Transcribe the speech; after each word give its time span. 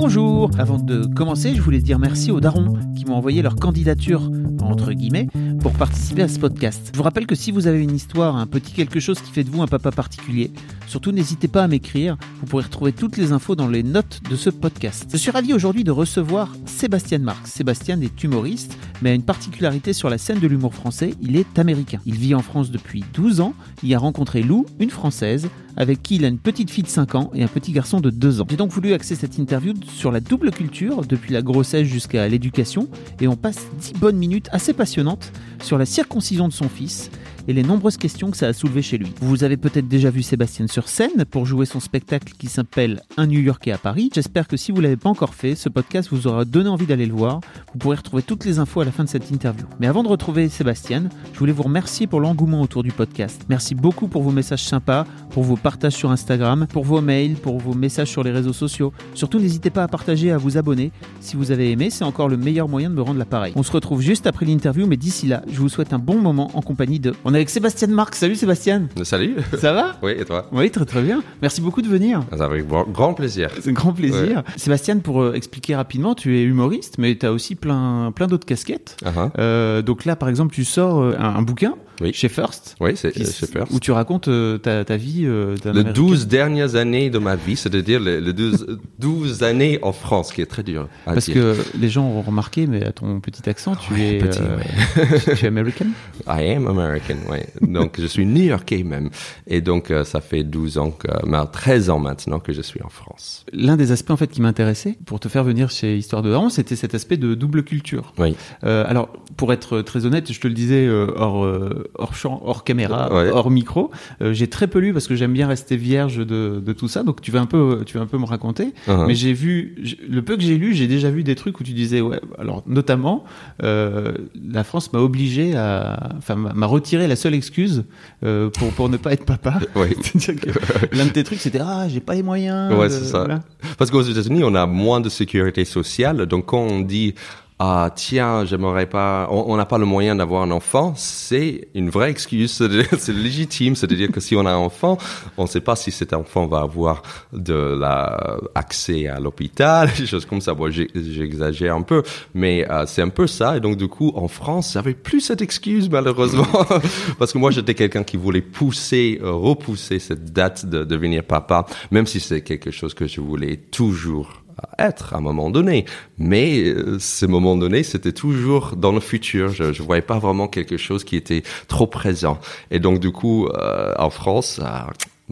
Bonjour 0.00 0.48
Avant 0.58 0.78
de 0.78 1.06
commencer, 1.06 1.56
je 1.56 1.60
voulais 1.60 1.80
dire 1.80 1.98
merci 1.98 2.30
aux 2.30 2.38
darons 2.38 2.78
qui 2.96 3.04
m'ont 3.04 3.16
envoyé 3.16 3.42
leur 3.42 3.56
candidature, 3.56 4.30
entre 4.62 4.92
guillemets, 4.92 5.26
pour 5.60 5.72
participer 5.72 6.22
à 6.22 6.28
ce 6.28 6.38
podcast. 6.38 6.90
Je 6.92 6.96
vous 6.96 7.02
rappelle 7.02 7.26
que 7.26 7.34
si 7.34 7.50
vous 7.50 7.66
avez 7.66 7.82
une 7.82 7.96
histoire, 7.96 8.36
un 8.36 8.46
petit 8.46 8.72
quelque 8.72 9.00
chose 9.00 9.20
qui 9.20 9.32
fait 9.32 9.42
de 9.42 9.50
vous 9.50 9.60
un 9.60 9.66
papa 9.66 9.90
particulier, 9.90 10.52
surtout 10.86 11.10
n'hésitez 11.10 11.48
pas 11.48 11.64
à 11.64 11.68
m'écrire, 11.68 12.16
vous 12.38 12.46
pourrez 12.46 12.62
retrouver 12.62 12.92
toutes 12.92 13.16
les 13.16 13.32
infos 13.32 13.56
dans 13.56 13.66
les 13.66 13.82
notes 13.82 14.20
de 14.30 14.36
ce 14.36 14.50
podcast. 14.50 15.08
Je 15.10 15.16
suis 15.16 15.32
ravi 15.32 15.52
aujourd'hui 15.52 15.82
de 15.82 15.90
recevoir 15.90 16.54
Sébastien 16.64 17.18
Marx. 17.18 17.50
Sébastien 17.50 18.00
est 18.00 18.22
humoriste, 18.22 18.78
mais 19.02 19.10
a 19.10 19.14
une 19.14 19.24
particularité 19.24 19.92
sur 19.92 20.10
la 20.10 20.18
scène 20.18 20.38
de 20.38 20.46
l'humour 20.46 20.74
français, 20.74 21.14
il 21.20 21.36
est 21.36 21.58
américain. 21.58 21.98
Il 22.06 22.14
vit 22.14 22.36
en 22.36 22.42
France 22.42 22.70
depuis 22.70 23.02
12 23.14 23.40
ans, 23.40 23.52
il 23.82 23.92
a 23.94 23.98
rencontré 23.98 24.44
Lou, 24.44 24.64
une 24.78 24.90
française, 24.90 25.48
avec 25.76 26.02
qui 26.02 26.16
il 26.16 26.24
a 26.24 26.28
une 26.28 26.38
petite 26.38 26.70
fille 26.70 26.82
de 26.82 26.88
5 26.88 27.14
ans 27.14 27.30
et 27.34 27.44
un 27.44 27.48
petit 27.48 27.72
garçon 27.72 28.00
de 28.00 28.10
2 28.10 28.40
ans. 28.40 28.46
J'ai 28.50 28.56
donc 28.56 28.70
voulu 28.72 28.92
axer 28.92 29.14
cette 29.14 29.38
interview 29.38 29.72
sur 29.94 30.12
la 30.12 30.20
double 30.20 30.50
culture, 30.50 31.02
depuis 31.04 31.32
la 31.32 31.42
grossesse 31.42 31.86
jusqu'à 31.86 32.28
l'éducation, 32.28 32.88
et 33.20 33.28
on 33.28 33.36
passe 33.36 33.66
10 33.80 33.94
bonnes 33.94 34.16
minutes 34.16 34.48
assez 34.52 34.72
passionnantes 34.72 35.32
sur 35.62 35.78
la 35.78 35.86
circoncision 35.86 36.48
de 36.48 36.52
son 36.52 36.68
fils 36.68 37.10
et 37.48 37.54
les 37.54 37.62
nombreuses 37.62 37.96
questions 37.96 38.30
que 38.30 38.36
ça 38.36 38.46
a 38.46 38.52
soulevées 38.52 38.82
chez 38.82 38.98
lui. 38.98 39.10
Vous 39.22 39.42
avez 39.42 39.56
peut-être 39.56 39.88
déjà 39.88 40.10
vu 40.10 40.22
Sébastien 40.22 40.66
sur 40.66 40.86
scène 40.86 41.24
pour 41.24 41.46
jouer 41.46 41.64
son 41.64 41.80
spectacle 41.80 42.34
qui 42.38 42.46
s'appelle 42.46 43.00
Un 43.16 43.26
New 43.26 43.40
Yorkais 43.40 43.72
à 43.72 43.78
Paris. 43.78 44.10
J'espère 44.14 44.46
que 44.46 44.58
si 44.58 44.70
vous 44.70 44.82
l'avez 44.82 44.98
pas 44.98 45.08
encore 45.08 45.34
fait, 45.34 45.54
ce 45.54 45.70
podcast 45.70 46.10
vous 46.12 46.26
aura 46.26 46.44
donné 46.44 46.68
envie 46.68 46.84
d'aller 46.84 47.06
le 47.06 47.14
voir. 47.14 47.40
Vous 47.72 47.78
pourrez 47.78 47.96
retrouver 47.96 48.22
toutes 48.22 48.44
les 48.44 48.58
infos 48.58 48.82
à 48.82 48.84
la 48.84 48.92
fin 48.92 49.02
de 49.02 49.08
cette 49.08 49.30
interview. 49.30 49.64
Mais 49.80 49.86
avant 49.86 50.02
de 50.02 50.08
retrouver 50.08 50.50
Sébastien, 50.50 51.08
je 51.32 51.38
voulais 51.38 51.52
vous 51.52 51.62
remercier 51.62 52.06
pour 52.06 52.20
l'engouement 52.20 52.60
autour 52.60 52.82
du 52.82 52.92
podcast. 52.92 53.42
Merci 53.48 53.74
beaucoup 53.74 54.08
pour 54.08 54.22
vos 54.22 54.30
messages 54.30 54.64
sympas, 54.64 55.06
pour 55.30 55.42
vos 55.42 55.56
partages 55.56 55.94
sur 55.94 56.10
Instagram, 56.10 56.66
pour 56.70 56.84
vos 56.84 57.00
mails, 57.00 57.36
pour 57.36 57.58
vos 57.58 57.72
messages 57.72 58.10
sur 58.10 58.22
les 58.22 58.30
réseaux 58.30 58.52
sociaux. 58.52 58.92
Surtout, 59.14 59.40
n'hésitez 59.40 59.70
pas 59.70 59.84
à 59.84 59.88
partager 59.88 60.30
à 60.32 60.36
vous 60.36 60.58
abonner. 60.58 60.92
Si 61.20 61.34
vous 61.34 61.50
avez 61.50 61.70
aimé, 61.70 61.88
c'est 61.88 62.04
encore 62.04 62.28
le 62.28 62.36
meilleur 62.36 62.68
moyen 62.68 62.90
de 62.90 62.94
me 62.94 63.02
rendre 63.02 63.18
l'appareil. 63.18 63.54
On 63.56 63.62
se 63.62 63.72
retrouve 63.72 64.02
juste 64.02 64.26
après 64.26 64.44
l'interview, 64.44 64.86
mais 64.86 64.98
d'ici 64.98 65.26
là, 65.28 65.42
je 65.50 65.58
vous 65.58 65.70
souhaite 65.70 65.94
un 65.94 65.98
bon 65.98 66.20
moment 66.20 66.50
en 66.52 66.60
compagnie 66.60 67.00
de... 67.00 67.14
avec 67.38 67.50
Sébastien 67.50 67.86
Marx. 67.86 68.18
Salut 68.18 68.34
Sébastien 68.34 68.88
Salut. 69.04 69.36
Ça 69.58 69.72
va? 69.72 69.96
Oui, 70.02 70.12
et 70.18 70.24
toi? 70.24 70.48
Oui, 70.50 70.68
très 70.72 70.84
très 70.84 71.02
bien. 71.02 71.22
Merci 71.40 71.60
beaucoup 71.60 71.82
de 71.82 71.86
venir. 71.86 72.24
Avec 72.32 72.66
grand 72.66 73.14
plaisir. 73.14 73.48
C'est 73.60 73.70
un 73.70 73.74
grand 73.74 73.92
plaisir. 73.92 74.42
Sébastien, 74.56 74.98
pour 74.98 75.22
euh, 75.22 75.34
expliquer 75.34 75.76
rapidement, 75.76 76.16
tu 76.16 76.36
es 76.36 76.42
humoriste, 76.42 76.96
mais 76.98 77.16
tu 77.16 77.26
as 77.26 77.32
aussi 77.32 77.54
plein, 77.54 78.10
plein 78.12 78.26
d'autres 78.26 78.44
casquettes. 78.44 78.96
Uh-huh. 79.04 79.30
Euh, 79.38 79.82
donc 79.82 80.04
là, 80.04 80.16
par 80.16 80.28
exemple, 80.28 80.52
tu 80.52 80.64
sors 80.64 81.00
euh, 81.00 81.14
un, 81.16 81.36
un 81.36 81.42
bouquin 81.42 81.76
Oui. 82.00 82.12
chez 82.12 82.28
First. 82.28 82.76
Oui, 82.80 82.92
c'est 82.96 83.12
qui- 83.12 83.24
c'est 83.26 83.50
First. 83.50 83.72
Où 83.72 83.80
tu 83.80 83.90
racontes 83.90 84.28
euh, 84.28 84.58
ta, 84.58 84.84
ta 84.84 84.96
vie 84.96 85.22
euh, 85.24 85.56
Les 85.64 85.70
Américain. 85.70 85.92
12 85.92 86.26
dernières 86.28 86.74
années 86.76 87.10
de 87.10 87.18
ma 87.18 87.36
vie, 87.36 87.56
c'est-à-dire 87.56 88.00
les, 88.00 88.20
les 88.20 88.32
12, 88.32 88.78
12 88.98 89.42
années 89.42 89.78
en 89.82 89.92
France, 89.92 90.32
qui 90.32 90.40
est 90.40 90.46
très 90.46 90.62
dur 90.62 90.88
à 91.06 91.14
Parce 91.14 91.26
dire. 91.26 91.34
que 91.34 91.56
les 91.78 91.88
gens 91.88 92.04
ont 92.04 92.22
remarqué, 92.22 92.66
mais 92.66 92.84
à 92.84 92.92
ton 92.92 93.20
petit 93.20 93.48
accent, 93.50 93.74
tu 93.76 93.92
Ouais, 93.92 94.16
es 94.16 94.18
petit, 94.18 94.40
euh, 94.42 95.06
tu- 95.30 95.36
tu 95.36 95.44
es 95.44 95.48
American. 95.48 95.86
I 96.28 96.52
am 96.56 96.66
American, 96.68 97.16
oui. 97.30 97.38
Donc, 97.62 98.00
je 98.00 98.06
suis 98.06 98.26
new-yorkais 98.26 98.82
même. 98.84 99.10
Et 99.46 99.60
donc, 99.60 99.92
ça 100.04 100.20
fait 100.20 100.44
12 100.44 100.78
ans, 100.78 100.90
que, 100.90 101.08
mais 101.26 101.38
13 101.52 101.90
ans 101.90 101.98
maintenant 101.98 102.38
que 102.38 102.52
je 102.52 102.62
suis 102.62 102.82
en 102.82 102.88
France. 102.88 103.44
L'un 103.52 103.76
des 103.76 103.92
aspects 103.92 104.10
en 104.10 104.16
fait 104.16 104.28
qui 104.28 104.40
m'intéressait 104.42 104.96
pour 105.06 105.20
te 105.20 105.28
faire 105.28 105.44
venir 105.44 105.70
chez 105.70 105.96
Histoire 105.96 106.22
de 106.22 106.30
Daron, 106.30 106.48
c'était 106.48 106.76
cet 106.76 106.94
aspect 106.94 107.16
de 107.16 107.34
double 107.34 107.62
culture. 107.64 108.12
Oui. 108.18 108.36
Euh, 108.64 108.84
alors, 108.86 109.08
pour 109.36 109.52
être 109.52 109.80
très 109.80 110.04
honnête, 110.06 110.32
je 110.32 110.40
te 110.40 110.46
le 110.48 110.54
disais 110.54 110.86
euh, 110.86 111.06
hors, 111.16 111.44
euh, 111.44 111.87
hors 111.94 112.14
champ, 112.14 112.40
hors 112.44 112.64
caméra, 112.64 113.12
Ouais. 113.12 113.30
hors 113.30 113.50
micro, 113.50 113.90
euh, 114.22 114.32
j'ai 114.32 114.46
très 114.48 114.66
peu 114.66 114.78
lu 114.78 114.92
parce 114.92 115.06
que 115.06 115.16
j'aime 115.16 115.32
bien 115.32 115.46
rester 115.48 115.76
vierge 115.76 116.18
de, 116.18 116.60
de 116.64 116.72
tout 116.72 116.88
ça. 116.88 117.02
Donc, 117.02 117.20
tu 117.20 117.30
vas 117.30 117.40
un 117.40 117.46
peu, 117.46 117.82
tu 117.86 117.96
vas 117.96 118.02
un 118.02 118.06
peu 118.06 118.18
me 118.18 118.24
raconter. 118.26 118.72
Uh-huh. 118.86 119.06
Mais 119.06 119.14
j'ai 119.14 119.32
vu, 119.32 119.74
le 120.08 120.22
peu 120.22 120.36
que 120.36 120.42
j'ai 120.42 120.56
lu, 120.58 120.74
j'ai 120.74 120.86
déjà 120.86 121.10
vu 121.10 121.22
des 121.24 121.34
trucs 121.34 121.58
où 121.60 121.64
tu 121.64 121.72
disais, 121.72 122.00
ouais, 122.00 122.20
alors 122.38 122.62
notamment, 122.66 123.24
euh, 123.62 124.12
la 124.50 124.64
France 124.64 124.92
m'a 124.92 125.00
obligé 125.00 125.56
à, 125.56 126.10
enfin, 126.18 126.36
m'a 126.36 126.66
retiré 126.66 127.06
la 127.08 127.16
seule 127.16 127.34
excuse 127.34 127.84
euh, 128.24 128.50
pour 128.50 128.70
pour 128.72 128.88
ne 128.88 128.96
pas 128.96 129.12
être 129.12 129.24
papa. 129.24 129.58
Que 129.74 130.96
l'un 130.96 131.06
de 131.06 131.10
tes 131.10 131.24
trucs, 131.24 131.38
c'était 131.40 131.60
ah, 131.60 131.86
j'ai 131.88 132.00
pas 132.00 132.14
les 132.14 132.22
moyens. 132.22 132.72
Ouais, 132.74 132.90
c'est 132.90 133.04
ça. 133.04 133.18
voilà. 133.20 133.40
Parce 133.78 133.90
qu'aux 133.90 134.02
États-Unis, 134.02 134.42
on 134.44 134.54
a 134.54 134.66
moins 134.66 135.00
de 135.00 135.08
sécurité 135.08 135.64
sociale. 135.64 136.26
Donc, 136.26 136.46
quand 136.46 136.60
on 136.60 136.80
dit, 136.80 137.14
ah, 137.60 137.90
tiens, 137.92 138.44
j'aimerais 138.44 138.86
pas, 138.86 139.28
on 139.32 139.56
n'a 139.56 139.66
pas 139.66 139.78
le 139.78 139.84
moyen 139.84 140.14
d'avoir 140.14 140.42
un 140.42 140.52
enfant, 140.52 140.92
c'est 140.94 141.68
une 141.74 141.90
vraie 141.90 142.08
excuse. 142.08 142.52
C'est 142.98 143.12
légitime. 143.12 143.74
C'est-à-dire 143.74 144.12
que 144.12 144.20
si 144.20 144.36
on 144.36 144.46
a 144.46 144.50
un 144.50 144.56
enfant, 144.56 144.96
on 145.36 145.42
ne 145.42 145.48
sait 145.48 145.60
pas 145.60 145.74
si 145.74 145.90
cet 145.90 146.12
enfant 146.12 146.46
va 146.46 146.60
avoir 146.60 147.02
de 147.32 147.54
la, 147.54 148.38
accès 148.54 149.08
à 149.08 149.18
l'hôpital, 149.18 149.90
des 149.98 150.06
choses 150.06 150.24
comme 150.24 150.40
ça. 150.40 150.54
Bon, 150.54 150.70
j'exagère 150.70 151.74
un 151.74 151.82
peu, 151.82 152.04
mais 152.32 152.64
euh, 152.70 152.84
c'est 152.86 153.02
un 153.02 153.08
peu 153.08 153.26
ça. 153.26 153.56
Et 153.56 153.60
donc, 153.60 153.76
du 153.76 153.88
coup, 153.88 154.12
en 154.14 154.28
France, 154.28 154.74
j'avais 154.74 154.94
plus 154.94 155.20
cette 155.20 155.42
excuse, 155.42 155.90
malheureusement. 155.90 156.46
Parce 157.18 157.32
que 157.32 157.38
moi, 157.38 157.50
j'étais 157.50 157.74
quelqu'un 157.74 158.04
qui 158.04 158.16
voulait 158.16 158.40
pousser, 158.40 159.18
euh, 159.20 159.32
repousser 159.32 159.98
cette 159.98 160.32
date 160.32 160.64
de 160.66 160.84
devenir 160.84 161.24
papa, 161.24 161.66
même 161.90 162.06
si 162.06 162.20
c'est 162.20 162.42
quelque 162.42 162.70
chose 162.70 162.94
que 162.94 163.08
je 163.08 163.20
voulais 163.20 163.56
toujours 163.56 164.44
être 164.78 165.14
à 165.14 165.18
un 165.18 165.20
moment 165.20 165.50
donné. 165.50 165.84
Mais 166.18 166.64
euh, 166.64 166.98
ce 166.98 167.26
moment 167.26 167.56
donné, 167.56 167.82
c'était 167.82 168.12
toujours 168.12 168.76
dans 168.76 168.92
le 168.92 169.00
futur. 169.00 169.50
Je 169.50 169.64
ne 169.64 169.72
voyais 169.72 170.02
pas 170.02 170.18
vraiment 170.18 170.48
quelque 170.48 170.76
chose 170.76 171.04
qui 171.04 171.16
était 171.16 171.42
trop 171.68 171.86
présent. 171.86 172.38
Et 172.70 172.78
donc, 172.78 173.00
du 173.00 173.12
coup, 173.12 173.46
euh, 173.46 173.94
en 173.98 174.10
France, 174.10 174.60
euh, 174.62 174.80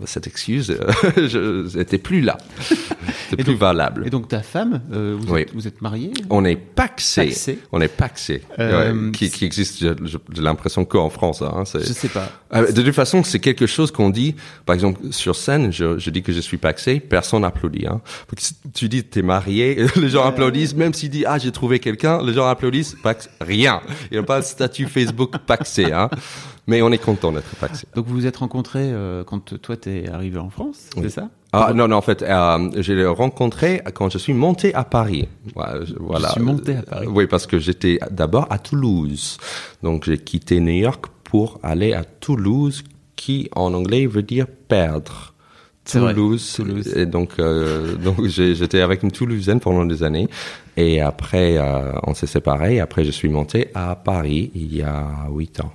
cette 0.05 0.27
excuse 0.27 0.77
euh, 1.17 1.69
n'était 1.75 1.99
plus 1.99 2.21
là. 2.21 2.37
C'était 3.29 3.43
Et 3.43 3.45
plus 3.45 3.53
donc- 3.55 3.61
valable. 3.61 4.07
Et 4.07 4.11
donc 4.11 4.29
ta 4.29 4.43
femme, 4.43 4.83
euh, 4.93 5.17
vous, 5.19 5.35
Oui. 5.35 5.41
êtes, 5.43 5.55
vous 5.55 5.67
êtes 5.67 5.81
mariés 5.83 6.13
On 6.31 6.45
est 6.45 6.57
paxé. 6.57 7.27
Paxé. 7.27 7.59
On 7.73 7.81
est 7.81 7.89
paxé. 7.89 8.43
Euh, 8.59 8.93
Ouais, 8.93 9.13
qui, 9.13 9.31
qui 9.31 9.45
existe, 9.45 9.79
j'ai 9.81 9.89
l'impression 10.43 10.85
qu'en 10.85 11.09
France. 11.11 11.43
Hein, 11.43 11.65
Je 11.75 11.81
sais 11.81 12.09
pas. 12.09 12.31
Euh, 12.55 12.71
De 12.71 12.83
toute 12.83 12.95
façon, 12.95 13.25
c'est 13.25 13.41
quelque 13.41 13.67
chose 13.67 13.91
qu'on 13.91 14.11
dit. 14.11 14.35
Par 14.65 14.75
exemple, 14.75 15.01
sur 15.11 15.35
scène, 15.35 15.73
je, 15.73 15.99
je 15.99 16.11
dis 16.11 16.23
que 16.23 16.33
je 16.33 16.41
suis 16.41 16.59
paxé, 16.59 17.01
personne 17.01 17.43
n'applaudit. 17.43 17.87
Hein. 17.87 18.01
Tu 18.75 18.89
dis 18.89 19.03
t'es 19.05 19.23
marié, 19.23 19.87
les 19.97 20.09
gens 20.11 20.25
applaudissent. 20.25 20.75
Même 20.75 20.95
s'il 20.95 21.11
dit 21.11 21.25
ah 21.27 21.39
j'ai 21.39 21.53
trouvé 21.53 21.79
quelqu'un, 21.81 22.23
les 22.25 22.35
gens 22.35 22.47
applaudissent. 22.47 22.97
Pax, 23.03 23.29
rien. 23.41 23.81
Il 24.11 24.15
n'y 24.15 24.19
a 24.19 24.23
pas 24.23 24.41
de 24.41 24.45
statut 24.45 24.87
Facebook 24.87 25.33
paxé. 25.47 25.93
Hein. 25.93 26.11
Mais 26.67 26.83
on 26.83 26.91
est 26.91 26.99
content 26.99 27.31
d'être 27.33 27.55
paxé. 27.57 27.87
Donc 27.95 28.07
vous 28.07 28.15
vous 28.15 28.27
êtes 28.27 28.39
rencontrés 28.39 28.91
euh, 28.93 29.23
quand 29.25 29.61
toi 29.63 29.77
t'es 29.77 30.09
arrivé 30.09 30.39
en 30.39 30.51
France, 30.51 30.91
c'est 31.01 31.11
ça? 31.11 31.31
Ah 31.53 31.73
non 31.75 31.87
non 31.89 31.97
en 31.97 32.03
fait 32.03 32.23
euh, 32.23 32.71
je 32.77 32.93
l'ai 32.93 33.07
rencontré 33.07 33.81
quand 33.95 34.11
je 34.11 34.19
suis 34.19 34.35
monté 34.35 34.75
à 34.75 34.83
Paris. 34.85 35.29
Voilà. 35.55 36.29
je- 36.29 36.33
suis 36.33 36.41
monté 36.43 36.77
à 36.77 36.83
Paris. 36.83 37.07
Oui 37.09 37.27
parce 37.29 37.47
que 37.47 37.59
j'étais 37.59 37.99
d'abord 38.11 38.47
à 38.51 38.59
Toulouse. 38.59 39.39
Donc 39.83 40.05
j'ai 40.05 40.19
quitté 40.19 40.59
New 40.61 40.73
York 40.73 41.07
pour 41.25 41.59
aller 41.63 41.93
à 41.95 42.03
Toulouse 42.05 42.83
qui 43.15 43.49
en 43.55 43.73
anglais 43.73 44.07
veut 44.07 44.23
dire 44.23 44.47
perdre. 44.69 45.35
Toulouse. 45.91 46.55
Toulouse. 46.57 46.89
Et 46.97 47.07
donc, 47.07 47.39
euh, 47.39 47.95
donc 47.97 48.25
j'étais 48.27 48.81
avec 48.81 49.05
une 49.05 49.13
Toulousaine 49.13 49.61
pendant 49.61 49.85
des 49.87 50.03
années. 50.03 50.29
Et 50.77 51.01
après, 51.01 51.57
euh, 51.59 51.93
on 52.03 52.13
s'est 52.13 52.27
séparés. 52.27 52.81
Après, 52.81 53.05
je 53.05 53.13
suis 53.13 53.29
monté 53.29 53.69
à 53.73 53.95
Paris 53.95 54.51
il 54.57 54.75
y 54.77 54.83
a 54.83 55.07
huit 55.31 55.61
ans. 55.61 55.73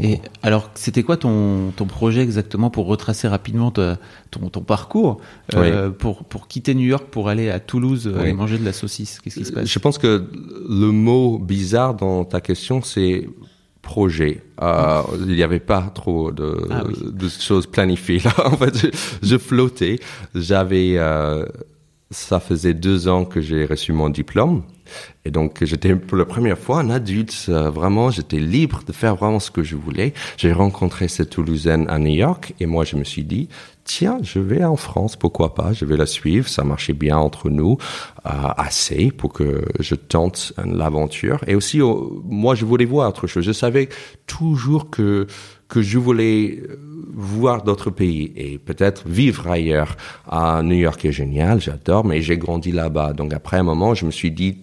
Et 0.00 0.16
gros. 0.16 0.22
alors, 0.42 0.70
c'était 0.74 1.02
quoi 1.04 1.16
ton, 1.16 1.70
ton 1.76 1.84
projet 1.86 2.20
exactement 2.22 2.68
pour 2.70 2.86
retracer 2.86 3.28
rapidement 3.28 3.70
ta- 3.70 3.98
ton, 4.30 4.48
ton 4.48 4.62
parcours 4.62 5.20
euh, 5.54 5.90
pour, 5.90 6.24
pour 6.24 6.48
quitter 6.48 6.74
New 6.74 6.86
York 6.86 7.04
pour 7.10 7.28
aller 7.28 7.48
à 7.50 7.60
Toulouse 7.60 8.06
euh, 8.08 8.14
Oui. 8.16 8.20
aller 8.22 8.32
manger 8.32 8.58
de 8.58 8.64
la 8.64 8.72
saucisse? 8.72 9.20
Qu'est-ce 9.20 9.36
qui 9.38 9.44
se 9.44 9.52
passe? 9.52 9.68
Je 9.68 9.78
pense 9.78 9.98
que 9.98 10.28
le 10.68 10.90
mot 10.90 11.38
bizarre 11.38 11.94
dans 11.94 12.24
ta 12.24 12.40
question, 12.40 12.82
c'est 12.82 13.28
projet. 13.82 14.42
Euh, 14.62 15.02
il 15.28 15.34
n'y 15.36 15.42
avait 15.42 15.60
pas 15.60 15.82
trop 15.94 16.32
de, 16.32 16.66
Ah 16.70 16.82
oui. 16.88 16.94
de 17.12 17.28
choses 17.28 17.66
planifiées 17.66 18.20
là. 18.24 18.32
En 18.46 18.56
fait, 18.56 18.76
je, 18.76 18.86
je 19.22 19.36
flottais. 19.38 20.00
J'avais 20.34 20.94
euh, 20.96 21.44
ça 22.10 22.40
faisait 22.40 22.74
deux 22.74 23.06
ans 23.08 23.24
que 23.26 23.40
j'ai 23.40 23.64
reçu 23.66 23.92
mon 23.92 24.08
diplôme. 24.08 24.62
Et 25.24 25.30
donc, 25.30 25.64
j'étais 25.64 25.94
pour 25.96 26.18
la 26.18 26.24
première 26.24 26.58
fois 26.58 26.80
un 26.80 26.90
adulte. 26.90 27.46
euh, 27.48 27.70
vraiment, 27.70 28.10
j'étais 28.10 28.38
libre 28.38 28.82
de 28.86 28.92
faire 28.92 29.16
vraiment 29.16 29.40
ce 29.40 29.50
que 29.50 29.62
je 29.62 29.76
voulais. 29.76 30.12
J'ai 30.36 30.52
rencontré 30.52 31.08
cette 31.08 31.30
Toulousaine 31.30 31.86
à 31.88 31.98
New 31.98 32.14
York 32.14 32.54
et 32.60 32.66
moi, 32.66 32.84
je 32.84 32.96
me 32.96 33.04
suis 33.04 33.24
dit, 33.24 33.48
tiens, 33.84 34.18
je 34.22 34.38
vais 34.38 34.64
en 34.64 34.76
France, 34.76 35.16
pourquoi 35.16 35.54
pas 35.54 35.72
Je 35.72 35.84
vais 35.84 35.96
la 35.96 36.06
suivre. 36.06 36.48
Ça 36.48 36.64
marchait 36.64 36.92
bien 36.92 37.16
entre 37.16 37.50
nous, 37.50 37.78
euh, 38.26 38.30
assez 38.56 39.10
pour 39.10 39.32
que 39.32 39.64
je 39.80 39.94
tente 39.94 40.52
l'aventure. 40.64 41.40
Et 41.46 41.54
aussi, 41.54 41.80
oh, 41.80 42.22
moi, 42.28 42.54
je 42.54 42.64
voulais 42.64 42.84
voir 42.84 43.08
autre 43.08 43.26
chose. 43.26 43.44
Je 43.44 43.52
savais 43.52 43.88
toujours 44.26 44.90
que 44.90 45.26
que 45.68 45.82
je 45.82 45.98
voulais 45.98 46.60
euh, 46.62 46.76
voir 47.12 47.62
d'autres 47.62 47.90
pays 47.90 48.32
et 48.36 48.58
peut-être 48.58 49.08
vivre 49.08 49.48
ailleurs. 49.48 49.96
À 50.28 50.62
New 50.62 50.76
York 50.76 51.04
est 51.04 51.12
génial, 51.12 51.60
j'adore, 51.60 52.04
mais 52.04 52.22
j'ai 52.22 52.38
grandi 52.38 52.70
là-bas. 52.70 53.12
Donc 53.12 53.32
après 53.32 53.56
un 53.56 53.62
moment, 53.62 53.94
je 53.94 54.04
me 54.06 54.10
suis 54.10 54.30
dit, 54.30 54.58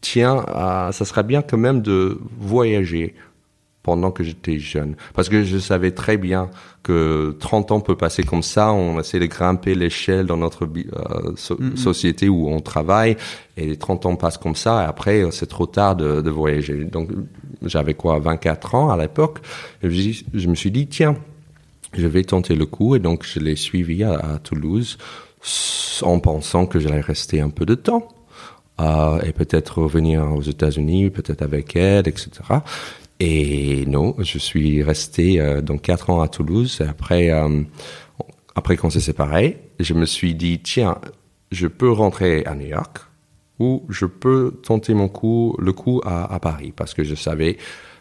tiens, 0.00 0.44
ça 0.92 1.04
serait 1.04 1.22
bien 1.24 1.42
quand 1.42 1.58
même 1.58 1.82
de 1.82 2.18
voyager 2.38 3.14
pendant 3.82 4.10
que 4.10 4.22
j'étais 4.22 4.58
jeune. 4.58 4.96
Parce 5.14 5.30
que 5.30 5.44
je 5.44 5.56
savais 5.56 5.92
très 5.92 6.18
bien 6.18 6.50
que 6.82 7.34
30 7.40 7.72
ans 7.72 7.80
peut 7.80 7.96
passer 7.96 8.22
comme 8.22 8.42
ça, 8.42 8.70
on 8.72 9.00
essaie 9.00 9.18
de 9.18 9.26
grimper 9.26 9.74
l'échelle 9.74 10.26
dans 10.26 10.36
notre 10.36 10.64
euh, 10.66 11.32
so- 11.36 11.58
société 11.74 12.28
où 12.28 12.48
on 12.50 12.60
travaille, 12.60 13.16
et 13.56 13.66
les 13.66 13.76
30 13.78 14.04
ans 14.06 14.16
passent 14.16 14.36
comme 14.36 14.54
ça, 14.56 14.82
et 14.82 14.86
après 14.86 15.22
euh, 15.22 15.30
c'est 15.30 15.46
trop 15.46 15.66
tard 15.66 15.96
de, 15.96 16.20
de 16.20 16.30
voyager. 16.30 16.84
Donc 16.84 17.10
j'avais 17.62 17.94
quoi, 17.94 18.18
24 18.18 18.74
ans 18.74 18.90
à 18.90 18.96
l'époque, 18.98 19.38
et 19.82 19.90
je, 19.90 20.22
je 20.34 20.48
me 20.48 20.54
suis 20.54 20.70
dit, 20.70 20.86
tiens, 20.86 21.16
je 21.94 22.06
vais 22.06 22.24
tenter 22.24 22.54
le 22.56 22.66
coup, 22.66 22.94
et 22.94 22.98
donc 22.98 23.24
je 23.24 23.38
l'ai 23.40 23.56
suivi 23.56 24.04
à, 24.04 24.14
à 24.14 24.38
Toulouse, 24.38 24.98
en 26.02 26.18
pensant 26.20 26.66
que 26.66 26.78
j'allais 26.78 27.00
rester 27.00 27.40
un 27.40 27.48
peu 27.50 27.64
de 27.64 27.74
temps. 27.74 28.06
Et 28.78 29.32
peut-être 29.32 29.82
revenir 29.82 30.32
aux 30.32 30.42
États-Unis, 30.42 31.10
peut-être 31.10 31.42
avec 31.42 31.74
elle, 31.76 32.06
etc. 32.08 32.30
Et 33.20 33.84
non, 33.86 34.14
je 34.18 34.38
suis 34.38 34.82
resté 34.82 35.40
euh, 35.40 35.60
donc 35.60 35.82
quatre 35.82 36.10
ans 36.10 36.20
à 36.20 36.28
Toulouse. 36.28 36.80
Après, 36.88 37.30
euh, 37.30 37.62
après 38.54 38.76
qu'on 38.76 38.90
s'est 38.90 39.00
séparés, 39.00 39.58
je 39.80 39.94
me 39.94 40.06
suis 40.06 40.34
dit 40.34 40.60
tiens, 40.62 40.98
je 41.50 41.66
peux 41.66 41.90
rentrer 41.90 42.44
à 42.44 42.54
New 42.54 42.66
York 42.66 42.98
ou 43.58 43.84
je 43.88 44.06
peux 44.06 44.60
tenter 44.62 44.94
mon 44.94 45.08
coup, 45.08 45.56
le 45.58 45.72
coup 45.72 46.00
à, 46.04 46.32
à 46.32 46.38
Paris 46.38 46.72
parce 46.74 46.94
que 46.94 47.02
je 47.02 47.14
savais. 47.14 47.58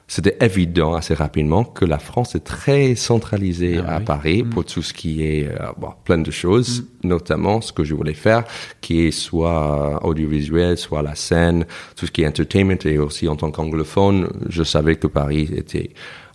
C'était 0.09 0.37
évident 0.39 0.93
assez 0.93 1.13
rapidement 1.13 1.65
que 1.65 1.83
la 1.83 1.99
France 1.99 2.33
est 2.35 2.43
très 2.45 2.95
centralisée 2.95 3.81
Ah 3.85 3.95
à 3.95 3.97
oui. 3.99 4.05
Paris 4.05 4.43
pour 4.43 4.63
tout 4.63 4.81
ce 4.81 4.93
qui 4.93 5.21
est 5.21 5.47
euh, 5.49 5.71
bon, 5.77 5.89
plein 6.05 6.17
de 6.17 6.31
choses, 6.31 6.85
notamment 7.03 7.59
ce 7.59 7.73
que 7.73 7.83
je 7.83 7.93
voulais 7.93 8.13
faire, 8.13 8.45
qui 8.79 9.05
est 9.05 9.11
soit 9.11 9.99
audiovisuel, 10.05 10.77
soit 10.77 11.01
la 11.01 11.15
scène, 11.15 11.65
tout 11.97 12.05
ce 12.05 12.11
qui 12.11 12.21
est 12.21 12.27
entertainment 12.27 12.77
et 12.85 12.97
aussi 12.97 13.27
en 13.27 13.35
tant 13.35 13.51
qu'anglophone, 13.51 14.29
je 14.47 14.63
savais 14.63 14.95
que 14.95 15.07
Paris 15.07 15.49
était 15.53 15.89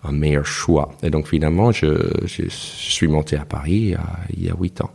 un 0.04 0.12
meilleur 0.12 0.44
choix. 0.44 0.90
Et 1.02 1.08
donc 1.08 1.26
finalement, 1.28 1.72
je, 1.72 2.10
je, 2.26 2.42
je 2.44 2.48
suis 2.50 3.08
monté 3.08 3.36
à 3.36 3.46
Paris 3.46 3.94
euh, 3.94 3.98
il 4.36 4.44
y 4.44 4.50
a 4.50 4.54
huit 4.60 4.82
ans. 4.82 4.90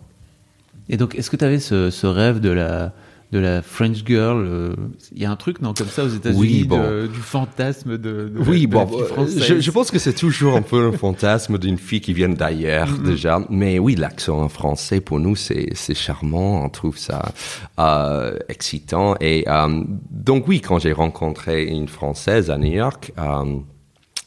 Et 0.90 0.98
donc, 0.98 1.16
est-ce 1.16 1.30
que 1.30 1.36
tu 1.36 1.44
avais 1.44 1.60
ce, 1.60 1.90
ce 1.90 2.08
rêve 2.08 2.40
de 2.40 2.50
la, 2.50 2.94
de 3.34 3.40
la 3.40 3.62
French 3.62 4.06
girl 4.06 4.46
euh, 4.48 4.74
Il 5.14 5.22
y 5.22 5.26
a 5.26 5.32
un 5.32 5.36
truc, 5.36 5.62
non, 5.62 5.74
comme 5.74 5.88
ça 5.90 6.06
aux 6.06 6.10
États-Unis, 6.10 6.40
Oui, 6.40 6.64
bon. 6.64 6.80
de- 6.82 7.08
du 7.08 7.20
fantasme 7.20 7.98
de, 7.98 8.30
de 8.30 8.40
la- 8.40 8.46
Oui, 8.50 8.62
de 8.68 8.72
bon, 8.72 8.80
la 8.80 8.88
fille 8.88 9.02
euh, 9.02 9.06
française. 9.06 9.44
je, 9.44 9.60
je 9.60 9.72
pense 9.72 9.92
que 9.92 10.00
c'est 10.00 10.14
toujours 10.14 10.56
un 10.56 10.62
peu 10.62 10.88
un 10.88 10.92
fantasme 10.94 11.58
d'une 11.58 11.78
fille 11.78 12.00
qui 12.00 12.14
vient 12.14 12.30
d'ailleurs 12.30 12.88
déjà. 13.04 13.42
Mais 13.50 13.80
oui, 13.80 13.96
l'accent 13.96 14.42
en 14.42 14.48
français 14.50 15.02
pour 15.02 15.20
nous 15.20 15.36
c'est 15.36 15.68
c'est 15.74 15.94
charmant, 15.94 16.64
on 16.64 16.70
trouve 16.70 16.98
ça 16.98 17.34
euh, 17.80 18.38
excitant. 18.48 19.16
Et 19.20 19.44
euh, 19.48 19.84
donc 20.10 20.48
oui, 20.48 20.62
quand 20.62 20.80
j'ai 20.80 20.94
rencontré 20.94 21.66
une 21.66 21.88
française 21.90 22.50
à 22.50 22.58
New 22.58 22.72
York. 22.72 23.12
Euh, 23.20 23.44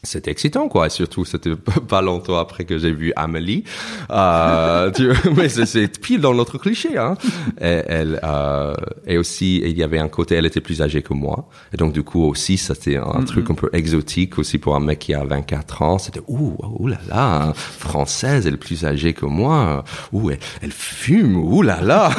c'était 0.03 0.31
excitant, 0.31 0.67
quoi. 0.67 0.87
Et 0.87 0.89
surtout, 0.89 1.25
c'était 1.25 1.55
pas 1.87 2.01
longtemps 2.01 2.37
après 2.39 2.65
que 2.65 2.77
j'ai 2.77 2.91
vu 2.91 3.13
Amélie. 3.15 3.63
Euh, 4.09 4.89
tu- 4.91 5.11
mais 5.35 5.47
c'est- 5.49 5.99
pile 6.01 6.21
dans 6.21 6.33
notre 6.33 6.57
cliché, 6.57 6.97
hein. 6.97 7.15
Et, 7.59 7.81
elle, 7.87 8.19
euh, 8.23 8.73
et 9.05 9.17
aussi, 9.17 9.61
il 9.63 9.77
y 9.77 9.83
avait 9.83 9.99
un 9.99 10.07
côté, 10.07 10.35
elle 10.35 10.45
était 10.45 10.61
plus 10.61 10.81
âgée 10.81 11.01
que 11.01 11.13
moi. 11.13 11.47
Et 11.73 11.77
donc, 11.77 11.93
du 11.93 12.01
coup, 12.03 12.23
aussi, 12.23 12.57
c'était 12.57 12.97
un 12.97 13.21
truc 13.23 13.49
un 13.51 13.53
peu 13.53 13.69
exotique 13.73 14.39
aussi 14.39 14.57
pour 14.57 14.75
un 14.75 14.79
mec 14.79 14.99
qui 14.99 15.13
a 15.13 15.23
24 15.23 15.81
ans. 15.83 15.97
C'était, 15.99 16.21
ouh, 16.27 16.55
ouh 16.79 16.87
là 16.87 16.97
là, 17.07 17.43
hein, 17.49 17.53
française, 17.53 18.47
elle 18.47 18.55
est 18.55 18.57
plus 18.57 18.85
âgée 18.85 19.13
que 19.13 19.25
moi. 19.25 19.83
Ouh, 20.13 20.31
elle, 20.31 20.39
elle 20.61 20.71
fume, 20.71 21.35
ouh 21.37 21.61
là 21.61 21.79
là. 21.81 22.09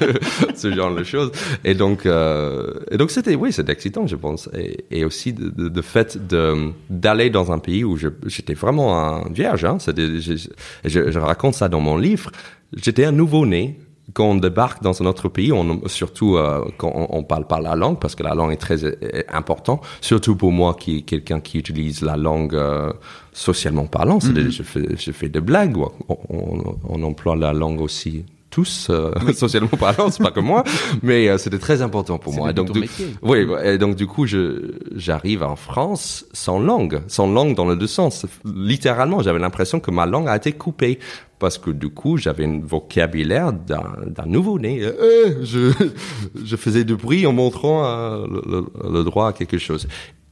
Ce 0.54 0.72
genre 0.72 0.94
de 0.94 1.02
choses. 1.04 1.32
Et 1.64 1.74
donc, 1.74 2.04
euh, 2.06 2.74
et 2.90 2.96
donc, 2.98 3.10
c'était, 3.10 3.34
oui, 3.34 3.52
c'était 3.52 3.72
excitant, 3.72 4.06
je 4.06 4.16
pense. 4.16 4.50
Et, 4.54 4.84
et 4.90 5.04
aussi, 5.04 5.32
de, 5.32 5.48
de, 5.48 5.68
de 5.68 5.82
fait 5.82 6.18
de, 6.28 6.72
d'aller 6.90 7.21
dans 7.30 7.52
un 7.52 7.58
pays 7.58 7.84
où 7.84 7.96
j'étais 8.26 8.54
vraiment 8.54 8.98
un 8.98 9.28
vierge, 9.30 9.64
hein. 9.64 9.78
Je, 9.86 10.36
je, 10.84 11.10
je 11.10 11.18
raconte 11.18 11.54
ça 11.54 11.68
dans 11.68 11.80
mon 11.80 11.96
livre. 11.96 12.30
J'étais 12.74 13.04
un 13.04 13.12
nouveau-né 13.12 13.78
quand 14.14 14.24
on 14.24 14.34
débarque 14.34 14.82
dans 14.82 15.00
un 15.00 15.06
autre 15.06 15.28
pays, 15.28 15.52
on, 15.52 15.80
surtout 15.86 16.36
euh, 16.36 16.64
quand 16.76 16.92
on, 16.94 17.06
on 17.18 17.22
parle 17.22 17.46
pas 17.46 17.60
la 17.60 17.76
langue, 17.76 17.98
parce 17.98 18.14
que 18.14 18.22
la 18.22 18.34
langue 18.34 18.52
est 18.52 18.56
très 18.56 18.84
euh, 18.84 19.22
importante, 19.32 19.82
surtout 20.00 20.36
pour 20.36 20.52
moi 20.52 20.74
qui 20.74 20.98
est 20.98 21.02
quelqu'un 21.02 21.40
qui 21.40 21.58
utilise 21.58 22.02
la 22.02 22.16
langue 22.16 22.54
euh, 22.54 22.92
socialement 23.32 23.86
parlant, 23.86 24.20
c'est-à-dire 24.20 24.50
je, 24.50 24.62
fais, 24.62 24.96
je 24.96 25.12
fais 25.12 25.28
des 25.28 25.40
blagues, 25.40 25.76
on, 25.78 25.90
on, 26.28 26.76
on 26.88 27.02
emploie 27.02 27.36
la 27.36 27.52
langue 27.52 27.80
aussi 27.80 28.24
tous 28.52 28.86
euh, 28.90 29.10
socialement 29.34 29.68
parlant, 29.76 30.10
c'est 30.10 30.22
pas 30.22 30.30
que 30.30 30.38
moi, 30.40 30.62
mais 31.02 31.28
euh, 31.28 31.38
c'était 31.38 31.58
très 31.58 31.82
important 31.82 32.18
pour 32.18 32.32
moi. 32.34 32.46
le 32.46 32.50
Et 32.52 32.54
donc, 32.54 32.70
du, 32.72 32.88
oui, 33.22 33.46
et 33.64 33.78
donc 33.78 33.96
du 33.96 34.06
coup, 34.06 34.26
je 34.26 34.72
j'arrive 34.94 35.42
en 35.42 35.56
France 35.56 36.26
sans 36.32 36.60
langue, 36.60 37.02
sans 37.08 37.26
langue 37.26 37.56
dans 37.56 37.68
les 37.68 37.76
deux 37.76 37.86
sens. 37.88 38.26
Littéralement, 38.44 39.22
j'avais 39.22 39.40
l'impression 39.40 39.80
que 39.80 39.90
ma 39.90 40.06
langue 40.06 40.28
a 40.28 40.36
été 40.36 40.52
coupée 40.52 41.00
parce 41.40 41.58
que 41.58 41.70
du 41.70 41.88
coup, 41.88 42.18
j'avais 42.18 42.44
un 42.44 42.60
vocabulaire 42.62 43.52
d'un 43.52 44.26
nouveau-né. 44.26 44.80
Euh, 44.84 45.42
je 45.42 45.72
je 46.44 46.56
faisais 46.56 46.84
du 46.84 46.94
bruit 46.94 47.26
en 47.26 47.32
montrant 47.32 47.84
euh, 47.84 48.26
le, 48.30 48.42
le- 48.84 48.92
le 48.92 49.02
droit 49.02 49.28
à 49.28 49.32
quelque 49.32 49.58
chose. 49.58 49.88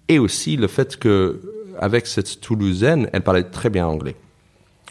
Et 0.09 0.19
aussi 0.19 0.57
le 0.57 0.69
fait 0.69 0.97
que 0.99 1.41
avec 1.81 2.07
cette 2.07 2.41
Toulousaine, 2.41 3.09
elle 3.13 3.23
parlait 3.23 3.45
très 3.45 3.71
bien 3.71 3.87
anglais. 3.87 4.15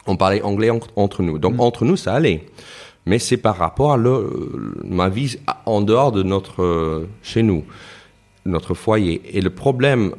On 0.08 0.16
parlait 0.18 0.42
anglais 0.42 0.72
en- 0.72 0.80
entre 0.96 1.22
nous. 1.22 1.38
Donc 1.38 1.56
entre 1.60 1.86
nous, 1.86 1.96
ça 1.96 2.14
allait. 2.16 2.48
Mais 3.06 3.20
c'est 3.20 3.38
par 3.38 3.58
rapport 3.58 3.94
à 3.94 3.98
le- 3.98 4.76
ma 4.84 5.10
vie 5.10 5.38
en 5.66 5.82
dehors 5.82 6.12
de 6.12 6.24
notre 6.24 6.62
euh, 6.64 7.08
chez 7.24 7.44
nous, 7.44 7.64
notre 8.46 8.74
foyer. 8.74 9.22
Et 9.36 9.42
le 9.42 9.50
problème 9.50 10.14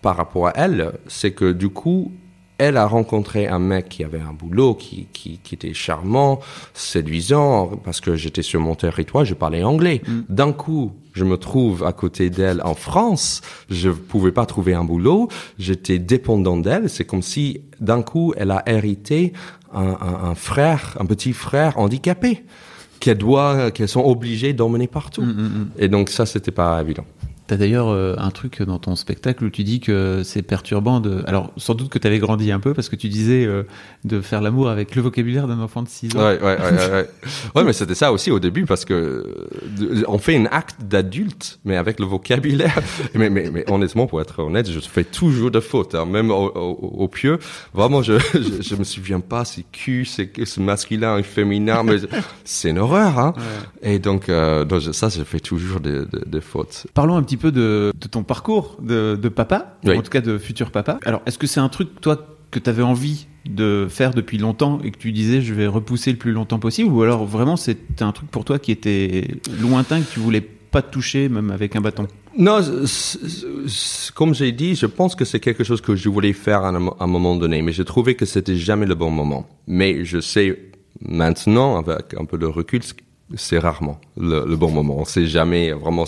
par 0.00 0.16
rapport 0.16 0.48
à 0.48 0.52
elle, 0.56 0.92
c'est 1.06 1.32
que 1.32 1.52
du 1.52 1.68
coup, 1.68 2.10
elle 2.58 2.76
a 2.76 2.86
rencontré 2.86 3.48
un 3.48 3.58
mec 3.58 3.88
qui 3.88 4.04
avait 4.04 4.20
un 4.20 4.32
boulot, 4.32 4.74
qui, 4.74 5.08
qui, 5.12 5.38
qui 5.42 5.54
était 5.56 5.74
charmant, 5.74 6.38
séduisant, 6.74 7.68
parce 7.84 8.00
que 8.00 8.14
j'étais 8.14 8.42
sur 8.42 8.60
mon 8.60 8.74
territoire, 8.74 9.24
je 9.24 9.34
parlais 9.34 9.62
anglais. 9.64 10.00
D'un 10.28 10.52
coup, 10.52 10.92
je 11.12 11.24
me 11.24 11.36
trouve 11.38 11.82
à 11.84 11.92
côté 11.92 12.30
d'elle 12.30 12.60
en 12.64 12.74
France, 12.74 13.40
je 13.70 13.90
pouvais 13.90 14.32
pas 14.32 14.46
trouver 14.46 14.74
un 14.74 14.84
boulot, 14.84 15.28
j'étais 15.58 15.98
dépendant 15.98 16.56
d'elle, 16.56 16.88
c'est 16.88 17.04
comme 17.04 17.22
si 17.22 17.62
d'un 17.80 18.02
coup, 18.02 18.32
elle 18.36 18.50
a 18.50 18.62
hérité 18.66 19.32
un, 19.74 19.96
un, 20.00 20.30
un 20.30 20.34
frère, 20.34 20.96
un 21.00 21.06
petit 21.06 21.32
frère 21.32 21.78
handicapé 21.78 22.44
qu'elle 23.00 23.18
doit, 23.18 23.70
qu'elles 23.72 23.88
sont 23.88 24.04
obligées 24.04 24.52
d'emmener 24.52 24.86
partout. 24.86 25.24
Et 25.76 25.88
donc 25.88 26.08
ça, 26.08 26.24
c'était 26.24 26.52
pas 26.52 26.80
évident. 26.80 27.04
T'as 27.52 27.58
d'ailleurs 27.58 27.88
euh, 27.90 28.14
un 28.16 28.30
truc 28.30 28.62
dans 28.62 28.78
ton 28.78 28.96
spectacle 28.96 29.44
où 29.44 29.50
tu 29.50 29.62
dis 29.62 29.78
que 29.80 30.22
c'est 30.24 30.40
perturbant 30.40 31.00
de. 31.00 31.22
Alors, 31.26 31.52
sans 31.58 31.74
doute 31.74 31.90
que 31.90 31.98
t'avais 31.98 32.18
grandi 32.18 32.50
un 32.50 32.60
peu 32.60 32.72
parce 32.72 32.88
que 32.88 32.96
tu 32.96 33.10
disais 33.10 33.44
euh, 33.44 33.64
de 34.04 34.22
faire 34.22 34.40
l'amour 34.40 34.70
avec 34.70 34.96
le 34.96 35.02
vocabulaire 35.02 35.46
d'un 35.46 35.60
enfant 35.60 35.82
de 35.82 35.88
6 35.88 36.16
ans. 36.16 36.20
Ouais, 36.20 36.38
ouais, 36.40 36.56
ouais, 36.56 36.56
ouais, 36.58 36.90
ouais. 36.92 37.08
Ouais, 37.54 37.64
mais 37.64 37.74
c'était 37.74 37.94
ça 37.94 38.10
aussi 38.10 38.30
au 38.30 38.40
début 38.40 38.64
parce 38.64 38.86
que 38.86 39.50
on 40.08 40.16
fait 40.16 40.34
un 40.34 40.46
acte 40.46 40.76
d'adulte, 40.82 41.58
mais 41.66 41.76
avec 41.76 42.00
le 42.00 42.06
vocabulaire. 42.06 42.74
Mais, 43.14 43.28
mais, 43.28 43.50
mais 43.52 43.70
honnêtement, 43.70 44.06
pour 44.06 44.20
être 44.22 44.38
honnête, 44.42 44.70
je 44.70 44.80
fais 44.80 45.04
toujours 45.04 45.50
de 45.50 45.60
fautes, 45.60 45.94
hein, 45.94 46.06
même 46.06 46.30
au, 46.30 46.46
au, 46.54 47.02
au 47.04 47.08
pieu. 47.08 47.38
Vraiment, 47.74 48.00
je, 48.02 48.14
je, 48.34 48.62
je 48.62 48.74
me 48.76 48.84
souviens 48.84 49.20
pas 49.20 49.44
si 49.44 49.64
cul, 49.70 50.06
c'est 50.06 50.30
c'est 50.46 50.60
masculin 50.62 51.18
ou 51.20 51.22
féminin, 51.22 51.82
mais 51.82 51.96
c'est 52.44 52.70
une 52.70 52.78
horreur, 52.78 53.18
hein. 53.18 53.34
Et 53.82 53.98
donc, 53.98 54.28
euh, 54.30 54.64
donc, 54.64 54.80
ça, 54.92 55.10
je 55.10 55.22
fais 55.24 55.40
toujours 55.40 55.80
des 55.80 56.06
des- 56.06 56.24
des 56.26 56.40
fautes. 56.40 56.86
Parlons 56.94 57.16
un 57.16 57.22
petit 57.22 57.36
peu 57.36 57.41
de, 57.50 57.92
de 57.98 58.06
ton 58.08 58.22
parcours 58.22 58.76
de, 58.82 59.18
de 59.20 59.28
papa, 59.28 59.78
Oui. 59.84 59.96
en 59.96 60.02
tout 60.02 60.10
cas 60.10 60.20
de 60.20 60.38
futur 60.38 60.70
papa. 60.70 60.98
Alors, 61.04 61.22
est-ce 61.26 61.38
que 61.38 61.46
c'est 61.46 61.60
un 61.60 61.68
truc, 61.68 62.00
toi, 62.00 62.16
que 62.50 62.58
tu 62.58 62.68
avais 62.70 62.82
envie 62.82 63.26
de 63.48 63.86
faire 63.88 64.12
depuis 64.12 64.38
longtemps 64.38 64.78
et 64.84 64.90
que 64.92 64.98
tu 64.98 65.10
disais 65.10 65.40
je 65.40 65.52
vais 65.54 65.66
repousser 65.66 66.12
le 66.12 66.18
plus 66.18 66.32
longtemps 66.32 66.58
possible 66.60 66.90
Ou 66.92 67.02
alors 67.02 67.24
vraiment 67.26 67.56
c'était 67.56 68.04
un 68.04 68.12
truc 68.12 68.30
pour 68.30 68.44
toi 68.44 68.58
qui 68.58 68.70
était 68.70 69.26
lointain, 69.60 70.00
que 70.02 70.12
tu 70.12 70.20
voulais 70.20 70.42
pas 70.42 70.82
toucher, 70.82 71.28
même 71.28 71.50
avec 71.50 71.74
un 71.74 71.80
bâton? 71.80 72.06
Non, 72.38 72.60
comme 74.14 74.34
j'ai 74.34 74.52
dit, 74.52 74.74
je 74.74 74.86
pense 74.86 75.14
que 75.14 75.24
c'est 75.24 75.40
quelque 75.40 75.64
chose 75.64 75.80
que 75.80 75.96
je 75.96 76.08
voulais 76.08 76.32
faire 76.32 76.62
à 76.64 76.68
un, 76.68 76.86
à 76.88 76.94
un 77.00 77.06
moment 77.06 77.36
donné, 77.36 77.62
mais 77.62 77.72
j'ai 77.72 77.84
trouvé 77.84 78.14
que 78.14 78.26
c'était 78.26 78.56
jamais 78.56 78.86
le 78.86 78.94
bon 78.94 79.10
moment. 79.10 79.46
Mais 79.66 80.04
je 80.04 80.20
sais 80.20 80.58
maintenant, 81.00 81.76
avec 81.78 82.14
un 82.18 82.24
peu 82.24 82.38
de 82.38 82.46
recul, 82.46 82.82
ce- 82.82 82.94
c'est 83.34 83.58
rarement 83.58 83.98
le, 84.18 84.44
le, 84.46 84.56
bon 84.56 84.70
moment. 84.70 85.04
C'est 85.04 85.26
jamais 85.26 85.72
vraiment. 85.72 86.04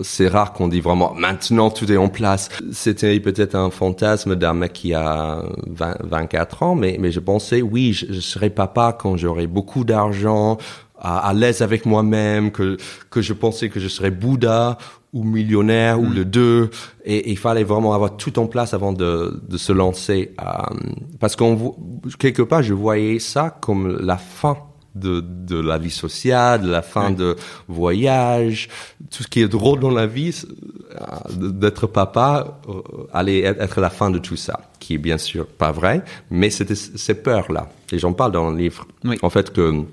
C'est 0.00 0.28
rare 0.28 0.52
qu'on 0.52 0.68
dit 0.68 0.80
vraiment 0.80 1.14
maintenant 1.14 1.70
tout 1.70 1.90
est 1.90 1.96
en 1.96 2.08
place. 2.08 2.48
C'était 2.72 3.18
peut-être 3.20 3.54
un 3.54 3.70
fantasme 3.70 4.36
d'un 4.36 4.54
mec 4.54 4.72
qui 4.72 4.94
a 4.94 5.42
20, 5.66 5.96
24 6.04 6.62
ans, 6.62 6.74
mais, 6.74 6.96
mais 7.00 7.10
je 7.10 7.20
pensais 7.20 7.62
oui, 7.62 7.92
je, 7.92 8.12
je 8.12 8.20
serai 8.20 8.50
papa 8.50 8.96
quand 8.98 9.16
j'aurai 9.16 9.46
beaucoup 9.46 9.84
d'argent, 9.84 10.58
à, 10.98 11.28
à 11.28 11.32
l'aise 11.32 11.62
avec 11.62 11.86
moi-même, 11.86 12.50
que, 12.50 12.76
que 13.10 13.22
je 13.22 13.32
pensais 13.32 13.68
que 13.68 13.80
je 13.80 13.88
serais 13.88 14.10
Bouddha 14.10 14.78
ou 15.12 15.24
millionnaire 15.24 16.00
ou 16.00 16.06
mm. 16.06 16.14
le 16.14 16.24
deux. 16.24 16.70
Et, 17.04 17.30
il 17.30 17.38
fallait 17.38 17.64
vraiment 17.64 17.94
avoir 17.94 18.16
tout 18.16 18.38
en 18.38 18.46
place 18.46 18.74
avant 18.74 18.92
de, 18.92 19.40
de 19.48 19.56
se 19.56 19.72
lancer. 19.72 20.34
Euh, 20.40 20.74
parce 21.20 21.36
qu'on 21.36 21.74
quelque 22.18 22.42
part, 22.42 22.62
je 22.62 22.74
voyais 22.74 23.18
ça 23.18 23.56
comme 23.60 23.98
la 24.00 24.16
fin 24.16 24.56
de, 24.94 25.20
de 25.20 25.60
la 25.60 25.78
vie 25.78 25.90
sociale, 25.90 26.62
de 26.62 26.70
la 26.70 26.82
fin 26.82 27.10
de 27.10 27.36
voyage, 27.68 28.68
tout 29.10 29.22
ce 29.22 29.28
qui 29.28 29.40
est 29.40 29.48
drôle 29.48 29.80
dans 29.80 29.90
la 29.90 30.06
vie, 30.06 30.44
euh, 30.92 31.50
d'être 31.50 31.86
papa, 31.86 32.60
euh, 32.68 32.82
allait 33.12 33.40
être 33.40 33.80
la 33.80 33.90
fin 33.90 34.10
de 34.10 34.18
tout 34.18 34.36
ça, 34.36 34.60
qui 34.80 34.94
est 34.94 34.98
bien 34.98 35.18
sûr 35.18 35.46
pas 35.46 35.72
vrai, 35.72 36.02
mais 36.30 36.50
c'était 36.50 36.74
ces 36.74 37.14
peurs-là. 37.14 37.68
Et 37.92 37.98
j'en 37.98 38.12
parle 38.12 38.32
dans 38.32 38.50
le 38.50 38.56
livre. 38.56 38.86
En 39.22 39.30
fait, 39.30 39.52
que, 39.52 39.84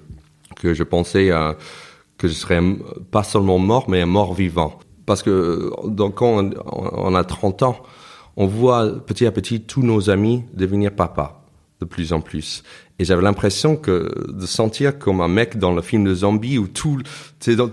que 0.55 0.73
je 0.73 0.83
pensais 0.83 1.31
euh, 1.31 1.53
que 2.17 2.27
je 2.27 2.33
serais 2.33 2.61
pas 3.11 3.23
seulement 3.23 3.59
mort, 3.59 3.89
mais 3.89 4.01
un 4.01 4.05
mort 4.05 4.33
vivant. 4.33 4.79
Parce 5.05 5.21
que 5.21 5.71
donc, 5.85 6.15
quand 6.15 6.43
on, 6.43 6.51
on 6.65 7.15
a 7.15 7.23
30 7.23 7.63
ans, 7.63 7.77
on 8.37 8.47
voit 8.47 8.89
petit 9.05 9.25
à 9.25 9.31
petit 9.31 9.61
tous 9.61 9.81
nos 9.81 10.09
amis 10.09 10.43
devenir 10.53 10.91
papa 10.91 11.41
de 11.79 11.85
plus 11.85 12.13
en 12.13 12.21
plus. 12.21 12.63
Et 12.97 13.03
j'avais 13.03 13.23
l'impression 13.23 13.75
que 13.75 14.09
de 14.31 14.45
sentir 14.45 14.97
comme 14.97 15.19
un 15.19 15.27
mec 15.27 15.57
dans 15.57 15.73
le 15.73 15.81
film 15.81 16.05
de 16.05 16.15
zombie 16.15 16.57
où 16.57 16.67
tout 16.67 17.01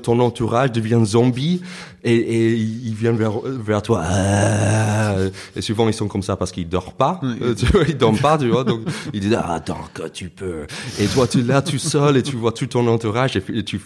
ton 0.03 0.19
entourage 0.19 0.73
devient 0.73 1.01
zombie 1.05 1.63
et, 2.03 2.15
et 2.15 2.55
ils 2.55 2.95
viennent 2.95 3.17
vers, 3.17 3.39
vers 3.41 3.83
toi. 3.83 4.03
Ah. 4.05 5.15
Et 5.55 5.63
souvent 5.63 5.87
ils 5.89 5.95
sont 5.95 6.09
comme 6.09 6.23
ça 6.23 6.37
parce 6.37 6.51
qu'ils 6.51 6.69
dorment 6.69 6.93
pas. 6.99 7.21
Euh, 7.23 7.55
tu 7.55 7.67
vois, 7.67 7.85
ils 7.89 7.97
dorment 7.97 8.19
pas, 8.19 8.37
tu 8.37 8.49
vois. 8.49 8.65
Donc 8.65 8.81
ils 9.13 9.21
disent 9.21 9.39
ah, 9.39 9.55
attends 9.55 9.85
que 9.95 10.09
tu 10.09 10.29
peux. 10.29 10.67
Et 10.99 11.07
toi 11.07 11.29
tu 11.29 11.39
es 11.39 11.43
là 11.43 11.63
tout 11.63 11.79
seul 11.79 12.17
et 12.17 12.23
tu 12.23 12.35
vois 12.35 12.51
tout 12.51 12.67
ton 12.67 12.87
entourage 12.89 13.37
et 13.37 13.63
tu 13.63 13.81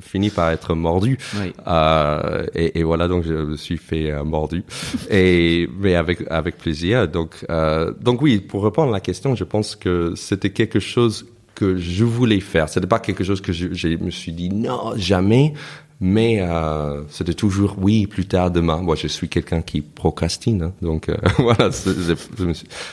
fini 0.00 0.30
par 0.30 0.50
être 0.50 0.74
mordu. 0.74 1.18
Euh, 1.66 2.46
et, 2.54 2.78
et, 2.78 2.82
voilà, 2.82 3.08
donc 3.08 3.24
je 3.24 3.32
me 3.32 3.56
suis 3.56 3.76
fait 3.76 4.10
euh, 4.10 4.24
mordu. 4.24 4.64
Et 5.10 5.68
mais 5.78 5.94
avec 5.94 6.22
avec 6.30 6.58
plaisir. 6.58 7.08
Donc 7.08 7.44
euh, 7.50 7.92
donc 8.00 8.22
oui, 8.22 8.38
pour 8.38 8.64
répondre 8.64 8.90
à 8.90 8.92
la 8.92 9.00
question, 9.00 9.34
je 9.34 9.44
pense 9.44 9.76
que 9.76 10.14
c'était 10.16 10.50
quelque 10.50 10.65
chose 10.80 11.26
que 11.54 11.76
je 11.76 12.04
voulais 12.04 12.40
faire. 12.40 12.68
C'était 12.68 12.86
pas 12.86 13.00
quelque 13.00 13.24
chose 13.24 13.40
que 13.40 13.52
je, 13.52 13.72
je 13.72 13.88
me 13.88 14.10
suis 14.10 14.32
dit 14.32 14.50
non 14.50 14.92
jamais. 14.96 15.54
Mais 15.98 16.42
euh, 16.42 17.04
c'était 17.08 17.32
toujours 17.32 17.76
oui, 17.78 18.06
plus 18.06 18.26
tard, 18.26 18.50
demain. 18.50 18.82
Moi, 18.82 18.96
je 18.96 19.06
suis 19.06 19.28
quelqu'un 19.28 19.62
qui 19.62 19.80
procrastine, 19.80 20.64
hein, 20.64 20.72
donc 20.82 21.08
euh, 21.08 21.16
voilà, 21.38 21.70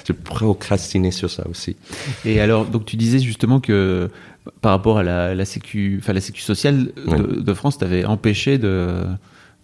j'ai 0.06 0.14
procrastiné 0.14 1.12
sur 1.12 1.30
ça 1.30 1.44
aussi. 1.50 1.76
Et 2.24 2.40
alors, 2.40 2.66
donc 2.66 2.86
tu 2.86 2.96
disais 2.96 3.20
justement 3.20 3.60
que 3.60 4.10
par 4.62 4.72
rapport 4.72 5.00
à 5.00 5.04
la, 5.04 5.36
la 5.36 5.44
sécu, 5.44 5.98
enfin 6.02 6.14
la 6.14 6.22
sécu 6.22 6.42
sociale 6.42 6.92
de, 6.96 7.42
de 7.42 7.54
France, 7.54 7.78
t'avais 7.78 8.06
empêché 8.06 8.58
de 8.58 9.04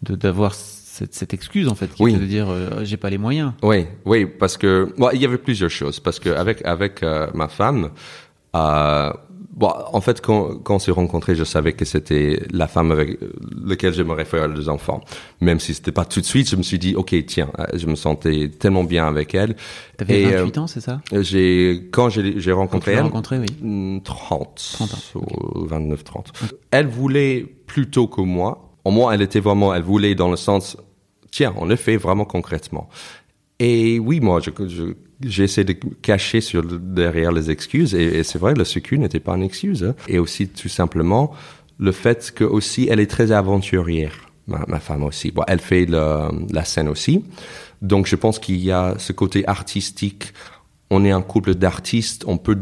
d'avoir 0.02 0.54
cette, 1.00 1.14
cette, 1.14 1.34
excuse 1.34 1.68
en 1.68 1.76
fait, 1.76 1.88
qui 1.94 2.04
oui. 2.04 2.14
de 2.14 2.26
dire 2.26 2.50
euh, 2.50 2.84
j'ai 2.84 2.98
pas 2.98 3.10
les 3.10 3.18
moyens. 3.18 3.54
Oui, 3.64 3.86
oui, 4.06 4.26
parce 4.26 4.58
que 4.58 4.94
bon, 4.98 5.10
il 5.14 5.22
y 5.22 5.26
avait 5.26 5.38
plusieurs 5.38 5.70
choses, 5.70 6.00
parce 6.00 6.20
que 6.20 6.30
avec 6.30 6.66
avec 6.66 7.04
euh, 7.04 7.28
ma 7.34 7.48
femme. 7.48 7.90
Euh, 8.56 9.12
Bon, 9.60 9.74
en 9.92 10.00
fait, 10.00 10.22
quand, 10.22 10.56
quand 10.64 10.76
on 10.76 10.80
s'est 10.80 10.90
rencontrés, 10.90 11.36
je 11.36 11.44
savais 11.44 11.74
que 11.74 11.84
c'était 11.84 12.42
la 12.50 12.66
femme 12.66 12.94
avec 12.94 13.20
laquelle 13.66 13.94
j'aimerais 13.94 14.24
faire 14.24 14.48
des 14.48 14.70
enfants. 14.70 15.02
Même 15.42 15.60
si 15.60 15.74
c'était 15.74 15.92
pas 15.92 16.06
tout 16.06 16.22
de 16.22 16.26
suite, 16.26 16.50
je 16.50 16.56
me 16.56 16.64
suis 16.64 16.80
dit, 16.80 16.96
ok, 16.96 17.14
tiens, 17.28 17.52
je 17.74 17.86
me 17.88 17.96
sentais 17.96 18.50
tellement 18.58 18.86
bien 18.86 19.06
avec 19.06 19.36
elle. 19.36 19.58
T'avais 19.98 20.24
28 20.24 20.58
euh, 20.58 20.62
ans, 20.62 20.68
c'est 20.68 20.80
ça? 20.80 21.02
J'ai 21.12 21.90
quand 21.92 22.08
j'ai 22.08 22.52
rencontré 22.54 22.94
elle, 22.94 23.02
rencontré, 23.02 23.38
oui. 23.38 24.02
30, 24.02 24.78
30 24.78 24.94
ans. 24.94 25.22
29, 25.56 26.04
30. 26.06 26.32
Elle 26.72 26.88
voulait 26.88 27.46
plus 27.68 27.90
tôt 27.90 28.08
que 28.08 28.22
moi. 28.22 28.78
Au 28.86 28.92
moins, 28.92 29.12
elle 29.12 29.22
était 29.22 29.42
vraiment, 29.42 29.74
elle 29.74 29.84
voulait 29.84 30.16
dans 30.16 30.32
le 30.32 30.38
sens, 30.38 30.78
tiens, 31.32 31.54
on 31.58 31.66
le 31.66 31.76
fait 31.76 31.98
vraiment 31.98 32.26
concrètement. 32.26 32.90
Et 33.60 34.00
oui, 34.00 34.20
moi, 34.20 34.40
je, 34.40 34.52
je 34.68 34.94
j'ai 35.26 35.44
essayé 35.44 35.66
de 35.66 35.74
cacher 35.74 36.40
derrière 36.82 37.32
les 37.32 37.52
excuses 37.52 37.94
et, 37.94 38.24
c'est 38.24 38.40
vrai 38.40 38.54
le 38.54 38.64
sécu 38.64 38.98
n'était 38.98 39.20
pas 39.20 39.36
une 39.36 39.44
excuse 39.44 39.84
hein. 39.84 39.96
et 40.08 40.20
aussi 40.20 40.48
tout 40.48 40.70
simplement 40.70 41.34
le 41.78 41.92
fait 41.92 42.32
que 42.34 42.44
aussi 42.44 42.88
elle 42.90 43.00
est 43.00 43.10
très 43.10 43.32
aventurière 43.32 44.14
ma, 44.48 44.80
femme 44.80 45.04
aussi 45.04 45.32
bon 45.32 45.44
elle 45.48 45.60
fait 45.60 45.86
la 45.86 46.64
scène 46.64 46.88
aussi 46.88 47.24
donc 47.82 48.08
je 48.08 48.16
pense 48.16 48.40
qu'il 48.40 48.58
y 48.58 48.72
a 48.72 48.96
ce 48.98 49.12
côté 49.12 49.48
artistique 49.48 50.34
on 50.90 51.04
est 51.04 51.12
un 51.12 51.22
couple 51.22 51.56
d'artistes 51.56 52.24
on 52.26 52.38
peut 52.38 52.58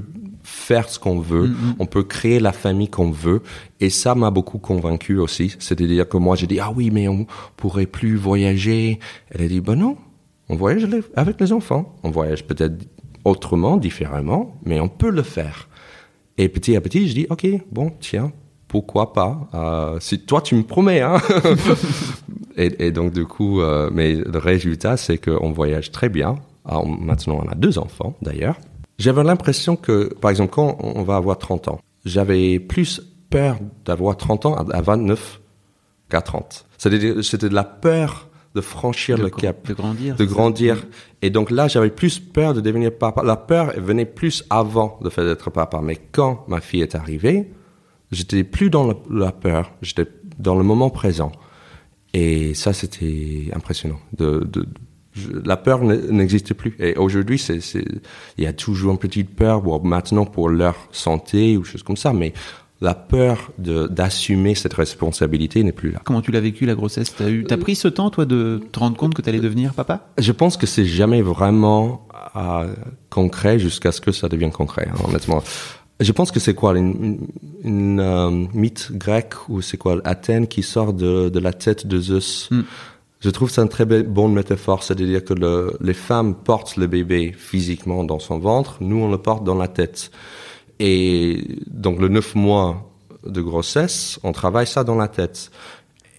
faire 0.49 0.87
ce 0.89 0.97
qu'on 0.97 1.19
veut, 1.19 1.47
mm 1.47 1.53
-hmm. 1.53 1.75
on 1.79 1.85
peut 1.85 2.03
créer 2.03 2.39
la 2.39 2.53
famille 2.53 2.89
qu'on 2.89 3.11
veut, 3.11 3.41
et 3.79 3.89
ça 3.89 4.15
m'a 4.15 4.31
beaucoup 4.31 4.59
convaincu 4.59 5.17
aussi. 5.19 5.55
C'est-à-dire 5.59 6.07
que 6.07 6.17
moi 6.17 6.35
j'ai 6.37 6.47
dit 6.47 6.59
ah 6.59 6.71
oui 6.77 6.89
mais 6.91 7.07
on 7.07 7.25
pourrait 7.57 7.85
plus 7.99 8.15
voyager. 8.15 8.99
Elle 9.31 9.41
a 9.45 9.47
dit 9.47 9.61
ben 9.61 9.75
non, 9.75 9.97
on 10.49 10.55
voyage 10.55 10.87
avec 11.15 11.39
les 11.41 11.51
enfants. 11.51 11.83
On 12.03 12.11
voyage 12.11 12.45
peut-être 12.49 12.77
autrement, 13.25 13.77
différemment, 13.77 14.55
mais 14.63 14.79
on 14.79 14.87
peut 14.87 15.11
le 15.11 15.23
faire. 15.23 15.67
Et 16.37 16.47
petit 16.49 16.75
à 16.75 16.81
petit, 16.81 17.07
je 17.09 17.13
dis, 17.13 17.27
OK, 17.29 17.45
bon, 17.71 17.91
tiens, 17.99 18.31
pourquoi 18.67 19.11
pas? 19.13 19.49
Euh, 19.53 19.97
Si 19.99 20.19
toi, 20.19 20.41
tu 20.41 20.55
me 20.55 20.63
promets, 20.63 21.01
hein 21.01 21.17
et, 22.57 22.87
et, 22.87 22.91
donc, 22.91 23.11
du 23.11 23.25
coup, 23.25 23.59
euh, 23.61 23.89
mais 23.91 24.15
le 24.15 24.39
résultat, 24.39 24.95
c'est 24.97 25.17
qu'on 25.17 25.51
voyage 25.51 25.91
très 25.91 26.09
bien. 26.09 26.35
Alors, 26.63 26.85
ah, 26.87 26.97
maintenant, 27.01 27.41
on 27.43 27.47
a 27.49 27.55
deux 27.55 27.77
enfants, 27.79 28.15
d'ailleurs. 28.21 28.57
J'avais 28.97 29.23
l'impression 29.23 29.75
que, 29.75 30.13
par 30.15 30.31
exemple, 30.31 30.51
quand 30.51 30.77
on 30.79 31.03
va 31.03 31.17
avoir 31.17 31.37
30 31.37 31.67
ans, 31.67 31.79
j'avais 32.05 32.59
plus 32.59 33.01
peur 33.29 33.57
d'avoir 33.85 34.17
30 34.17 34.45
ans 34.47 34.55
à 34.55 34.81
29 34.81 35.39
qu'à 36.09 36.21
30. 36.21 36.65
C'était 36.77 37.49
de 37.49 37.55
la 37.55 37.63
peur 37.63 38.27
de 38.55 38.61
franchir 38.61 39.17
de 39.17 39.23
le 39.23 39.29
cap, 39.29 39.67
de 39.67 39.73
grandir, 39.73 40.15
de 40.15 40.25
grandir. 40.25 40.87
Et 41.21 41.29
donc 41.29 41.51
là, 41.51 41.67
j'avais 41.67 41.91
plus 41.91 42.19
peur 42.19 42.55
de 42.55 42.61
devenir 42.61 42.91
papa. 42.91 43.21
La 43.23 43.35
peur 43.35 43.73
venait 43.77 44.05
plus 44.05 44.43
avant 44.49 44.97
le 45.03 45.09
fait 45.11 45.23
d'être 45.23 45.51
papa. 45.51 45.79
Mais 45.83 45.97
quand 46.11 46.43
ma 46.47 46.59
fille 46.59 46.81
est 46.81 46.95
arrivée, 46.95 47.51
j'étais 48.11 48.43
plus 48.43 48.71
dans 48.71 48.93
la 49.11 49.31
peur, 49.31 49.73
j'étais 49.81 50.07
dans 50.39 50.55
le 50.55 50.63
moment 50.63 50.89
présent. 50.89 51.31
Et 52.13 52.55
ça, 52.55 52.73
c'était 52.73 53.51
impressionnant. 53.53 53.99
De, 54.17 54.39
de, 54.39 54.65
la 55.45 55.57
peur 55.57 55.83
n'existe 55.83 56.53
plus. 56.53 56.75
Et 56.79 56.95
aujourd'hui, 56.95 57.37
c'est, 57.37 57.59
il 58.37 58.43
y 58.43 58.47
a 58.47 58.53
toujours 58.53 58.91
une 58.91 58.97
petite 58.97 59.35
peur, 59.35 59.61
bon, 59.61 59.81
maintenant 59.83 60.25
pour 60.25 60.49
leur 60.49 60.75
santé 60.91 61.57
ou 61.57 61.63
choses 61.63 61.83
comme 61.83 61.97
ça, 61.97 62.13
mais 62.13 62.33
la 62.79 62.93
peur 62.93 63.51
d'assumer 63.57 64.53
cette 64.53 64.75
responsabilité 64.75 65.63
n'est 65.63 65.71
plus 65.71 65.91
là. 65.91 65.99
Comment 66.03 66.21
tu 66.21 66.31
l'as 66.31 66.41
vécu 66.41 66.65
la 66.65 66.75
grossesse? 66.75 67.15
T'as 67.15 67.29
eu, 67.29 67.45
as 67.49 67.57
pris 67.57 67.75
ce 67.75 67.87
temps 67.87 68.11
toi 68.11 68.25
de 68.25 68.61
te 68.71 68.79
rendre 68.79 68.95
compte 68.95 69.15
que 69.15 69.21
tu 69.21 69.29
allais 69.29 69.39
devenir 69.39 69.73
papa? 69.73 70.07
Je 70.19 70.31
pense 70.31 70.57
que 70.57 70.67
c'est 70.67 70.85
jamais 70.85 71.23
vraiment 71.23 72.07
euh, 72.35 72.73
concret 73.09 73.57
jusqu'à 73.57 73.91
ce 73.91 73.99
que 73.99 74.11
ça 74.11 74.29
devienne 74.29 74.51
concret. 74.51 74.89
Hein, 74.91 74.97
honnêtement, 75.07 75.41
je 75.99 76.11
pense 76.11 76.29
que 76.29 76.39
c'est 76.39 76.53
quoi 76.53 76.77
une, 76.77 76.93
une, 77.01 77.27
une 77.63 77.99
euh, 77.99 78.45
mythe 78.53 78.91
grecque 78.91 79.49
ou 79.49 79.61
c'est 79.61 79.77
quoi 79.77 79.99
Athènes 80.03 80.47
qui 80.47 80.61
sort 80.61 80.93
de, 80.93 81.29
de 81.29 81.39
la 81.39 81.53
tête 81.53 81.87
de 81.87 81.99
Zeus? 81.99 82.49
Mm. 82.51 82.61
Je 83.19 83.29
trouve 83.31 83.49
ça 83.49 83.63
une 83.63 83.69
très 83.69 83.85
bonne 83.85 84.33
métaphore, 84.33 84.83
c'est-à-dire 84.83 85.25
que 85.25 85.33
le, 85.33 85.75
les 85.81 85.95
femmes 85.95 86.35
portent 86.35 86.77
le 86.77 86.85
bébé 86.85 87.33
physiquement 87.35 88.03
dans 88.03 88.19
son 88.19 88.37
ventre, 88.37 88.77
nous 88.79 88.97
on 88.97 89.09
le 89.09 89.17
porte 89.17 89.43
dans 89.43 89.55
la 89.55 89.67
tête. 89.67 90.11
Et 90.79 91.43
donc 91.65 91.99
le 91.99 92.09
neuf 92.09 92.35
mois 92.35 92.91
de 93.25 93.41
grossesse, 93.41 94.19
on 94.23 94.31
travaille 94.31 94.67
ça 94.67 94.83
dans 94.83 94.95
la 94.95 95.07
tête. 95.07 95.51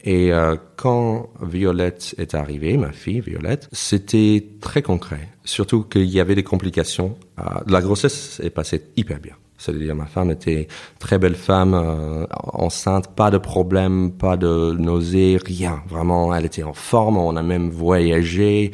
Et 0.09 0.33
euh, 0.33 0.57
quand 0.77 1.29
Violette 1.43 2.15
est 2.17 2.35
arrivée, 2.35 2.79
ma 2.79 2.93
fille 2.93 3.21
Violette, 3.21 3.69
c'était 3.73 4.43
très 4.59 4.81
concret. 4.81 5.29
Surtout 5.45 5.83
qu'il 5.83 6.07
y 6.07 6.19
avait 6.19 6.35
des 6.35 6.43
complications. 6.43 7.19
Euh, 7.39 7.43
la 7.67 7.83
grossesse 7.83 8.41
est 8.43 8.49
passée 8.49 8.85
hyper 8.97 9.21
bien. 9.21 9.35
C'est-à-dire 9.59 9.95
ma 9.95 10.07
femme 10.07 10.31
était 10.31 10.67
très 10.99 11.19
belle 11.19 11.35
femme, 11.35 11.75
euh, 11.75 12.25
enceinte, 12.55 13.15
pas 13.17 13.31
de 13.31 13.37
problème, 13.37 14.13
pas 14.13 14.39
de 14.39 14.75
nausées, 14.79 15.39
rien. 15.45 15.83
Vraiment, 15.91 16.35
elle 16.35 16.47
était 16.47 16.63
en 16.63 16.73
forme. 16.73 17.19
On 17.19 17.37
a 17.37 17.43
même 17.43 17.69
voyagé. 17.69 18.73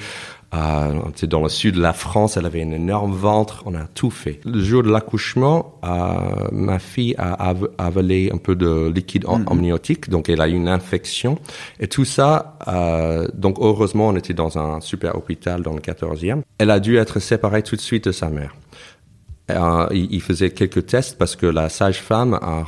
Euh, 0.55 1.27
dans 1.27 1.43
le 1.43 1.49
sud 1.49 1.77
de 1.77 1.81
la 1.81 1.93
France, 1.93 2.37
elle 2.37 2.47
avait 2.47 2.63
un 2.63 2.71
énorme 2.71 3.13
ventre, 3.13 3.63
on 3.67 3.75
a 3.75 3.85
tout 3.87 4.11
fait. 4.11 4.41
Le 4.45 4.63
jour 4.63 4.83
de 4.83 4.91
l'accouchement, 4.91 5.75
euh, 5.85 6.49
ma 6.53 6.79
fille 6.79 7.15
a 7.19 7.55
avalé 7.79 8.31
un 8.33 8.37
peu 8.39 8.55
de 8.55 8.89
liquide 8.95 9.25
mm 9.25 9.45
-hmm. 9.45 9.53
amniotique, 9.53 10.11
donc 10.11 10.29
elle 10.29 10.41
a 10.41 10.49
eu 10.49 10.55
une 10.55 10.69
infection. 10.69 11.39
Et 11.81 11.89
tout 11.89 12.05
ça, 12.05 12.57
euh, 12.69 13.27
donc 13.35 13.57
heureusement, 13.59 14.09
on 14.09 14.17
était 14.17 14.35
dans 14.35 14.53
un 14.59 14.81
super 14.81 15.17
hôpital 15.17 15.63
dans 15.63 15.75
le 15.75 15.81
14e. 15.81 16.43
Elle 16.59 16.71
a 16.71 16.81
dû 16.81 16.93
être 17.05 17.19
séparée 17.21 17.63
tout 17.63 17.77
de 17.77 17.85
suite 17.91 18.05
de 18.11 18.13
sa 18.13 18.29
mère. 18.29 18.53
euh, 19.51 19.87
il, 20.01 20.07
il 20.17 20.23
faisait 20.29 20.51
quelques 20.61 20.85
tests 20.87 21.19
parce 21.19 21.37
que 21.37 21.47
la 21.61 21.69
sage-femme 21.69 22.33
a, 22.35 22.65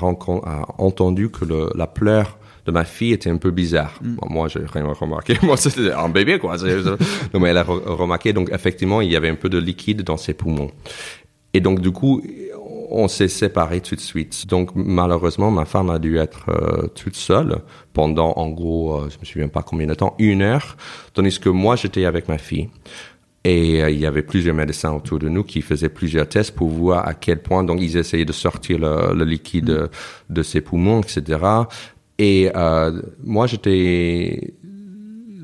entendu 0.89 1.31
que 1.31 1.45
le, 1.53 1.61
la 1.75 1.87
pleure 1.87 2.31
de 2.67 2.73
ma 2.73 2.85
fille 2.85 3.13
était 3.13 3.31
un 3.31 3.37
peu 3.37 3.51
bizarre. 3.51 3.99
Bon, 4.03 4.27
moi, 4.29 4.49
j'ai 4.49 4.61
rien 4.67 4.85
remarqué. 4.87 5.37
Moi, 5.43 5.57
c'était 5.57 5.93
un 5.93 6.09
bébé, 6.09 6.39
quoi. 6.39 6.57
Non, 7.33 7.41
mais 7.41 7.51
elle 7.51 7.59
a 7.59 7.65
re- 7.65 7.85
remarqué. 7.87 8.33
Donc, 8.33 8.51
effectivement, 8.53 9.01
il 9.01 9.11
y 9.11 9.17
avait 9.17 9.29
un 9.29 9.35
peu 9.37 9.49
de 9.49 9.59
liquide 9.59 10.03
dans 10.03 10.17
ses 10.17 10.35
poumons. 10.35 10.71
Et 11.55 11.61
donc, 11.61 11.81
du 11.81 11.91
coup, 11.93 12.23
on 12.91 13.09
s'est 13.09 13.29
séparés 13.29 13.81
tout 13.81 13.95
de 13.95 14.01
suite. 14.01 14.47
Donc, 14.47 14.71
malheureusement, 14.75 15.51
ma 15.51 15.65
femme 15.65 15.91
a 15.91 15.99
dû 15.99 16.19
être 16.19 16.47
euh, 16.51 16.87
toute 16.89 17.17
seule 17.17 17.59
pendant, 17.93 18.33
en 18.37 18.49
gros, 18.51 18.97
euh, 18.97 19.09
je 19.11 19.19
me 19.19 19.25
souviens 19.25 19.49
pas 19.49 19.63
combien 19.63 19.87
de 19.87 19.95
temps, 19.95 20.15
une 20.19 20.43
heure, 20.43 20.77
tandis 21.15 21.39
que 21.41 21.49
moi, 21.49 21.77
j'étais 21.77 22.05
avec 22.05 22.29
ma 22.29 22.39
fille. 22.39 22.69
Et 23.45 23.83
euh, 23.83 23.91
il 23.91 23.99
y 24.01 24.07
avait 24.07 24.23
plusieurs 24.23 24.55
médecins 24.55 24.93
autour 24.93 25.19
de 25.19 25.29
nous 25.29 25.45
qui 25.45 25.63
faisaient 25.63 25.89
plusieurs 25.89 26.29
tests 26.29 26.55
pour 26.55 26.69
voir 26.69 27.07
à 27.07 27.15
quel 27.15 27.41
point, 27.43 27.65
donc, 27.65 27.81
ils 27.81 27.97
essayaient 27.97 28.25
de 28.25 28.33
sortir 28.33 28.79
le, 28.79 29.15
le 29.15 29.25
liquide 29.25 29.71
euh, 29.71 29.89
de 30.29 30.43
ses 30.43 30.61
poumons, 30.61 31.01
etc. 31.01 31.39
Et 32.19 32.51
euh, 32.55 33.03
moi, 33.23 33.47
j'étais 33.47 34.55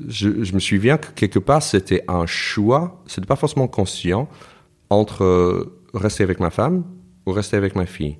je, 0.07 0.43
je 0.43 0.53
me 0.53 0.59
souviens 0.59 0.97
que 0.97 1.11
quelque 1.11 1.39
part 1.39 1.63
c'était 1.63 2.03
un 2.07 2.25
choix, 2.25 3.01
c'était 3.07 3.27
pas 3.27 3.35
forcément 3.35 3.67
conscient 3.67 4.27
entre 4.89 5.71
rester 5.93 6.23
avec 6.23 6.39
ma 6.39 6.49
femme 6.49 6.83
ou 7.25 7.31
rester 7.31 7.57
avec 7.57 7.75
ma 7.75 7.85
fille. 7.85 8.17